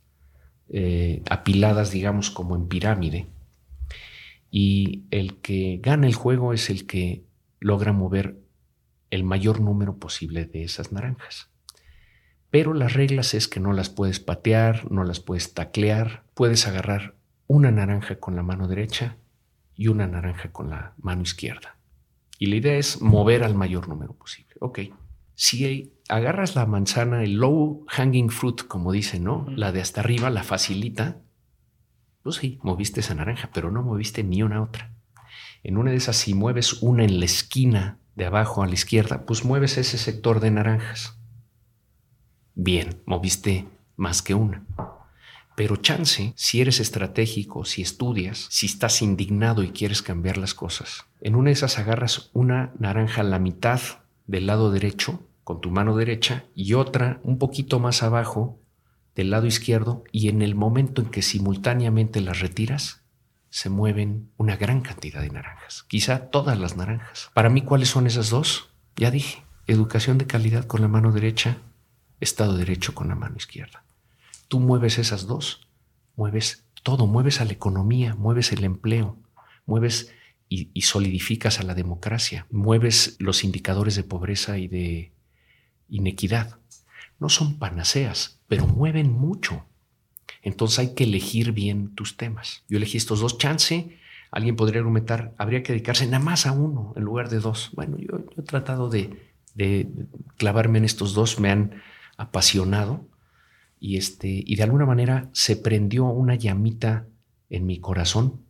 eh, 0.68 1.22
apiladas, 1.30 1.90
digamos, 1.90 2.30
como 2.30 2.54
en 2.54 2.68
pirámide. 2.68 3.28
Y 4.50 5.04
el 5.10 5.36
que 5.36 5.80
gana 5.82 6.06
el 6.06 6.14
juego 6.14 6.52
es 6.52 6.68
el 6.68 6.86
que 6.86 7.24
logra 7.60 7.94
mover 7.94 8.36
el 9.08 9.24
mayor 9.24 9.62
número 9.62 9.96
posible 9.96 10.44
de 10.44 10.64
esas 10.64 10.92
naranjas. 10.92 11.48
Pero 12.50 12.74
las 12.74 12.92
reglas 12.92 13.32
es 13.32 13.48
que 13.48 13.58
no 13.58 13.72
las 13.72 13.88
puedes 13.88 14.20
patear, 14.20 14.92
no 14.92 15.04
las 15.04 15.20
puedes 15.20 15.54
taclear, 15.54 16.24
puedes 16.34 16.66
agarrar 16.66 17.14
una 17.46 17.70
naranja 17.70 18.16
con 18.16 18.36
la 18.36 18.42
mano 18.42 18.68
derecha 18.68 19.16
y 19.74 19.88
una 19.88 20.06
naranja 20.06 20.52
con 20.52 20.68
la 20.68 20.92
mano 20.98 21.22
izquierda. 21.22 21.78
Y 22.38 22.48
la 22.48 22.56
idea 22.56 22.76
es 22.76 23.00
mover 23.00 23.44
al 23.44 23.54
mayor 23.54 23.88
número 23.88 24.12
posible. 24.12 24.54
Ok. 24.60 24.80
Si 25.40 25.92
agarras 26.08 26.56
la 26.56 26.66
manzana, 26.66 27.22
el 27.22 27.34
low 27.34 27.86
hanging 27.86 28.28
fruit, 28.28 28.62
como 28.66 28.90
dicen, 28.90 29.22
¿no? 29.22 29.46
La 29.54 29.70
de 29.70 29.80
hasta 29.80 30.00
arriba, 30.00 30.30
la 30.30 30.42
facilita. 30.42 31.18
Pues 32.24 32.36
sí, 32.36 32.58
moviste 32.64 32.98
esa 32.98 33.14
naranja, 33.14 33.48
pero 33.54 33.70
no 33.70 33.84
moviste 33.84 34.24
ni 34.24 34.42
una 34.42 34.60
otra. 34.60 34.92
En 35.62 35.76
una 35.76 35.92
de 35.92 35.96
esas, 35.96 36.16
si 36.16 36.34
mueves 36.34 36.82
una 36.82 37.04
en 37.04 37.20
la 37.20 37.24
esquina 37.24 38.00
de 38.16 38.24
abajo 38.24 38.64
a 38.64 38.66
la 38.66 38.74
izquierda, 38.74 39.26
pues 39.26 39.44
mueves 39.44 39.78
ese 39.78 39.96
sector 39.96 40.40
de 40.40 40.50
naranjas. 40.50 41.16
Bien, 42.56 43.00
moviste 43.06 43.68
más 43.94 44.22
que 44.22 44.34
una. 44.34 44.66
Pero 45.54 45.76
chance, 45.76 46.32
si 46.34 46.60
eres 46.60 46.80
estratégico, 46.80 47.64
si 47.64 47.82
estudias, 47.82 48.48
si 48.50 48.66
estás 48.66 49.02
indignado 49.02 49.62
y 49.62 49.70
quieres 49.70 50.02
cambiar 50.02 50.36
las 50.36 50.54
cosas, 50.54 51.04
en 51.20 51.36
una 51.36 51.50
de 51.50 51.52
esas 51.52 51.78
agarras 51.78 52.30
una 52.32 52.72
naranja 52.80 53.20
a 53.20 53.24
la 53.24 53.38
mitad 53.38 53.80
del 54.26 54.48
lado 54.48 54.72
derecho 54.72 55.27
con 55.48 55.62
tu 55.62 55.70
mano 55.70 55.96
derecha 55.96 56.44
y 56.54 56.74
otra 56.74 57.20
un 57.22 57.38
poquito 57.38 57.80
más 57.80 58.02
abajo 58.02 58.60
del 59.14 59.30
lado 59.30 59.46
izquierdo 59.46 60.04
y 60.12 60.28
en 60.28 60.42
el 60.42 60.54
momento 60.54 61.00
en 61.00 61.08
que 61.08 61.22
simultáneamente 61.22 62.20
las 62.20 62.40
retiras, 62.40 63.00
se 63.48 63.70
mueven 63.70 64.30
una 64.36 64.56
gran 64.56 64.82
cantidad 64.82 65.22
de 65.22 65.30
naranjas, 65.30 65.86
quizá 65.88 66.28
todas 66.28 66.58
las 66.58 66.76
naranjas. 66.76 67.30
Para 67.32 67.48
mí, 67.48 67.62
¿cuáles 67.62 67.88
son 67.88 68.06
esas 68.06 68.28
dos? 68.28 68.74
Ya 68.94 69.10
dije, 69.10 69.42
educación 69.66 70.18
de 70.18 70.26
calidad 70.26 70.66
con 70.66 70.82
la 70.82 70.88
mano 70.88 71.12
derecha, 71.12 71.56
Estado 72.20 72.52
de 72.52 72.58
Derecho 72.58 72.94
con 72.94 73.08
la 73.08 73.14
mano 73.14 73.38
izquierda. 73.38 73.84
Tú 74.48 74.60
mueves 74.60 74.98
esas 74.98 75.26
dos, 75.26 75.66
mueves 76.14 76.66
todo, 76.82 77.06
mueves 77.06 77.40
a 77.40 77.46
la 77.46 77.54
economía, 77.54 78.14
mueves 78.16 78.52
el 78.52 78.64
empleo, 78.64 79.16
mueves 79.64 80.12
y 80.50 80.82
solidificas 80.82 81.58
a 81.58 81.62
la 81.62 81.74
democracia, 81.74 82.46
mueves 82.50 83.16
los 83.18 83.44
indicadores 83.44 83.96
de 83.96 84.04
pobreza 84.04 84.58
y 84.58 84.68
de 84.68 85.12
inequidad. 85.88 86.58
No 87.18 87.28
son 87.28 87.58
panaceas, 87.58 88.40
pero 88.46 88.66
mueven 88.66 89.12
mucho. 89.12 89.64
Entonces 90.42 90.78
hay 90.78 90.94
que 90.94 91.04
elegir 91.04 91.52
bien 91.52 91.94
tus 91.94 92.16
temas. 92.16 92.64
Yo 92.68 92.76
elegí 92.76 92.96
estos 92.96 93.20
dos. 93.20 93.38
Chance, 93.38 93.98
alguien 94.30 94.56
podría 94.56 94.80
argumentar, 94.80 95.34
habría 95.38 95.62
que 95.62 95.72
dedicarse 95.72 96.06
nada 96.06 96.20
más 96.20 96.46
a 96.46 96.52
uno 96.52 96.92
en 96.96 97.04
lugar 97.04 97.28
de 97.28 97.40
dos. 97.40 97.70
Bueno, 97.74 97.96
yo, 97.98 98.24
he 98.36 98.42
tratado 98.42 98.88
de, 98.88 99.32
de, 99.54 99.88
clavarme 100.36 100.78
en 100.78 100.84
estos 100.84 101.14
dos, 101.14 101.40
me 101.40 101.50
han 101.50 101.82
apasionado 102.16 103.08
y, 103.80 103.96
este, 103.96 104.42
y 104.44 104.56
de 104.56 104.62
alguna 104.62 104.86
manera 104.86 105.28
se 105.32 105.56
prendió 105.56 106.06
una 106.06 106.34
llamita 106.34 107.06
en 107.50 107.66
mi 107.66 107.80
corazón 107.80 108.42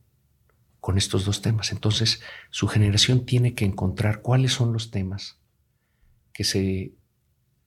con 0.81 0.99
estos 0.99 1.25
dos 1.25 1.43
temas. 1.43 1.73
Entonces, 1.73 2.23
su 2.51 2.69
generación 2.69 3.27
tiene 3.27 3.55
que 3.55 3.65
encontrar 3.65 4.23
cuáles 4.23 4.53
son 4.53 4.73
los 4.73 4.91
temas 4.91 5.39
que 6.33 6.45
se 6.45 6.93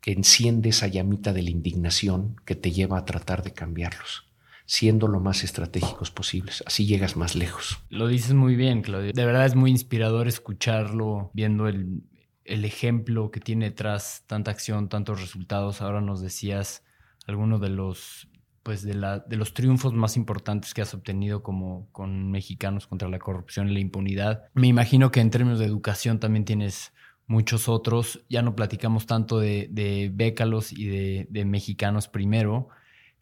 que 0.02 0.12
enciende 0.12 0.70
esa 0.70 0.88
llamita 0.88 1.32
de 1.32 1.44
la 1.44 1.52
indignación 1.52 2.36
que 2.44 2.56
te 2.56 2.72
lleva 2.72 2.98
a 2.98 3.06
tratar 3.06 3.44
de 3.44 3.54
cambiarlos, 3.54 4.28
siendo 4.66 5.08
lo 5.08 5.20
más 5.20 5.44
estratégicos 5.44 6.10
posibles. 6.10 6.64
Así 6.66 6.88
llegas 6.88 7.16
más 7.16 7.36
lejos. 7.36 7.80
Lo 7.90 8.08
dices 8.08 8.34
muy 8.34 8.56
bien, 8.56 8.82
Claudio. 8.82 9.14
De 9.14 9.26
verdad 9.26 9.46
es 9.46 9.56
muy 9.56 9.70
inspirador 9.70 10.28
escucharlo, 10.28 11.30
viendo 11.34 11.68
el, 11.68 12.04
ejemplo 12.44 13.32
que 13.32 13.40
tiene 13.40 13.66
detrás 13.66 14.26
tanta 14.28 14.52
acción, 14.52 14.90
tantos 14.90 15.22
resultados. 15.22 15.82
Ahora 15.82 16.02
nos 16.02 16.20
decías 16.20 16.84
algunos 17.28 17.62
de 17.62 17.70
los 17.70 18.28
pues 18.64 18.84
de, 18.84 18.94
la, 18.94 19.20
de 19.20 19.38
los 19.38 19.56
triunfos 19.56 19.94
más 19.94 20.18
importantes 20.18 20.76
que 20.76 20.84
has 20.84 20.94
obtenido 20.94 21.42
como 21.42 21.88
con 21.92 22.30
mexicanos 22.30 22.86
contra 22.86 23.10
la 23.10 23.18
corrupción 23.18 23.70
y 23.70 23.74
la 23.74 23.80
impunidad. 23.80 24.44
Me 24.54 24.68
imagino 24.68 25.12
que 25.12 25.20
en 25.20 25.32
términos 25.32 25.58
de 25.58 25.66
educación 25.66 26.20
también 26.20 26.46
tienes 26.46 26.94
muchos 27.32 27.70
otros. 27.70 28.24
Ya 28.30 28.42
no 28.42 28.56
platicamos 28.56 29.08
tanto 29.08 29.40
de, 29.40 29.68
de 29.72 30.12
Bécalos 30.14 30.72
y 30.72 30.86
de, 31.28 31.46
mexicanos 31.46 32.08
primero, 32.08 32.68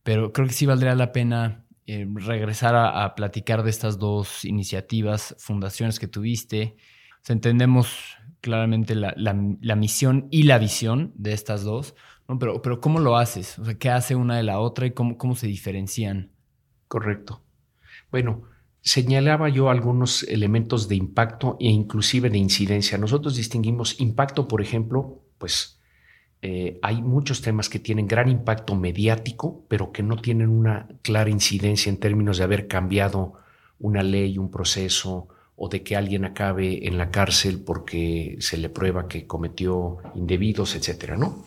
pero 0.04 0.34
creo 0.34 0.48
que 0.48 0.54
sí 0.54 0.66
valdría 0.66 0.96
la 0.96 1.12
pena 1.12 1.66
eh, 1.86 2.08
regresar 2.16 2.76
a, 2.76 3.16
platicar 3.16 3.64
de 3.64 3.70
estas 3.70 4.00
dos 4.00 4.44
iniciativas, 4.44 5.36
fundaciones 5.40 6.00
que 6.00 6.08
tuviste. 6.08 6.76
entendemos 7.28 8.18
claramente 8.42 8.96
la, 8.96 9.14
misión 9.76 10.28
y 10.32 10.44
la 10.44 10.58
visión 10.58 11.14
de 11.16 11.34
estas 11.34 11.64
dos, 11.64 11.96
pero, 12.40 12.62
pero 12.62 12.82
¿cómo 12.82 13.00
lo 13.00 13.18
haces? 13.18 13.60
O 13.60 13.66
sea, 13.66 13.76
¿qué 13.76 13.90
hace 13.90 14.16
una 14.16 14.38
de 14.38 14.44
la 14.44 14.60
otra 14.60 14.86
y 14.88 14.92
cómo, 14.92 15.18
cómo 15.18 15.36
se 15.36 15.48
diferencian? 15.48 16.32
Correcto. 16.88 17.44
Bueno, 18.12 18.44
señalaba 18.82 19.50
yo 19.50 19.70
algunos 19.70 20.24
elementos 20.24 20.88
de 20.88 20.96
impacto 20.96 21.58
e 21.60 21.70
inclusive 21.70 22.30
de 22.30 22.38
incidencia. 22.38 22.98
Nosotros 22.98 23.36
distinguimos 23.36 24.00
impacto, 24.00 24.48
por 24.48 24.62
ejemplo, 24.62 25.22
pues 25.38 25.80
eh, 26.42 26.80
hay 26.82 27.02
muchos 27.02 27.42
temas 27.42 27.70
que 27.70 27.80
tienen 27.80 28.08
gran 28.08 28.30
impacto 28.30 28.76
mediático, 28.76 29.66
pero 29.68 29.92
que 29.92 30.04
no 30.04 30.16
tienen 30.18 30.50
una 30.50 30.88
clara 31.02 31.30
incidencia 31.30 31.90
en 31.90 31.98
términos 31.98 32.38
de 32.38 32.46
haber 32.46 32.68
cambiado 32.68 33.34
una 33.80 34.04
ley, 34.04 34.38
un 34.38 34.50
proceso, 34.50 35.28
o 35.62 35.68
de 35.68 35.84
que 35.84 35.98
alguien 35.98 36.24
acabe 36.24 36.88
en 36.88 36.98
la 36.98 37.12
cárcel 37.12 37.60
porque 37.60 38.38
se 38.40 38.58
le 38.58 38.70
prueba 38.70 39.10
que 39.10 39.28
cometió 39.28 39.98
indebidos, 40.16 40.74
etcétera, 40.74 41.18
¿no? 41.18 41.46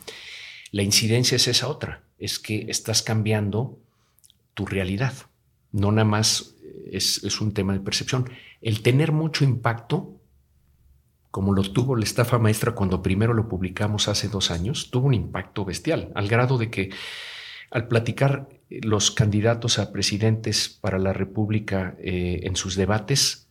La 0.70 0.82
incidencia 0.82 1.36
es 1.36 1.48
esa 1.48 1.68
otra, 1.68 2.02
es 2.18 2.38
que 2.38 2.66
estás 2.68 3.00
cambiando 3.00 3.78
tu 4.52 4.66
realidad, 4.66 5.14
no 5.72 5.92
nada 5.92 6.04
más 6.04 6.51
es, 6.90 7.40
un 7.40 7.52
tema 7.52 7.72
de 7.72 7.80
percepción. 7.80 8.28
El 8.60 8.82
tener 8.82 9.12
mucho 9.12 9.44
impacto, 9.44 10.20
como 11.30 11.52
lo 11.52 11.62
tuvo 11.62 11.96
la 11.96 12.04
estafa 12.04 12.38
maestra 12.38 12.72
cuando 12.72 13.02
primero 13.02 13.34
lo 13.34 13.48
publicamos 13.48 14.08
hace 14.08 14.28
dos 14.28 14.50
años, 14.50 14.90
tuvo 14.90 15.08
un 15.08 15.14
impacto 15.14 15.64
bestial, 15.64 16.12
al 16.14 16.28
grado 16.28 16.58
de 16.58 16.70
que 16.70 16.90
al 17.70 17.88
platicar 17.88 18.48
los 18.68 19.10
candidatos 19.10 19.78
a 19.78 19.92
presidentes 19.92 20.68
para 20.68 20.98
la 20.98 21.12
República 21.12 21.96
eh, 21.98 22.40
en 22.42 22.56
sus 22.56 22.76
debates, 22.76 23.48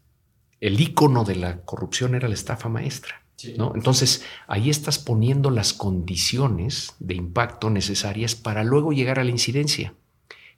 el 0.59 0.79
icono 0.79 1.23
de 1.23 1.35
la 1.35 1.61
corrupción 1.61 2.13
era 2.15 2.27
la 2.27 2.35
estafa 2.35 2.69
maestra. 2.69 3.23
¿no? 3.57 3.73
Entonces, 3.73 4.23
ahí 4.47 4.69
estás 4.69 4.99
poniendo 4.99 5.49
las 5.49 5.73
condiciones 5.73 6.93
de 6.99 7.15
impacto 7.15 7.71
necesarias 7.71 8.35
para 8.35 8.63
luego 8.63 8.91
llegar 8.91 9.17
a 9.17 9.23
la 9.23 9.31
incidencia. 9.31 9.95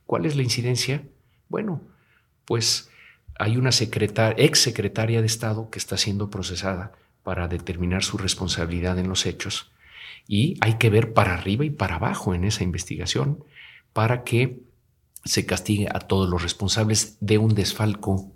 ¿Cuál 0.05 0.25
es 0.25 0.35
la 0.35 0.43
incidencia? 0.43 1.03
Bueno, 1.47 1.81
pues 2.45 2.89
hay 3.39 3.57
una 3.57 3.71
ex 3.71 4.59
secretaria 4.59 5.21
de 5.21 5.27
Estado 5.27 5.69
que 5.69 5.79
está 5.79 5.97
siendo 5.97 6.29
procesada 6.29 6.91
para 7.23 7.47
determinar 7.47 8.03
su 8.03 8.17
responsabilidad 8.17 8.99
en 8.99 9.09
los 9.09 9.25
hechos 9.25 9.71
y 10.27 10.57
hay 10.61 10.77
que 10.77 10.89
ver 10.89 11.13
para 11.13 11.33
arriba 11.33 11.65
y 11.65 11.69
para 11.69 11.95
abajo 11.95 12.33
en 12.33 12.43
esa 12.43 12.63
investigación 12.63 13.43
para 13.91 14.23
que 14.23 14.61
se 15.25 15.45
castigue 15.45 15.87
a 15.91 15.99
todos 15.99 16.29
los 16.29 16.41
responsables 16.41 17.17
de 17.21 17.37
un 17.37 17.55
desfalco 17.55 18.31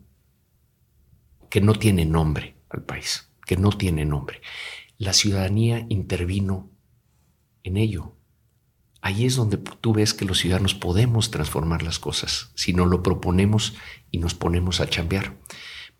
que 1.49 1.61
no 1.61 1.73
tiene 1.73 2.05
nombre 2.05 2.55
al 2.69 2.83
país, 2.83 3.29
que 3.45 3.57
no 3.57 3.71
tiene 3.71 4.05
nombre. 4.05 4.41
La 4.97 5.13
ciudadanía 5.13 5.85
intervino 5.89 6.69
en 7.63 7.77
ello. 7.77 8.16
Ahí 9.07 9.23
es 9.23 9.37
donde 9.37 9.55
tú 9.55 9.93
ves 9.93 10.13
que 10.13 10.25
los 10.25 10.39
ciudadanos 10.39 10.75
podemos 10.75 11.31
transformar 11.31 11.81
las 11.81 11.97
cosas 11.97 12.51
si 12.55 12.73
no 12.73 12.85
lo 12.85 13.03
proponemos 13.03 13.73
y 14.11 14.17
nos 14.17 14.33
ponemos 14.33 14.81
a 14.81 14.89
chambear. 14.89 15.37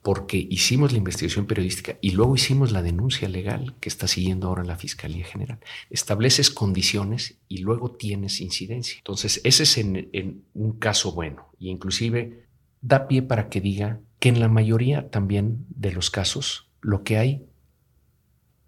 Porque 0.01 0.45
hicimos 0.49 0.91
la 0.91 0.97
investigación 0.97 1.45
periodística 1.45 1.97
y 2.01 2.11
luego 2.11 2.35
hicimos 2.35 2.73
la 2.73 2.81
denuncia 2.81 3.29
legal 3.29 3.75
que 3.79 3.87
está 3.87 4.09
siguiendo 4.09 4.49
ahora 4.49 4.65
la 4.65 4.75
Fiscalía 4.75 5.23
General. 5.23 5.57
Estableces 5.89 6.51
condiciones 6.51 7.37
y 7.47 7.59
luego 7.59 7.91
tienes 7.91 8.41
incidencia. 8.41 8.97
Entonces, 8.97 9.39
ese 9.45 9.63
es 9.63 9.77
en, 9.77 10.09
en 10.11 10.43
un 10.53 10.73
caso 10.73 11.13
bueno 11.13 11.47
y 11.57 11.69
inclusive 11.69 12.43
da 12.81 13.07
pie 13.07 13.21
para 13.21 13.47
que 13.47 13.61
diga 13.61 14.01
que 14.19 14.27
en 14.27 14.41
la 14.41 14.49
mayoría 14.49 15.09
también 15.09 15.65
de 15.69 15.93
los 15.93 16.11
casos 16.11 16.69
lo 16.81 17.05
que 17.05 17.17
hay 17.17 17.45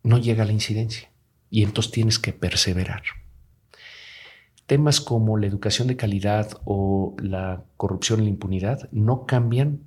no 0.01 0.17
llega 0.17 0.43
a 0.43 0.45
la 0.45 0.53
incidencia 0.53 1.11
y 1.49 1.63
entonces 1.63 1.91
tienes 1.91 2.19
que 2.19 2.31
perseverar. 2.31 3.03
Temas 4.69 5.01
como 5.01 5.35
la 5.35 5.47
educación 5.47 5.87
de 5.87 5.95
calidad 5.95 6.61
o 6.63 7.15
la 7.19 7.63
corrupción 7.75 8.19
y 8.19 8.25
la 8.25 8.29
impunidad 8.29 8.87
no 8.91 9.25
cambian 9.25 9.79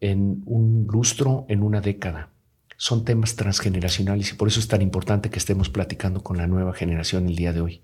en 0.00 0.42
un 0.46 0.86
lustro, 0.90 1.44
en 1.50 1.62
una 1.62 1.82
década. 1.82 2.30
Son 2.78 3.04
temas 3.04 3.36
transgeneracionales 3.36 4.32
y 4.32 4.36
por 4.36 4.48
eso 4.48 4.60
es 4.60 4.68
tan 4.68 4.80
importante 4.80 5.28
que 5.28 5.38
estemos 5.38 5.68
platicando 5.68 6.22
con 6.22 6.38
la 6.38 6.46
nueva 6.46 6.72
generación 6.72 7.26
el 7.26 7.36
día 7.36 7.52
de 7.52 7.60
hoy. 7.60 7.82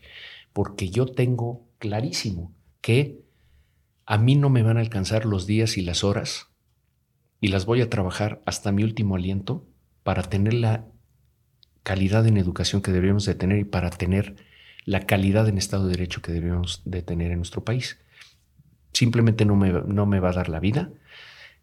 Porque 0.54 0.88
yo 0.88 1.04
tengo 1.04 1.66
clarísimo 1.78 2.54
que 2.80 3.20
a 4.06 4.16
mí 4.16 4.34
no 4.34 4.48
me 4.48 4.62
van 4.62 4.78
a 4.78 4.80
alcanzar 4.80 5.26
los 5.26 5.46
días 5.46 5.76
y 5.76 5.82
las 5.82 6.04
horas 6.04 6.46
y 7.38 7.48
las 7.48 7.66
voy 7.66 7.82
a 7.82 7.90
trabajar 7.90 8.40
hasta 8.46 8.72
mi 8.72 8.82
último 8.82 9.16
aliento 9.16 9.66
para 10.02 10.22
tener 10.22 10.54
la 10.54 10.86
calidad 11.82 12.26
en 12.26 12.38
educación 12.38 12.80
que 12.80 12.92
deberíamos 12.92 13.26
de 13.26 13.34
tener 13.34 13.58
y 13.58 13.64
para 13.64 13.90
tener 13.90 14.36
la 14.84 15.06
calidad 15.06 15.48
en 15.48 15.58
Estado 15.58 15.84
de 15.84 15.92
Derecho 15.92 16.22
que 16.22 16.32
deberíamos 16.32 16.82
de 16.84 17.02
tener 17.02 17.30
en 17.30 17.38
nuestro 17.38 17.64
país. 17.64 17.98
Simplemente 18.92 19.44
no 19.44 19.56
me, 19.56 19.72
no 19.72 20.06
me 20.06 20.20
va 20.20 20.30
a 20.30 20.34
dar 20.34 20.48
la 20.48 20.60
vida. 20.60 20.90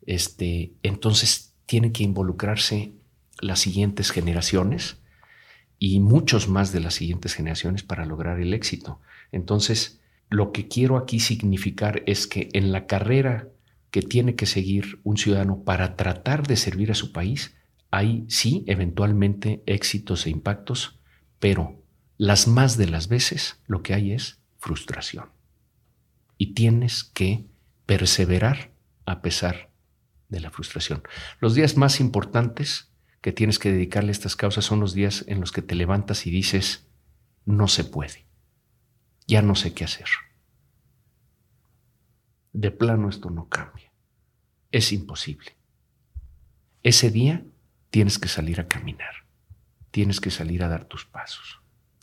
Este, 0.06 0.74
entonces 0.84 1.54
tienen 1.66 1.92
que 1.92 2.04
involucrarse 2.04 2.94
las 3.40 3.60
siguientes 3.60 4.12
generaciones 4.12 4.98
y 5.80 6.00
muchos 6.00 6.48
más 6.48 6.72
de 6.72 6.80
las 6.80 6.96
siguientes 6.96 7.34
generaciones 7.34 7.84
para 7.84 8.06
lograr 8.06 8.40
el 8.40 8.54
éxito. 8.54 9.00
Entonces, 9.32 10.00
lo 10.30 10.52
que 10.52 10.68
quiero 10.68 10.98
aquí 10.98 11.20
significar 11.20 12.04
es 12.06 12.28
que 12.28 12.50
en 12.54 12.72
la 12.72 12.86
carrera 12.86 13.48
que 13.90 14.02
tiene 14.02 14.36
que 14.36 14.46
seguir 14.46 15.00
un 15.04 15.18
ciudadano 15.18 15.64
para 15.64 15.96
tratar 15.96 16.48
de 16.48 16.56
servir 16.56 16.92
a 16.92 16.96
su 16.96 17.12
país, 17.12 17.56
hay 17.90 18.26
sí, 18.30 18.64
eventualmente 18.68 19.64
éxitos 19.66 20.26
e 20.26 20.30
impactos, 20.30 21.00
pero 21.40 21.81
las 22.22 22.48
más 22.48 22.78
de 22.78 22.88
las 22.88 23.08
veces 23.08 23.60
lo 23.66 23.82
que 23.82 23.96
hay 23.96 24.12
es 24.12 24.44
frustración. 24.60 25.32
Y 26.38 26.54
tienes 26.54 27.04
que 27.04 27.48
perseverar 27.88 28.76
a 29.08 29.24
pesar 29.24 29.72
de 30.30 30.40
la 30.40 30.52
frustración. 30.52 31.02
Los 31.40 31.56
días 31.56 31.78
más 31.78 32.00
importantes 32.00 32.92
que 33.22 33.32
tienes 33.32 33.58
que 33.58 33.72
dedicarle 33.72 34.10
a 34.10 34.12
estas 34.12 34.36
causas 34.36 34.66
son 34.66 34.80
los 34.80 34.94
días 34.94 35.26
en 35.28 35.40
los 35.40 35.52
que 35.52 35.64
te 35.64 35.74
levantas 35.74 36.28
y 36.28 36.30
dices, 36.30 36.88
no 37.46 37.68
se 37.68 37.86
puede, 37.86 38.28
ya 39.26 39.42
no 39.42 39.56
sé 39.56 39.74
qué 39.74 39.86
hacer. 39.86 40.08
De 42.54 42.70
plano 42.70 43.10
esto 43.10 43.32
no 43.32 43.50
cambia, 43.50 43.92
es 44.70 44.94
imposible. 44.94 45.58
Ese 46.84 47.10
día 47.10 47.44
tienes 47.90 48.20
que 48.20 48.28
salir 48.28 48.60
a 48.60 48.68
caminar, 48.68 49.26
tienes 49.90 50.22
que 50.22 50.30
salir 50.30 50.64
a 50.64 50.68
dar 50.68 50.86
tus 50.86 51.04
pasos. 51.04 51.61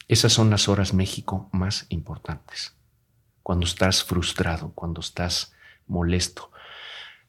Esas 0.08 0.32
son 0.32 0.50
las 0.50 0.68
horas 0.68 0.94
México 0.94 1.48
más 1.52 1.86
importantes. 1.90 2.74
Cuando 3.42 3.66
estás 3.66 4.02
frustrado, 4.02 4.72
cuando 4.74 5.00
estás 5.00 5.52
molesto. 5.86 6.50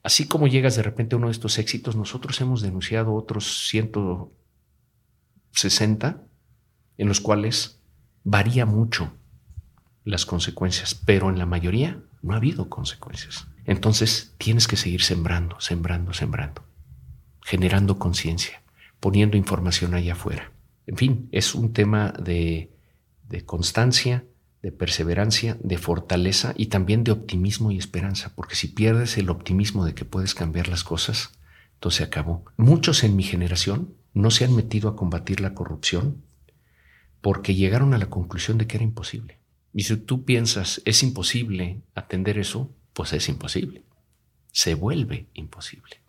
Así 0.02 0.28
como 0.28 0.48
llegas 0.48 0.76
de 0.76 0.82
repente 0.84 1.14
a 1.14 1.18
uno 1.18 1.28
de 1.28 1.34
estos 1.34 1.60
éxitos, 1.60 1.96
nosotros 1.96 2.42
hemos 2.42 2.62
denunciado 2.62 3.14
otros 3.14 3.68
160 3.68 6.24
en 6.98 7.08
los 7.08 7.22
cuales 7.22 7.80
varía 8.24 8.66
mucho 8.66 9.14
las 10.04 10.26
consecuencias, 10.26 10.96
pero 10.96 11.30
en 11.30 11.38
la 11.38 11.46
mayoría 11.46 12.02
no 12.22 12.34
ha 12.34 12.38
habido 12.38 12.70
consecuencias. 12.70 13.46
Entonces 13.66 14.34
tienes 14.38 14.68
que 14.68 14.78
seguir 14.78 15.04
sembrando, 15.04 15.60
sembrando, 15.60 16.14
sembrando 16.14 16.64
generando 17.50 17.98
conciencia, 17.98 18.62
poniendo 19.00 19.36
información 19.36 19.96
allá 19.96 20.14
afuera. 20.14 20.52
En 20.90 20.98
fin, 20.98 21.30
es 21.32 21.54
un 21.54 21.72
tema 21.72 22.12
de, 22.20 22.72
constancia, 23.46 24.26
de 24.64 24.72
perseverancia, 24.72 25.56
de 25.62 25.78
fortaleza 25.78 26.56
y 26.58 26.66
también 26.66 27.04
de 27.04 27.12
optimismo 27.12 27.70
y 27.70 27.78
esperanza, 27.78 28.34
porque 28.36 28.56
si 28.56 28.70
pierdes 28.70 29.16
el 29.20 29.30
optimismo 29.30 29.86
de 29.86 29.94
que 29.94 30.04
puedes 30.04 30.34
cambiar 30.34 30.68
las 30.68 30.84
cosas, 30.84 31.30
entonces 31.76 32.08
acabó. 32.08 32.44
Muchos 32.58 33.04
en 33.04 33.16
mi 33.16 33.22
generación 33.22 33.94
no 34.16 34.32
se 34.32 34.46
han 34.46 34.56
metido 34.56 34.90
a 34.90 34.96
combatir 34.96 35.42
la 35.42 35.54
corrupción 35.54 36.24
porque 37.22 37.54
llegaron 37.54 37.94
a 37.94 38.00
la 38.00 38.10
conclusión 38.10 38.58
de 38.58 38.66
que 38.66 38.78
era 38.78 38.84
imposible. 38.84 39.38
Y 39.72 39.84
si 39.84 39.96
tú 39.96 40.26
piensas, 40.26 40.82
es 40.86 41.04
imposible 41.04 41.84
atender 41.94 42.40
eso, 42.40 42.74
pues 42.94 43.14
es 43.14 43.30
imposible. 43.30 43.84
Se 44.52 44.74
vuelve 44.74 45.28
imposible. 45.36 46.02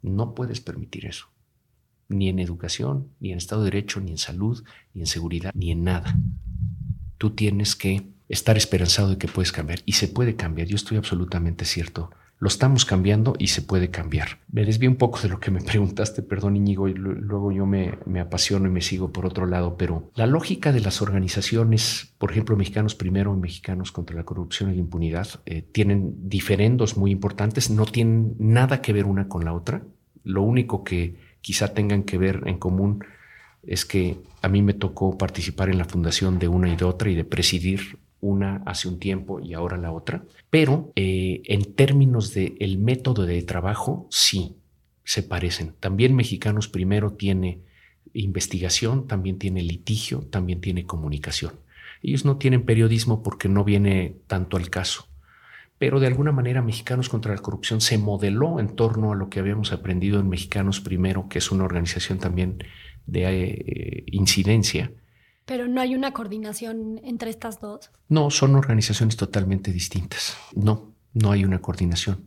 No 0.00 0.32
puedes 0.36 0.60
permitir 0.60 1.06
eso. 1.06 1.26
Ni 2.10 2.28
en 2.28 2.38
educación, 2.38 3.08
ni 3.20 3.32
en 3.32 3.38
Estado 3.38 3.62
de 3.62 3.70
Derecho, 3.70 4.02
ni 4.02 4.10
en 4.10 4.18
salud, 4.18 4.62
ni 4.92 5.00
en 5.00 5.06
seguridad, 5.06 5.52
ni 5.54 5.70
en 5.70 5.84
nada. 5.84 6.14
Tú 7.16 7.30
tienes 7.30 7.74
que 7.74 8.10
estar 8.30 8.56
esperanzado 8.56 9.10
de 9.10 9.18
que 9.18 9.28
puedes 9.28 9.52
cambiar. 9.52 9.80
Y 9.84 9.92
se 9.92 10.08
puede 10.08 10.36
cambiar. 10.36 10.68
Yo 10.68 10.76
estoy 10.76 10.96
absolutamente 10.96 11.64
cierto. 11.64 12.10
Lo 12.38 12.48
estamos 12.48 12.86
cambiando 12.86 13.34
y 13.38 13.48
se 13.48 13.60
puede 13.60 13.90
cambiar. 13.90 14.38
Me 14.50 14.64
desvío 14.64 14.88
un 14.88 14.96
poco 14.96 15.20
de 15.20 15.28
lo 15.28 15.40
que 15.40 15.50
me 15.50 15.60
preguntaste, 15.72 16.22
perdón 16.22 16.56
Íñigo, 16.56 16.88
y 16.88 16.94
luego 16.94 17.52
yo 17.52 17.66
me, 17.66 17.98
apasiono 18.18 18.66
y 18.66 18.70
me 18.70 18.80
sigo 18.80 19.12
por 19.12 19.26
otro 19.26 19.44
lado, 19.44 19.76
pero 19.76 20.10
la 20.14 20.26
lógica 20.26 20.72
de 20.72 20.80
las 20.80 21.02
organizaciones, 21.02 22.14
por 22.16 22.30
ejemplo, 22.30 22.56
Mexicanos 22.56 22.94
Primero 22.94 23.34
y 23.34 23.40
Mexicanos 23.40 23.92
contra 23.92 24.16
la 24.16 24.24
Corrupción 24.24 24.70
y 24.70 24.74
la 24.74 24.80
Impunidad, 24.80 25.28
eh, 25.44 25.60
tienen 25.60 26.30
diferendos 26.30 26.96
muy 26.96 27.10
importantes, 27.10 27.68
no 27.68 27.84
tienen 27.84 28.36
nada 28.38 28.80
que 28.80 28.94
ver 28.94 29.04
una 29.04 29.28
con 29.28 29.44
la 29.44 29.52
otra. 29.52 29.82
Lo 30.22 30.42
único 30.42 30.82
que 30.82 31.16
quizá 31.40 31.74
tengan 31.74 32.02
que 32.02 32.18
ver 32.18 32.42
en 32.46 32.58
común 32.58 33.04
es 33.62 33.84
que 33.84 34.16
a 34.42 34.48
mí 34.48 34.62
me 34.62 34.74
tocó 34.74 35.18
participar 35.18 35.68
en 35.68 35.78
la 35.78 35.84
fundación 35.84 36.38
de 36.38 36.48
una 36.48 36.72
y 36.72 36.76
de 36.76 36.84
otra 36.84 37.10
y 37.10 37.14
de 37.14 37.24
presidir 37.24 37.98
una 38.20 38.62
hace 38.66 38.88
un 38.88 38.98
tiempo 38.98 39.40
y 39.40 39.54
ahora 39.54 39.76
la 39.76 39.92
otra, 39.92 40.24
pero 40.50 40.92
eh, 40.96 41.42
en 41.44 41.74
términos 41.74 42.34
del 42.34 42.56
el 42.60 42.78
método 42.78 43.24
de 43.26 43.42
trabajo, 43.42 44.06
sí, 44.10 44.56
se 45.04 45.22
parecen. 45.22 45.74
También 45.80 46.14
Mexicanos 46.14 46.68
Primero 46.68 47.12
tiene 47.12 47.60
investigación, 48.12 49.06
también 49.06 49.38
tiene 49.38 49.62
litigio, 49.62 50.20
también 50.30 50.60
tiene 50.60 50.84
comunicación. 50.84 51.52
Ellos 52.02 52.24
no 52.24 52.36
tienen 52.36 52.64
periodismo 52.64 53.22
porque 53.22 53.48
no 53.48 53.64
viene 53.64 54.16
tanto 54.26 54.56
al 54.56 54.70
caso, 54.70 55.08
pero 55.80 55.98
de 55.98 56.06
alguna 56.06 56.30
manera 56.30 56.60
Mexicanos 56.60 57.08
contra 57.08 57.34
la 57.34 57.40
Corrupción 57.40 57.80
se 57.80 57.96
modeló 57.96 58.60
en 58.60 58.76
torno 58.76 59.12
a 59.12 59.14
lo 59.14 59.30
que 59.30 59.40
habíamos 59.40 59.72
aprendido 59.72 60.20
en 60.20 60.28
Mexicanos 60.28 60.78
Primero, 60.78 61.26
que 61.30 61.38
es 61.38 61.50
una 61.50 61.64
organización 61.64 62.18
también 62.18 62.62
de 63.06 63.24
eh, 63.24 64.04
incidencia, 64.08 64.92
pero 65.46 65.66
no 65.68 65.80
hay 65.80 65.94
una 65.94 66.12
coordinación 66.12 67.00
entre 67.02 67.30
estas 67.30 67.60
dos. 67.60 67.90
No, 68.10 68.30
son 68.30 68.56
organizaciones 68.56 69.16
totalmente 69.16 69.72
distintas. 69.72 70.36
No, 70.54 70.94
no 71.14 71.32
hay 71.32 71.46
una 71.46 71.62
coordinación. 71.62 72.26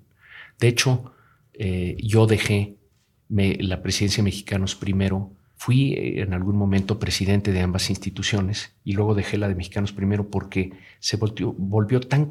De 0.59 0.67
hecho, 0.67 1.13
eh, 1.53 1.95
yo 2.01 2.25
dejé 2.25 2.79
la 3.29 3.83
presidencia 3.83 4.21
de 4.21 4.25
Mexicanos 4.25 4.75
primero. 4.75 5.31
Fui 5.55 5.93
eh, 5.93 6.21
en 6.21 6.33
algún 6.33 6.57
momento 6.57 6.99
presidente 6.99 7.51
de 7.51 7.61
ambas 7.61 7.89
instituciones 7.89 8.73
y 8.83 8.93
luego 8.93 9.15
dejé 9.15 9.37
la 9.37 9.47
de 9.47 9.55
Mexicanos 9.55 9.93
primero 9.93 10.27
porque 10.29 10.73
se 10.99 11.17
volvió, 11.17 11.53
volvió 11.57 11.99
tan, 12.01 12.27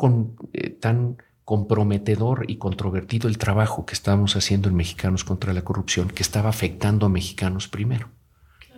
eh, 0.52 0.70
tan 0.70 1.16
comprometedor 1.44 2.44
y 2.48 2.56
controvertido 2.56 3.28
el 3.28 3.38
trabajo 3.38 3.86
que 3.86 3.94
estábamos 3.94 4.36
haciendo 4.36 4.68
en 4.68 4.74
Mexicanos 4.74 5.24
contra 5.24 5.52
la 5.52 5.62
corrupción 5.62 6.08
que 6.08 6.22
estaba 6.22 6.48
afectando 6.48 7.06
a 7.06 7.08
Mexicanos 7.08 7.68
primero. 7.68 8.08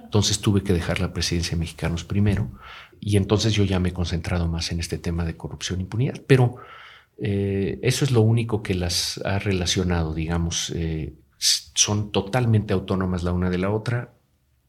Entonces 0.02 0.40
tuve 0.40 0.62
que 0.62 0.72
dejar 0.72 1.00
la 1.00 1.12
presidencia 1.12 1.52
de 1.52 1.60
Mexicanos 1.60 2.04
primero 2.04 2.48
y 3.00 3.16
entonces 3.16 3.52
yo 3.52 3.64
ya 3.64 3.80
me 3.80 3.90
he 3.90 3.92
concentrado 3.92 4.48
más 4.48 4.72
en 4.72 4.80
este 4.80 4.96
tema 4.96 5.24
de 5.24 5.36
corrupción 5.36 5.80
e 5.80 5.82
impunidad. 5.82 6.22
Pero 6.26 6.56
eh, 7.18 7.78
eso 7.82 8.04
es 8.04 8.10
lo 8.10 8.22
único 8.22 8.62
que 8.62 8.74
las 8.74 9.20
ha 9.24 9.38
relacionado, 9.38 10.14
digamos. 10.14 10.70
Eh, 10.74 11.12
son 11.38 12.12
totalmente 12.12 12.72
autónomas 12.72 13.22
la 13.22 13.32
una 13.32 13.50
de 13.50 13.58
la 13.58 13.70
otra, 13.70 14.13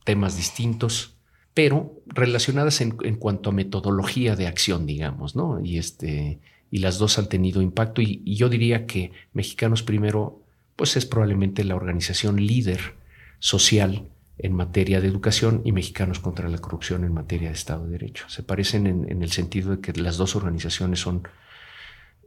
temas 0.05 0.37
distintos, 0.37 1.15
pero 1.53 2.01
relacionadas 2.05 2.79
en, 2.79 2.91
cuanto 2.91 3.49
a 3.49 3.53
metodología 3.53 4.37
de 4.37 4.47
acción, 4.47 4.85
digamos, 4.85 5.35
¿no? 5.35 5.59
Y, 5.63 5.77
este, 5.77 6.39
y 6.71 6.79
las 6.79 6.97
dos 6.97 7.17
han 7.19 7.27
tenido 7.27 7.61
impacto 7.61 8.01
y, 8.01 8.21
yo 8.23 8.47
diría 8.47 8.85
que 8.85 9.11
Mexicanos 9.33 9.83
Primero 9.83 10.41
pues 10.75 10.97
es 10.97 11.05
probablemente 11.05 11.63
la 11.63 11.75
organización 11.75 12.35
líder 12.45 12.95
social 13.39 14.09
en 14.37 14.53
materia 14.53 14.99
de 14.99 15.07
educación 15.07 15.61
y 15.63 15.71
Mexicanos 15.71 16.19
contra 16.19 16.49
la 16.49 16.57
Corrupción 16.57 17.05
en 17.05 17.13
materia 17.13 17.47
de 17.47 17.55
Estado 17.55 17.85
de 17.85 17.93
Derecho. 17.93 18.27
Se 18.27 18.43
parecen 18.43 18.85
en, 18.87 19.23
el 19.23 19.31
sentido 19.31 19.71
de 19.71 19.79
que 19.79 19.93
las 19.93 20.17
dos 20.17 20.35
organizaciones 20.35 20.99
son 20.99 21.25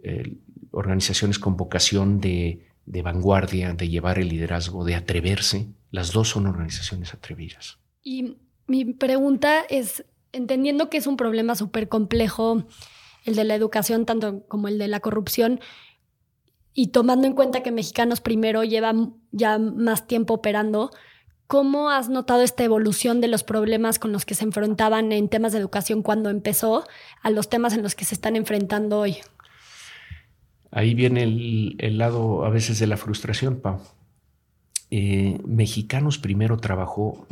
eh, 0.03 0.37
organizaciones 0.71 1.39
con 1.39 1.59
vocación 1.59 2.21
de, 2.21 2.68
de 2.89 3.03
vanguardia, 3.03 3.75
de 3.75 3.89
llevar 3.89 4.19
el 4.19 4.29
liderazgo, 4.29 4.85
de 4.85 4.95
atreverse. 4.95 5.69
Las 5.91 6.13
dos 6.13 6.31
son 6.31 6.47
organizaciones 6.47 7.13
atrevidas. 7.13 7.79
Y 8.03 8.39
mi 8.67 8.85
pregunta 8.85 9.63
es, 9.69 10.05
entendiendo 10.33 10.89
que 10.89 10.97
es 10.97 11.07
un 11.07 11.17
problema 11.17 11.55
súper 11.55 11.89
complejo, 11.89 12.65
el 13.25 13.35
de 13.35 13.45
la 13.45 13.55
educación 13.55 14.07
tanto 14.07 14.47
como 14.49 14.69
el 14.69 14.79
de 14.79 14.89
la 14.89 15.01
corrupción, 15.01 15.61
y 16.73 16.89
tomando 16.89 17.27
en 17.27 17.35
cuenta 17.35 17.63
que 17.63 17.73
Mexicanos 17.73 18.21
Primero 18.21 18.65
llevan 18.65 19.15
ya 19.33 19.59
más 19.59 20.07
tiempo 20.07 20.35
operando, 20.35 20.91
¿cómo 21.47 21.91
has 21.91 22.09
notado 22.09 22.43
esta 22.43 22.65
evolución 22.65 23.21
de 23.21 23.29
los 23.29 23.43
problemas 23.43 23.99
con 23.99 24.13
los 24.13 24.25
que 24.25 24.35
se 24.35 24.45
enfrentaban 24.45 25.13
en 25.13 25.29
temas 25.29 25.53
de 25.53 25.59
educación 25.59 26.03
cuando 26.03 26.31
empezó 26.31 26.87
a 27.23 27.31
los 27.31 27.49
temas 27.49 27.75
en 27.75 27.83
los 27.83 27.95
que 27.95 28.05
se 28.05 28.15
están 28.15 28.37
enfrentando 28.37 29.01
hoy? 29.01 29.19
Ahí 30.71 30.95
viene 30.95 31.23
el, 31.23 31.99
lado 31.99 32.45
a 32.45 32.51
veces 32.51 32.79
de 32.79 32.87
la 32.87 32.97
frustración, 32.97 33.61
Pau. 33.61 33.81
Eh, 34.91 35.41
Mexicanos 35.47 36.19
Primero 36.19 36.59
trabajó 36.59 37.27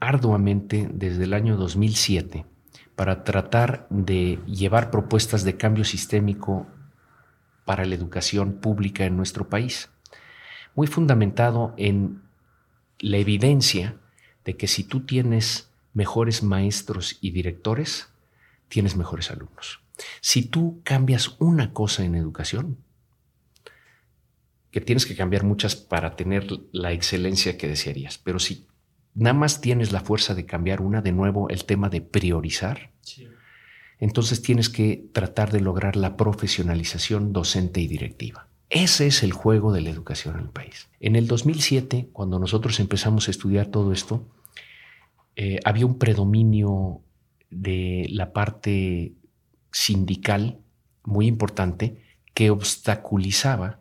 arduamente 0.00 0.88
desde 0.92 1.24
el 1.24 1.34
año 1.34 1.56
2007 1.56 2.44
para 2.94 3.24
tratar 3.24 3.86
de 3.90 4.38
llevar 4.46 4.90
propuestas 4.90 5.44
de 5.44 5.56
cambio 5.56 5.84
sistémico 5.84 6.66
para 7.64 7.84
la 7.84 7.94
educación 7.94 8.54
pública 8.54 9.04
en 9.04 9.16
nuestro 9.16 9.48
país, 9.48 9.90
muy 10.74 10.86
fundamentado 10.86 11.74
en 11.76 12.22
la 12.98 13.18
evidencia 13.18 13.96
de 14.44 14.56
que 14.56 14.68
si 14.68 14.84
tú 14.84 15.00
tienes 15.00 15.70
mejores 15.92 16.42
maestros 16.42 17.18
y 17.20 17.32
directores, 17.32 18.08
tienes 18.68 18.96
mejores 18.96 19.30
alumnos. 19.30 19.80
Si 20.20 20.42
tú 20.42 20.80
cambias 20.84 21.36
una 21.38 21.72
cosa 21.72 22.04
en 22.04 22.14
educación, 22.14 22.78
que 24.70 24.80
tienes 24.80 25.06
que 25.06 25.16
cambiar 25.16 25.44
muchas 25.44 25.74
para 25.74 26.16
tener 26.16 26.46
la 26.72 26.92
excelencia 26.92 27.56
que 27.56 27.68
desearías, 27.68 28.18
pero 28.18 28.38
si 28.38 28.66
nada 29.14 29.34
más 29.34 29.60
tienes 29.60 29.92
la 29.92 30.00
fuerza 30.00 30.34
de 30.34 30.44
cambiar 30.44 30.82
una, 30.82 31.00
de 31.00 31.12
nuevo 31.12 31.48
el 31.48 31.64
tema 31.64 31.88
de 31.88 32.02
priorizar, 32.02 32.90
entonces 33.98 34.42
tienes 34.42 34.68
que 34.68 35.08
tratar 35.12 35.50
de 35.50 35.60
lograr 35.60 35.96
la 35.96 36.16
profesionalización 36.16 37.32
docente 37.32 37.80
y 37.80 37.86
directiva. 37.86 38.48
Ese 38.68 39.06
es 39.06 39.22
el 39.22 39.32
juego 39.32 39.72
de 39.72 39.80
la 39.80 39.90
educación 39.90 40.34
en 40.34 40.42
el 40.42 40.50
país. 40.50 40.88
En 41.00 41.16
el 41.16 41.26
2007, 41.26 42.08
cuando 42.12 42.38
nosotros 42.38 42.78
empezamos 42.80 43.28
a 43.28 43.30
estudiar 43.30 43.68
todo 43.68 43.92
esto, 43.92 44.26
eh, 45.36 45.60
había 45.64 45.86
un 45.86 45.98
predominio 45.98 47.00
de 47.50 48.06
la 48.10 48.32
parte 48.32 49.12
sindical 49.70 50.60
muy 51.04 51.26
importante 51.26 52.02
que 52.34 52.50
obstaculizaba 52.50 53.80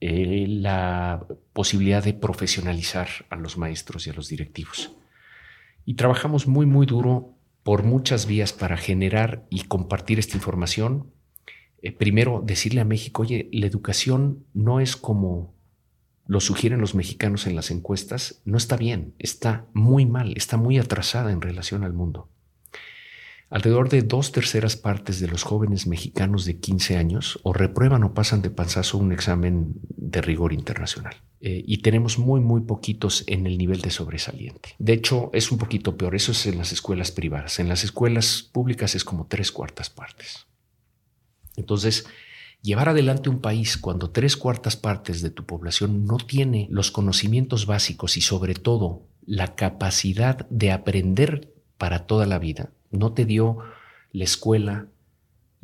eh, 0.00 0.46
la 0.48 1.26
posibilidad 1.52 2.04
de 2.04 2.14
profesionalizar 2.14 3.08
a 3.30 3.36
los 3.36 3.56
maestros 3.56 4.06
y 4.06 4.10
a 4.10 4.12
los 4.12 4.28
directivos. 4.28 4.92
Y 5.84 5.94
trabajamos 5.94 6.46
muy, 6.46 6.66
muy 6.66 6.86
duro 6.86 7.34
por 7.62 7.82
muchas 7.82 8.26
vías 8.26 8.52
para 8.52 8.76
generar 8.76 9.46
y 9.50 9.62
compartir 9.62 10.18
esta 10.18 10.36
información. 10.36 11.10
Eh, 11.80 11.92
primero, 11.92 12.42
decirle 12.44 12.82
a 12.82 12.84
México, 12.84 13.22
oye, 13.22 13.48
la 13.52 13.66
educación 13.66 14.44
no 14.52 14.80
es 14.80 14.96
como 14.96 15.54
lo 16.26 16.40
sugieren 16.40 16.80
los 16.80 16.94
mexicanos 16.94 17.46
en 17.46 17.56
las 17.56 17.70
encuestas, 17.70 18.40
no 18.44 18.56
está 18.56 18.76
bien, 18.76 19.14
está 19.18 19.66
muy 19.74 20.06
mal, 20.06 20.34
está 20.36 20.56
muy 20.56 20.78
atrasada 20.78 21.32
en 21.32 21.40
relación 21.40 21.84
al 21.84 21.92
mundo. 21.92 22.28
Alrededor 23.50 23.88
de 23.88 24.02
dos 24.02 24.32
terceras 24.32 24.76
partes 24.76 25.20
de 25.20 25.28
los 25.28 25.42
jóvenes 25.42 25.86
mexicanos 25.86 26.44
de 26.44 26.58
15 26.58 26.96
años 26.96 27.38
o 27.42 27.52
reprueban 27.52 28.02
o 28.02 28.14
pasan 28.14 28.42
de 28.42 28.50
panzazo 28.50 28.98
un 28.98 29.12
examen 29.12 29.74
de 29.96 30.22
rigor 30.22 30.52
internacional. 30.52 31.14
Eh, 31.40 31.62
y 31.66 31.78
tenemos 31.78 32.18
muy, 32.18 32.40
muy 32.40 32.62
poquitos 32.62 33.22
en 33.26 33.46
el 33.46 33.58
nivel 33.58 33.82
de 33.82 33.90
sobresaliente. 33.90 34.70
De 34.78 34.94
hecho, 34.94 35.30
es 35.34 35.52
un 35.52 35.58
poquito 35.58 35.96
peor. 35.96 36.14
Eso 36.14 36.32
es 36.32 36.46
en 36.46 36.56
las 36.56 36.72
escuelas 36.72 37.12
privadas. 37.12 37.58
En 37.58 37.68
las 37.68 37.84
escuelas 37.84 38.48
públicas 38.50 38.94
es 38.94 39.04
como 39.04 39.26
tres 39.26 39.52
cuartas 39.52 39.90
partes. 39.90 40.46
Entonces, 41.56 42.06
llevar 42.62 42.88
adelante 42.88 43.28
un 43.28 43.40
país 43.40 43.76
cuando 43.76 44.10
tres 44.10 44.38
cuartas 44.38 44.76
partes 44.76 45.20
de 45.20 45.28
tu 45.28 45.44
población 45.44 46.06
no 46.06 46.16
tiene 46.16 46.66
los 46.70 46.90
conocimientos 46.90 47.66
básicos 47.66 48.16
y 48.16 48.22
sobre 48.22 48.54
todo 48.54 49.06
la 49.26 49.54
capacidad 49.54 50.48
de 50.48 50.72
aprender 50.72 51.52
para 51.76 52.06
toda 52.06 52.24
la 52.24 52.38
vida 52.38 52.72
no 52.94 53.12
te 53.12 53.24
dio 53.24 53.58
la 54.12 54.24
escuela 54.24 54.86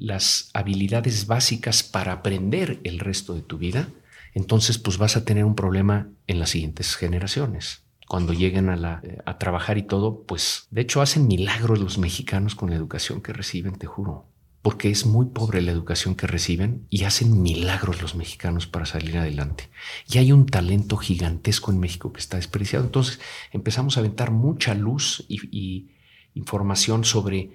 las 0.01 0.51
habilidades 0.55 1.27
básicas 1.27 1.83
para 1.83 2.13
aprender 2.13 2.81
el 2.85 2.99
resto 3.01 3.35
de 3.35 3.43
tu 3.43 3.59
vida, 3.59 3.89
entonces 4.33 4.79
pues 4.79 4.97
vas 4.97 5.17
a 5.17 5.27
tener 5.27 5.45
un 5.45 5.55
problema 5.55 6.09
en 6.27 6.39
las 6.39 6.51
siguientes 6.51 6.97
generaciones. 6.97 7.83
Cuando 8.09 8.33
lleguen 8.33 8.71
a, 8.71 8.77
la, 8.77 9.03
a 9.27 9.39
trabajar 9.39 9.77
y 9.77 9.83
todo, 9.83 10.23
pues 10.23 10.67
de 10.71 10.81
hecho 10.81 11.03
hacen 11.03 11.29
milagros 11.29 11.79
los 11.79 11.99
mexicanos 11.99 12.55
con 12.55 12.71
la 12.71 12.77
educación 12.77 13.21
que 13.21 13.35
reciben, 13.35 13.77
te 13.77 13.87
juro 13.87 14.27
porque 14.63 14.91
es 14.91 15.07
muy 15.07 15.27
pobre 15.27 15.63
la 15.63 15.73
educación 15.73 16.15
que 16.15 16.27
reciben 16.27 16.87
y 16.91 17.05
hacen 17.05 17.41
milagros 17.41 18.03
los 18.03 18.15
mexicanos 18.15 18.67
para 18.67 18.85
salir 18.85 19.17
adelante. 19.17 19.71
Y 20.07 20.19
hay 20.19 20.33
un 20.33 20.45
talento 20.45 20.99
gigantesco 20.99 21.71
en 21.71 21.81
México 21.81 22.13
que 22.13 22.21
está 22.21 22.37
despreciado. 22.37 22.85
Entonces 22.85 23.21
empezamos 23.53 23.97
a 23.97 24.01
aventar 24.01 24.31
mucha 24.31 24.75
luz 24.75 25.25
y 25.29 25.89
información 26.35 27.05
sobre 27.05 27.51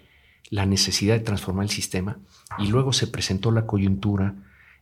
la 0.50 0.66
necesidad 0.66 1.16
de 1.16 1.22
transformar 1.22 1.64
el 1.64 1.70
sistema 1.70 2.20
y 2.60 2.68
luego 2.68 2.94
se 2.94 3.08
presentó 3.08 3.52
la 3.52 3.66
coyuntura 3.66 4.36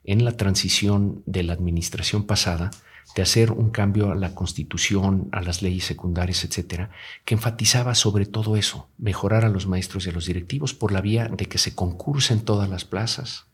en 0.04 0.26
la 0.26 0.36
transición 0.36 1.24
de 1.26 1.44
la 1.44 1.54
administración 1.54 2.26
pasada 2.26 2.72
de 3.16 3.22
hacer 3.22 3.52
un 3.52 3.70
cambio 3.70 4.12
a 4.12 4.16
la 4.16 4.34
constitución, 4.34 5.30
a 5.32 5.42
las 5.42 5.62
leyes 5.62 5.86
secundarias, 5.86 6.44
etcétera, 6.44 6.90
que 7.26 7.36
enfatizaba 7.36 7.96
sobre 7.96 8.26
todo 8.26 8.56
eso, 8.56 8.90
mejorar 8.98 9.46
a 9.46 9.50
los 9.50 9.68
maestros 9.68 10.06
y 10.06 10.10
a 10.10 10.14
los 10.14 10.26
directivos 10.26 10.74
por 10.74 10.92
la 10.92 11.02
vía 11.02 11.28
de 11.28 11.46
que 11.46 11.58
se 11.58 11.76
concursen 11.76 12.42
todas 12.42 12.70
las 12.70 12.86
plazas, 12.86 13.46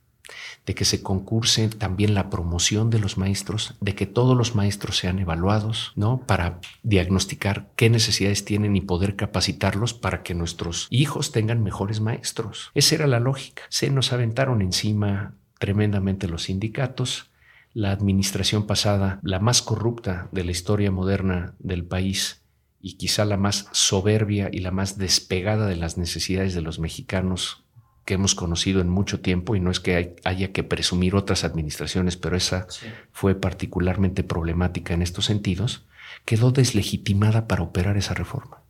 de 0.65 0.75
que 0.75 0.85
se 0.85 1.01
concurse 1.01 1.67
también 1.69 2.13
la 2.13 2.29
promoción 2.29 2.89
de 2.89 2.99
los 2.99 3.17
maestros, 3.17 3.75
de 3.81 3.95
que 3.95 4.05
todos 4.05 4.37
los 4.37 4.55
maestros 4.55 4.97
sean 4.97 5.19
evaluados, 5.19 5.93
¿no? 5.95 6.21
Para 6.25 6.59
diagnosticar 6.83 7.69
qué 7.75 7.89
necesidades 7.89 8.45
tienen 8.45 8.75
y 8.75 8.81
poder 8.81 9.15
capacitarlos 9.15 9.93
para 9.93 10.23
que 10.23 10.33
nuestros 10.33 10.87
hijos 10.89 11.31
tengan 11.31 11.63
mejores 11.63 12.01
maestros. 12.01 12.71
Esa 12.73 12.95
era 12.95 13.07
la 13.07 13.19
lógica. 13.19 13.63
Se 13.69 13.89
nos 13.89 14.13
aventaron 14.13 14.61
encima 14.61 15.35
tremendamente 15.57 16.27
los 16.27 16.43
sindicatos. 16.43 17.29
La 17.73 17.91
administración 17.91 18.65
pasada, 18.65 19.19
la 19.21 19.39
más 19.39 19.61
corrupta 19.61 20.27
de 20.31 20.43
la 20.43 20.51
historia 20.51 20.91
moderna 20.91 21.53
del 21.59 21.85
país 21.85 22.41
y 22.81 22.93
quizá 22.93 23.25
la 23.25 23.37
más 23.37 23.67
soberbia 23.71 24.49
y 24.51 24.59
la 24.59 24.71
más 24.71 24.97
despegada 24.97 25.67
de 25.67 25.75
las 25.75 25.97
necesidades 25.97 26.55
de 26.55 26.61
los 26.61 26.79
mexicanos 26.79 27.63
que 28.09 28.15
hemos 28.15 28.33
conocido 28.33 28.81
en 28.81 28.89
mucho 28.89 29.19
tiempo 29.19 29.55
y 29.55 29.59
no 29.59 29.69
es 29.69 29.79
que 29.79 30.15
haya 30.23 30.51
que 30.51 30.63
presumir 30.63 31.13
otras 31.13 31.43
administraciones, 31.43 32.17
pero 32.17 32.35
esa 32.35 32.65
fue 33.11 33.35
particularmente 33.35 34.23
problemática 34.23 34.95
en 34.95 35.03
estos 35.03 35.25
sentidos, 35.25 35.85
quedó 36.25 36.49
deslegitimada 36.49 37.47
para 37.47 37.61
operar 37.61 37.97
esa 37.97 38.15
reforma. 38.15 38.63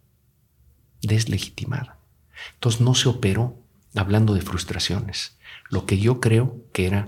Deslegitimada. 1.01 1.99
Entonces 2.55 2.81
no 2.81 2.95
se 2.95 3.07
operó 3.07 3.57
hablando 3.95 4.33
de 4.33 4.41
frustraciones. 4.41 5.37
Lo 5.69 5.85
que 5.85 5.99
yo 5.99 6.19
creo 6.19 6.61
que 6.73 6.85
era 6.85 7.07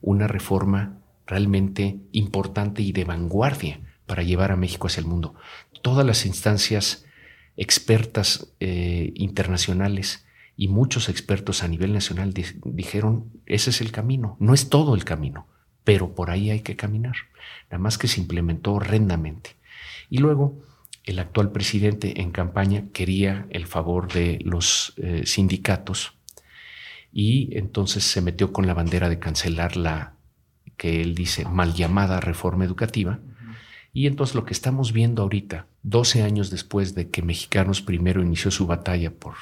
una 0.00 0.28
reforma 0.28 1.00
realmente 1.26 1.98
importante 2.12 2.82
y 2.82 2.92
de 2.92 3.02
vanguardia 3.02 3.80
para 4.06 4.22
llevar 4.22 4.52
a 4.52 4.56
México 4.56 4.86
hacia 4.86 5.00
el 5.00 5.06
mundo. 5.08 5.34
Todas 5.82 6.06
las 6.06 6.26
instancias 6.26 7.06
expertas 7.56 8.52
eh, 8.60 9.10
internacionales 9.16 10.24
y 10.62 10.68
muchos 10.68 11.08
expertos 11.08 11.64
a 11.64 11.66
nivel 11.66 11.92
nacional 11.92 12.32
dijeron, 12.32 13.32
ese 13.46 13.70
es 13.70 13.80
el 13.80 13.90
camino, 13.90 14.36
no 14.38 14.54
es 14.54 14.68
todo 14.68 14.94
el 14.94 15.04
camino, 15.04 15.48
pero 15.82 16.14
por 16.14 16.30
ahí 16.30 16.50
hay 16.50 16.60
que 16.60 16.76
caminar. 16.76 17.16
Nada 17.64 17.82
más 17.82 17.98
que 17.98 18.06
se 18.06 18.20
implementó 18.20 18.74
horrendamente. 18.74 19.56
Y 20.08 20.18
luego 20.18 20.62
el 21.02 21.18
actual 21.18 21.50
presidente 21.50 22.20
en 22.20 22.30
campaña 22.30 22.84
quería 22.92 23.48
el 23.50 23.66
favor 23.66 24.12
de 24.12 24.38
los 24.44 24.94
eh, 24.98 25.22
sindicatos 25.26 26.12
y 27.12 27.58
entonces 27.58 28.04
se 28.04 28.20
metió 28.20 28.52
con 28.52 28.68
la 28.68 28.74
bandera 28.74 29.08
de 29.08 29.18
cancelar 29.18 29.76
la 29.76 30.14
que 30.76 31.02
él 31.02 31.16
dice 31.16 31.44
mal 31.44 31.74
llamada 31.74 32.20
reforma 32.20 32.64
educativa. 32.64 33.18
Y 33.92 34.06
entonces 34.06 34.36
lo 34.36 34.44
que 34.44 34.52
estamos 34.52 34.92
viendo 34.92 35.22
ahorita, 35.22 35.66
12 35.82 36.22
años 36.22 36.50
después 36.50 36.94
de 36.94 37.10
que 37.10 37.22
Mexicanos 37.22 37.82
primero 37.82 38.22
inició 38.22 38.52
su 38.52 38.68
batalla 38.68 39.10
por 39.10 39.34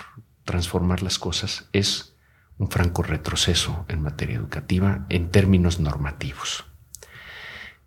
transformar 0.44 1.02
las 1.02 1.18
cosas 1.18 1.68
es 1.72 2.16
un 2.58 2.70
franco 2.70 3.02
retroceso 3.02 3.86
en 3.88 4.02
materia 4.02 4.36
educativa 4.36 5.06
en 5.08 5.30
términos 5.30 5.80
normativos. 5.80 6.66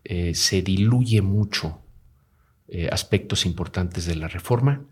Eh, 0.04 0.34
se 0.36 0.62
diluye 0.62 1.22
mucho 1.22 1.82
eh, 2.68 2.90
aspectos 2.92 3.46
importantes 3.46 4.06
de 4.06 4.16
la 4.16 4.28
reforma. 4.28 4.86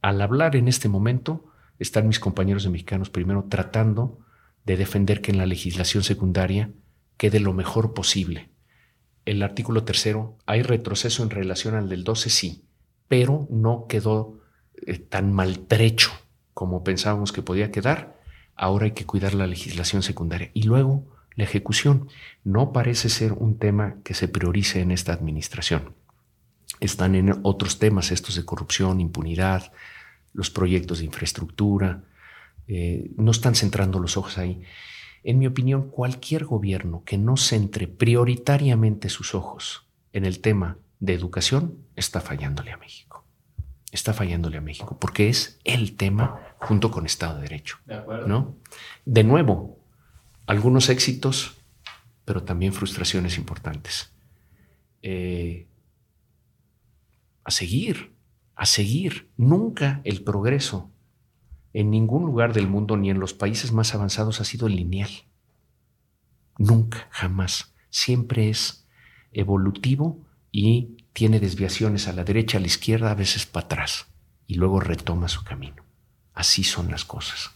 Al 0.00 0.20
hablar 0.22 0.56
en 0.56 0.68
este 0.68 0.88
momento, 0.88 1.44
están 1.78 2.08
mis 2.08 2.18
compañeros 2.18 2.64
de 2.64 2.70
mexicanos 2.70 3.10
primero 3.10 3.44
tratando 3.48 4.20
de 4.64 4.76
defender 4.76 5.20
que 5.20 5.32
en 5.32 5.38
la 5.38 5.46
legislación 5.46 6.02
secundaria 6.02 6.70
quede 7.16 7.40
lo 7.40 7.52
mejor 7.52 7.94
posible. 7.94 8.50
El 9.24 9.42
artículo 9.42 9.84
tercero, 9.84 10.38
hay 10.46 10.62
retroceso 10.62 11.22
en 11.22 11.30
relación 11.30 11.74
al 11.74 11.88
del 11.88 12.04
12, 12.04 12.30
sí, 12.30 12.64
pero 13.08 13.46
no 13.50 13.86
quedó 13.86 14.40
eh, 14.86 14.98
tan 14.98 15.32
maltrecho 15.32 16.10
como 16.54 16.84
pensábamos 16.84 17.32
que 17.32 17.42
podía 17.42 17.70
quedar. 17.70 18.18
Ahora 18.56 18.86
hay 18.86 18.92
que 18.92 19.04
cuidar 19.04 19.34
la 19.34 19.46
legislación 19.46 20.02
secundaria. 20.02 20.50
Y 20.54 20.62
luego, 20.62 21.04
la 21.34 21.44
ejecución 21.44 22.08
no 22.44 22.72
parece 22.72 23.08
ser 23.08 23.32
un 23.32 23.58
tema 23.58 23.96
que 24.04 24.14
se 24.14 24.28
priorice 24.28 24.80
en 24.80 24.92
esta 24.92 25.12
administración. 25.12 25.94
Están 26.80 27.14
en 27.14 27.40
otros 27.42 27.78
temas, 27.78 28.12
estos 28.12 28.36
de 28.36 28.44
corrupción, 28.44 29.00
impunidad, 29.00 29.72
los 30.32 30.50
proyectos 30.50 30.98
de 30.98 31.06
infraestructura. 31.06 32.04
Eh, 32.68 33.10
no 33.16 33.32
están 33.32 33.54
centrando 33.54 33.98
los 33.98 34.16
ojos 34.16 34.38
ahí. 34.38 34.62
En 35.24 35.38
mi 35.38 35.46
opinión, 35.46 35.88
cualquier 35.88 36.44
gobierno 36.44 37.02
que 37.04 37.18
no 37.18 37.36
centre 37.36 37.88
prioritariamente 37.88 39.08
sus 39.08 39.34
ojos 39.34 39.86
en 40.12 40.24
el 40.24 40.40
tema 40.40 40.78
de 41.00 41.14
educación 41.14 41.78
está 41.96 42.20
fallándole 42.20 42.72
a 42.72 42.76
México. 42.76 43.13
Está 43.94 44.12
fallándole 44.12 44.58
a 44.58 44.60
México 44.60 44.98
porque 44.98 45.28
es 45.28 45.60
el 45.62 45.94
tema 45.94 46.40
junto 46.58 46.90
con 46.90 47.06
Estado 47.06 47.36
de 47.36 47.42
Derecho. 47.42 47.78
De, 47.86 48.02
¿no? 48.26 48.56
de 49.04 49.22
nuevo, 49.22 49.78
algunos 50.46 50.88
éxitos, 50.88 51.62
pero 52.24 52.42
también 52.42 52.72
frustraciones 52.72 53.38
importantes. 53.38 54.12
Eh, 55.00 55.68
a 57.44 57.52
seguir, 57.52 58.16
a 58.56 58.66
seguir. 58.66 59.30
Nunca 59.36 60.00
el 60.02 60.24
progreso 60.24 60.90
en 61.72 61.92
ningún 61.92 62.26
lugar 62.26 62.52
del 62.52 62.66
mundo 62.66 62.96
ni 62.96 63.10
en 63.10 63.20
los 63.20 63.32
países 63.32 63.70
más 63.70 63.94
avanzados 63.94 64.40
ha 64.40 64.44
sido 64.44 64.68
lineal. 64.68 65.10
Nunca, 66.58 67.06
jamás. 67.12 67.72
Siempre 67.90 68.50
es 68.50 68.88
evolutivo 69.30 70.26
y 70.50 70.96
tiene 71.14 71.40
desviaciones 71.40 72.08
a 72.08 72.12
la 72.12 72.24
derecha, 72.24 72.58
a 72.58 72.60
la 72.60 72.66
izquierda, 72.66 73.10
a 73.10 73.14
veces 73.14 73.46
para 73.46 73.64
atrás, 73.64 74.06
y 74.46 74.56
luego 74.56 74.80
retoma 74.80 75.28
su 75.28 75.44
camino. 75.44 75.82
Así 76.34 76.64
son 76.64 76.90
las 76.90 77.04
cosas. 77.04 77.52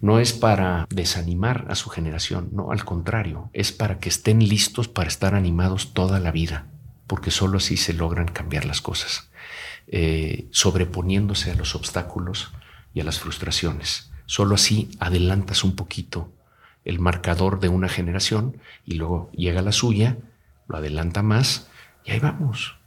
No 0.00 0.20
es 0.20 0.34
para 0.34 0.86
desanimar 0.90 1.66
a 1.70 1.74
su 1.74 1.88
generación, 1.88 2.50
no, 2.52 2.70
al 2.70 2.84
contrario, 2.84 3.50
es 3.54 3.72
para 3.72 3.98
que 3.98 4.10
estén 4.10 4.46
listos 4.46 4.88
para 4.88 5.08
estar 5.08 5.34
animados 5.34 5.94
toda 5.94 6.20
la 6.20 6.30
vida, 6.30 6.66
porque 7.06 7.30
sólo 7.30 7.56
así 7.56 7.78
se 7.78 7.94
logran 7.94 8.28
cambiar 8.28 8.66
las 8.66 8.82
cosas, 8.82 9.30
eh, 9.86 10.46
sobreponiéndose 10.50 11.50
a 11.50 11.54
los 11.54 11.74
obstáculos 11.74 12.52
y 12.92 13.00
a 13.00 13.04
las 13.04 13.18
frustraciones. 13.18 14.12
Solo 14.26 14.54
así 14.54 14.90
adelantas 15.00 15.64
un 15.64 15.74
poquito 15.74 16.30
el 16.84 16.98
marcador 16.98 17.58
de 17.60 17.70
una 17.70 17.88
generación 17.88 18.58
y 18.84 18.94
luego 18.94 19.30
llega 19.32 19.62
la 19.62 19.72
suya, 19.72 20.18
lo 20.68 20.76
adelanta 20.76 21.22
más 21.22 21.68
y 22.04 22.10
ahí 22.10 22.18
vamos. 22.18 22.78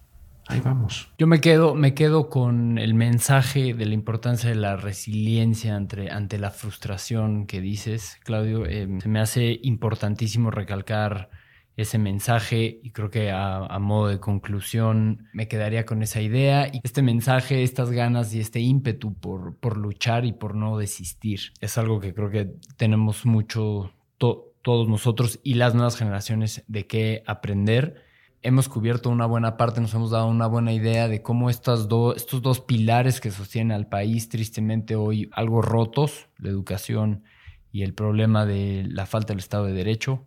Ahí 0.52 0.60
vamos. 0.60 1.10
Yo 1.18 1.28
me 1.28 1.39
quedo, 1.39 1.76
me 1.76 1.93
quedo 1.93 2.30
con 2.30 2.78
el 2.78 2.93
mensaje 2.93 3.74
de 3.74 3.86
la 3.86 3.93
importancia 3.93 4.49
de 4.49 4.56
la 4.56 4.76
resiliencia 4.76 5.76
ante, 5.76 6.12
ante 6.12 6.38
la 6.38 6.52
frustración 6.52 7.47
que 7.47 7.62
dices, 7.62 8.20
Claudio. 8.24 8.66
Eh, 8.66 8.88
se 9.02 9.08
me 9.08 9.20
hace 9.20 9.60
importantísimo 9.64 10.52
recalcar 10.52 11.30
ese 11.78 11.97
mensaje 11.97 12.80
y 12.84 12.91
creo 12.91 13.10
que 13.10 13.32
a, 13.32 13.80
modo 13.80 14.10
de 14.10 14.20
conclusión 14.20 15.30
me 15.34 15.47
quedaría 15.47 15.86
con 15.86 16.04
esa 16.04 16.22
idea 16.22 16.68
y 16.68 16.82
este 16.84 17.02
mensaje, 17.02 17.64
estas 17.64 17.91
ganas 17.91 18.34
y 18.34 18.39
este 18.39 18.60
ímpetu 18.60 19.14
por, 19.14 19.56
por 19.56 19.78
luchar 19.78 20.26
y 20.26 20.34
por 20.34 20.56
no 20.56 20.78
desistir. 20.78 21.54
Es 21.62 21.78
algo 21.78 21.99
que 21.99 22.14
creo 22.14 22.30
que 22.30 22.52
tenemos 22.76 23.26
mucho 23.26 23.93
todos 24.18 24.88
nosotros 24.88 25.39
y 25.43 25.56
las 25.56 25.74
nuevas 25.74 25.97
generaciones 25.97 26.64
de 26.68 26.86
qué 26.88 27.24
aprender. 27.26 28.11
Hemos 28.43 28.69
cubierto 28.69 29.09
una 29.09 29.27
buena 29.27 29.55
parte, 29.55 29.81
nos 29.81 29.93
hemos 29.93 30.11
dado 30.11 30.27
una 30.27 30.47
buena 30.47 30.73
idea 30.73 31.07
de 31.07 31.21
cómo 31.21 31.49
estas 31.49 31.87
estos 32.15 32.41
dos 32.41 32.59
pilares 32.59 33.21
que 33.21 33.29
sostienen 33.29 33.71
al 33.71 33.87
país, 33.87 34.29
tristemente 34.29 34.95
hoy 34.95 35.29
algo 35.33 35.61
rotos, 35.61 36.27
la 36.37 36.49
educación 36.49 37.23
y 37.71 37.83
el 37.83 37.93
problema 37.93 38.45
de 38.45 38.85
la 38.87 39.05
falta 39.05 39.33
del 39.33 39.39
Estado 39.39 39.65
de 39.65 39.73
Derecho, 39.73 40.25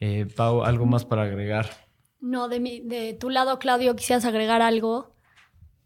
eh, 0.00 0.26
Pau, 0.34 0.64
¿algo 0.64 0.86
más 0.86 1.04
para 1.04 1.22
agregar? 1.22 1.68
No, 2.20 2.48
de, 2.48 2.60
mi, 2.60 2.80
de 2.80 3.14
tu 3.14 3.28
lado, 3.28 3.58
Claudio, 3.58 3.94
quisieras 3.94 4.24
agregar 4.24 4.62
algo. 4.62 5.14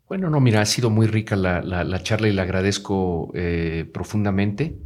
Bueno, 0.08 0.30
no, 0.30 0.40
mira, 0.40 0.60
ha 0.60 0.66
sido 0.66 0.90
muy 0.90 1.06
rica 1.06 1.34
la, 1.34 2.02
charla 2.02 2.28
y 2.28 2.32
la 2.32 2.42
agradezco 2.42 3.32
eh, 3.34 3.90
profundamente. 3.92 4.78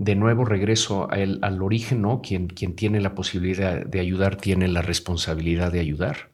De 0.00 0.14
nuevo 0.16 0.46
regreso 0.46 1.10
al 1.10 1.62
origen, 1.62 2.00
¿no? 2.00 2.22
Quien, 2.22 2.48
quien, 2.48 2.74
tiene 2.74 3.02
la 3.02 3.14
posibilidad 3.14 3.84
de 3.84 4.00
ayudar 4.00 4.36
tiene 4.36 4.66
la 4.66 4.80
responsabilidad 4.80 5.70
de 5.72 5.80
ayudar. 5.80 6.30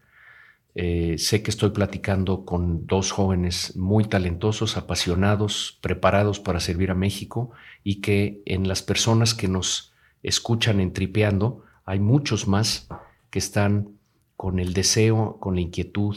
Eh, 0.76 1.16
sé 1.18 1.42
que 1.42 1.50
estoy 1.50 1.70
platicando 1.70 2.44
con 2.44 2.86
dos 2.86 3.10
jóvenes 3.10 3.74
muy 3.76 4.04
talentosos, 4.04 4.76
apasionados, 4.76 5.80
preparados 5.80 6.38
para 6.38 6.60
servir 6.60 6.92
a 6.92 6.94
México 6.94 7.50
y 7.82 8.02
que 8.02 8.40
en 8.44 8.68
las 8.68 8.82
personas 8.82 9.34
que 9.34 9.48
nos 9.48 9.92
escuchan 10.22 10.78
en 10.78 10.92
Tripeando, 10.92 11.64
hay 11.84 11.98
muchos 11.98 12.46
más 12.46 12.86
que 13.30 13.40
están 13.40 13.96
con 14.36 14.60
el 14.60 14.74
deseo, 14.74 15.38
con 15.40 15.56
la 15.56 15.62
inquietud 15.62 16.16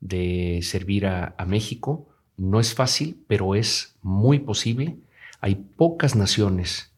de 0.00 0.60
servir 0.62 1.06
a, 1.06 1.34
México. 1.46 2.08
No 2.36 2.60
es 2.60 2.74
fácil, 2.74 3.22
pero 3.26 3.54
es 3.54 3.96
muy 4.00 4.38
posible. 4.38 4.96
Hay 5.40 5.54
pocas 5.54 6.16
naciones 6.16 6.94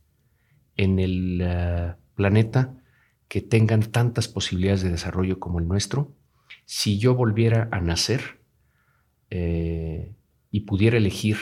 en 0.76 0.99
el 0.99 1.41
eh, 1.43 1.95
planeta 2.14 2.74
que 3.28 3.41
tengan 3.41 3.82
tantas 3.82 4.28
posibilidades 4.28 4.82
de 4.82 4.91
desarrollo 4.91 5.38
como 5.38 5.59
el 5.59 5.68
nuestro. 5.68 6.12
Si 6.64 6.99
yo 6.99 7.14
volviera 7.14 7.68
a 7.70 7.80
nacer 7.80 8.41
eh, 9.30 10.14
y 10.51 10.61
pudiera 10.61 10.97
elegir 10.97 11.36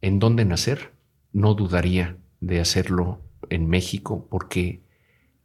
en 0.00 0.18
dónde 0.18 0.44
nacer, 0.44 0.92
no 1.32 1.54
dudaría 1.54 2.16
de 2.40 2.60
hacerlo 2.60 3.22
en 3.50 3.68
México 3.68 4.26
porque 4.30 4.82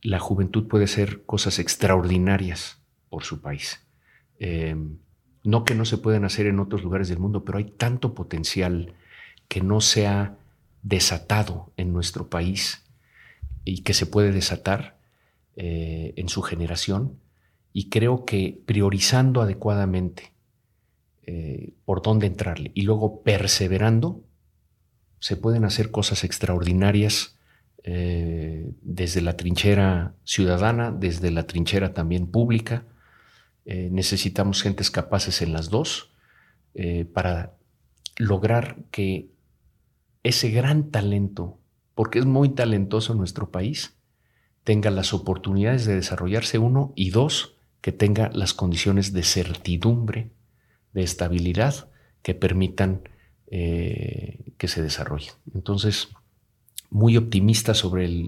la 0.01 0.19
juventud 0.19 0.67
puede 0.67 0.85
hacer 0.85 1.25
cosas 1.25 1.59
extraordinarias 1.59 2.81
por 3.09 3.23
su 3.23 3.41
país. 3.41 3.85
Em, 4.39 4.97
no 5.43 5.63
que 5.63 5.75
no 5.75 5.85
se 5.85 5.97
puedan 5.97 6.25
hacer 6.25 6.47
en 6.47 6.59
otros 6.59 6.83
lugares 6.83 7.09
del 7.09 7.19
mundo, 7.19 7.43
pero 7.45 7.57
hay 7.57 7.65
tanto 7.65 8.13
potencial 8.13 8.95
que 9.47 9.61
no 9.61 9.81
se 9.81 10.07
ha 10.07 10.37
desatado 10.85 11.73
en 11.77 11.91
nuestro 11.91 12.29
país 12.29 12.83
y 13.65 13.81
que 13.81 13.95
se 13.95 14.05
puede 14.05 14.31
desatar 14.31 14.99
eh, 15.55 16.13
en 16.15 16.29
su 16.29 16.43
generación. 16.43 17.19
Y 17.73 17.89
creo 17.89 18.23
que 18.23 18.61
priorizando 18.65 19.41
adecuadamente 19.41 20.31
eh, 21.23 21.73
por 21.85 22.03
dónde 22.03 22.27
entrarle 22.27 22.71
y 22.75 22.83
luego 22.83 23.23
perseverando, 23.23 24.23
se 25.19 25.35
pueden 25.35 25.65
hacer 25.65 25.89
cosas 25.89 26.23
extraordinarias 26.23 27.35
eh, 27.83 28.69
desde 28.83 29.21
la 29.21 29.35
trinchera 29.35 30.13
ciudadana, 30.23 30.91
desde 30.91 31.31
la 31.31 31.47
trinchera 31.47 31.93
también 31.93 32.27
pública. 32.27 32.85
Necesitamos 33.65 34.61
gentes 34.61 34.91
capaces 34.91 35.41
en 35.41 35.51
las 35.51 35.71
dos 35.71 36.11
para 37.15 37.55
lograr 38.19 38.77
que 38.91 39.31
ese 40.25 40.49
gran 40.49 40.91
talento, 40.91 41.59
porque 41.93 42.19
es 42.19 42.25
muy 42.25 42.49
talentoso 42.49 43.15
nuestro 43.15 43.51
país, 43.51 43.95
tenga 44.63 44.91
las 44.91 45.13
oportunidades 45.13 45.85
de 45.85 45.95
desarrollarse 45.95 46.57
uno 46.57 46.91
y 46.95 47.11
dos, 47.11 47.55
que 47.81 47.91
tenga 47.91 48.31
las 48.33 48.53
condiciones 48.53 49.13
de 49.13 49.23
certidumbre, 49.23 50.31
de 50.93 51.03
estabilidad 51.03 51.89
que 52.23 52.33
permitan 52.33 53.01
que 53.47 54.67
se 54.67 54.81
desarrolle. 54.81 55.31
Entonces, 55.53 56.09
muy 56.89 57.17
optimista 57.17 57.73
sobre 57.73 58.27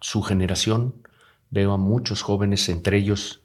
su 0.00 0.22
generación. 0.22 0.94
Veo 1.50 1.72
a 1.72 1.78
muchos 1.78 2.22
jóvenes, 2.22 2.68
entre 2.68 2.98
ellos 2.98 3.42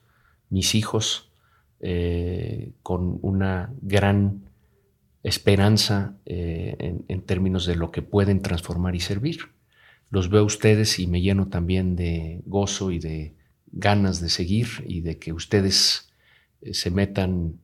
mis 0.50 0.76
hijos, 0.76 1.32
eh, 1.80 2.74
con 2.84 3.18
una 3.22 3.74
gran 3.82 4.49
esperanza 5.24 6.16
eh, 6.26 7.04
en, 7.08 7.22
términos 7.22 7.66
de 7.66 7.76
lo 7.76 7.92
que 7.92 8.02
pueden 8.02 8.42
transformar 8.42 8.96
y 8.96 9.00
servir. 9.00 9.50
Los 10.10 10.30
veo 10.30 10.42
a 10.42 10.46
ustedes 10.46 11.00
y 11.00 11.08
me 11.08 11.22
lleno 11.22 11.48
también 11.48 11.96
de 11.96 12.42
gozo 12.46 12.92
y 12.92 13.00
de 13.00 13.36
ganas 13.72 14.22
de 14.22 14.30
seguir 14.30 14.68
y 14.88 15.02
de 15.02 15.20
que 15.20 15.34
ustedes 15.34 16.12
eh, 16.62 16.74
se 16.74 16.90
metan 16.92 17.60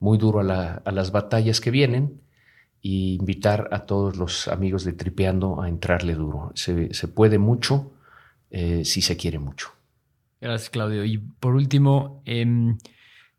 muy 0.00 0.18
duro 0.18 0.40
a 0.40 0.92
las 0.92 1.10
batallas 1.10 1.60
que 1.60 1.72
vienen 1.72 2.20
y 2.80 3.14
invitar 3.14 3.68
a 3.72 3.80
todos 3.80 4.16
los 4.16 4.46
amigos 4.46 4.84
de 4.84 4.92
Tripeando 4.92 5.60
a 5.60 5.68
entrarle 5.68 6.14
duro. 6.14 6.52
Se, 6.54 7.08
puede 7.08 7.38
mucho 7.38 7.90
eh, 8.50 8.84
si 8.84 9.02
se 9.02 9.16
quiere 9.16 9.40
mucho. 9.40 9.70
Gracias, 10.40 10.70
Claudio. 10.70 11.04
Y 11.04 11.18
por 11.18 11.56
último, 11.56 12.22
eh, 12.26 12.46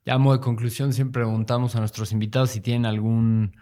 ya 0.09 0.33
de 0.33 0.39
conclusión, 0.39 0.91
siempre 0.91 1.21
preguntamos 1.21 1.75
a 1.75 1.79
nuestros 1.79 2.11
invitados 2.11 2.49
si 2.49 2.61
tienen 2.61 2.87
algún 2.87 3.55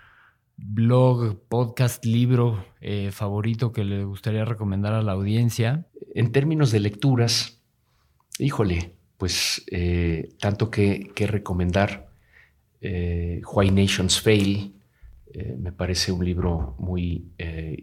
blog, 0.55 1.41
podcast, 1.49 2.05
libro 2.05 2.65
eh, 2.79 3.09
favorito 3.11 3.73
que 3.73 3.83
les 3.83 4.05
gustaría 4.05 4.45
recomendar 4.45 4.93
a 4.93 5.01
la 5.01 5.11
audiencia. 5.11 5.87
En 6.15 6.31
términos 6.31 6.71
de 6.71 6.79
lecturas, 6.79 7.61
híjole, 8.39 8.95
pues 9.17 9.65
eh, 9.71 10.29
tanto 10.39 10.71
que, 10.71 11.11
que 11.13 11.27
recomendar 11.27 12.11
eh, 12.79 13.41
Why 13.53 13.71
Nations 13.71 14.21
Fail, 14.21 14.73
me 15.59 15.71
parece 15.71 16.11
un 16.11 16.25
libro 16.25 16.75
muy 16.79 17.31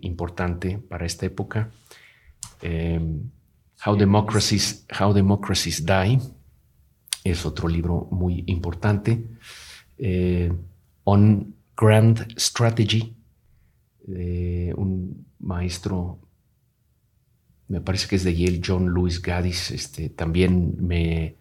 importante 0.01 0.79
para 0.79 1.07
esta 1.07 1.27
época. 1.27 1.71
How, 3.87 3.97
Democracies, 3.97 4.87
How 4.99 5.13
Democracies 5.13 5.85
Die 5.87 6.19
es 7.25 7.45
otro 7.45 7.69
libro 7.69 8.07
muy 8.13 8.45
importante. 8.47 9.25
On 11.05 11.55
Grand 11.77 12.39
Strategy, 12.39 13.17
de 14.07 14.73
un 14.77 15.27
maestro 15.41 16.21
me 17.69 17.81
parece 17.81 18.09
que 18.09 18.17
es 18.17 18.25
de 18.25 18.35
Yale, 18.35 18.61
John 18.65 18.93
Lewis 18.93 19.23
Gaddis, 19.23 19.71
este, 19.71 20.09
también 20.09 20.77
me, 20.81 21.37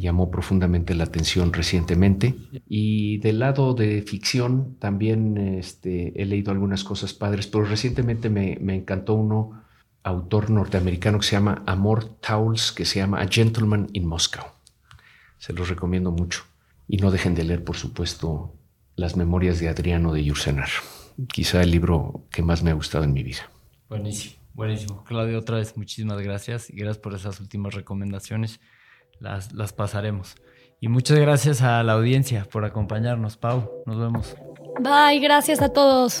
llamó 0.00 0.30
profundamente 0.30 0.94
la 0.94 1.04
atención 1.04 1.52
recientemente. 1.52 2.34
Y 2.66 3.18
del 3.18 3.40
lado 3.40 3.74
de 3.74 4.02
ficción 4.02 4.76
también 4.78 5.36
este, 5.36 6.20
he 6.20 6.24
leído 6.24 6.52
algunas 6.52 6.84
cosas 6.84 7.12
padres, 7.12 7.46
pero 7.46 7.64
recientemente 7.64 8.30
me, 8.30 8.54
encantó 8.74 9.14
uno, 9.14 9.62
autor 10.02 10.48
norteamericano 10.48 11.18
que 11.18 11.26
se 11.26 11.32
llama 11.32 11.62
Amor 11.66 12.04
Towles, 12.20 12.72
que 12.72 12.86
se 12.86 13.00
llama 13.00 13.20
A 13.20 13.28
Gentleman 13.28 13.88
in 13.92 14.06
Moscow. 14.06 14.44
Se 15.38 15.52
los 15.52 15.68
recomiendo 15.68 16.10
mucho. 16.10 16.44
Y 16.86 16.98
no 16.98 17.10
dejen 17.10 17.34
de 17.34 17.44
leer, 17.44 17.64
por 17.64 17.76
supuesto, 17.76 18.54
Las 18.96 19.16
Memorias 19.16 19.60
de 19.60 19.68
Adriano 19.68 20.12
de 20.12 20.24
Yursenar. 20.24 20.68
Quizá 21.32 21.62
el 21.62 21.70
libro 21.70 22.24
que 22.30 22.42
más 22.42 22.62
me 22.62 22.70
ha 22.70 22.74
gustado 22.74 23.04
en 23.04 23.12
mi 23.12 23.22
vida. 23.22 23.50
Buenísimo. 23.88 24.36
Buenísimo. 24.54 25.04
Claudio, 25.04 25.38
otra 25.38 25.58
vez 25.58 25.76
muchísimas 25.76 26.20
gracias 26.20 26.68
y 26.70 26.76
gracias 26.76 26.98
por 26.98 27.14
esas 27.14 27.38
últimas 27.40 27.74
recomendaciones. 27.74 28.60
Las, 29.20 29.52
las 29.52 29.72
pasaremos. 29.72 30.36
Y 30.80 30.88
muchas 30.88 31.18
gracias 31.18 31.62
a 31.62 31.82
la 31.82 31.94
audiencia 31.94 32.44
por 32.50 32.64
acompañarnos. 32.64 33.36
Pau, 33.36 33.70
nos 33.86 33.98
vemos. 33.98 34.36
Bye, 34.80 35.20
gracias 35.20 35.60
a 35.60 35.72
todos. 35.72 36.20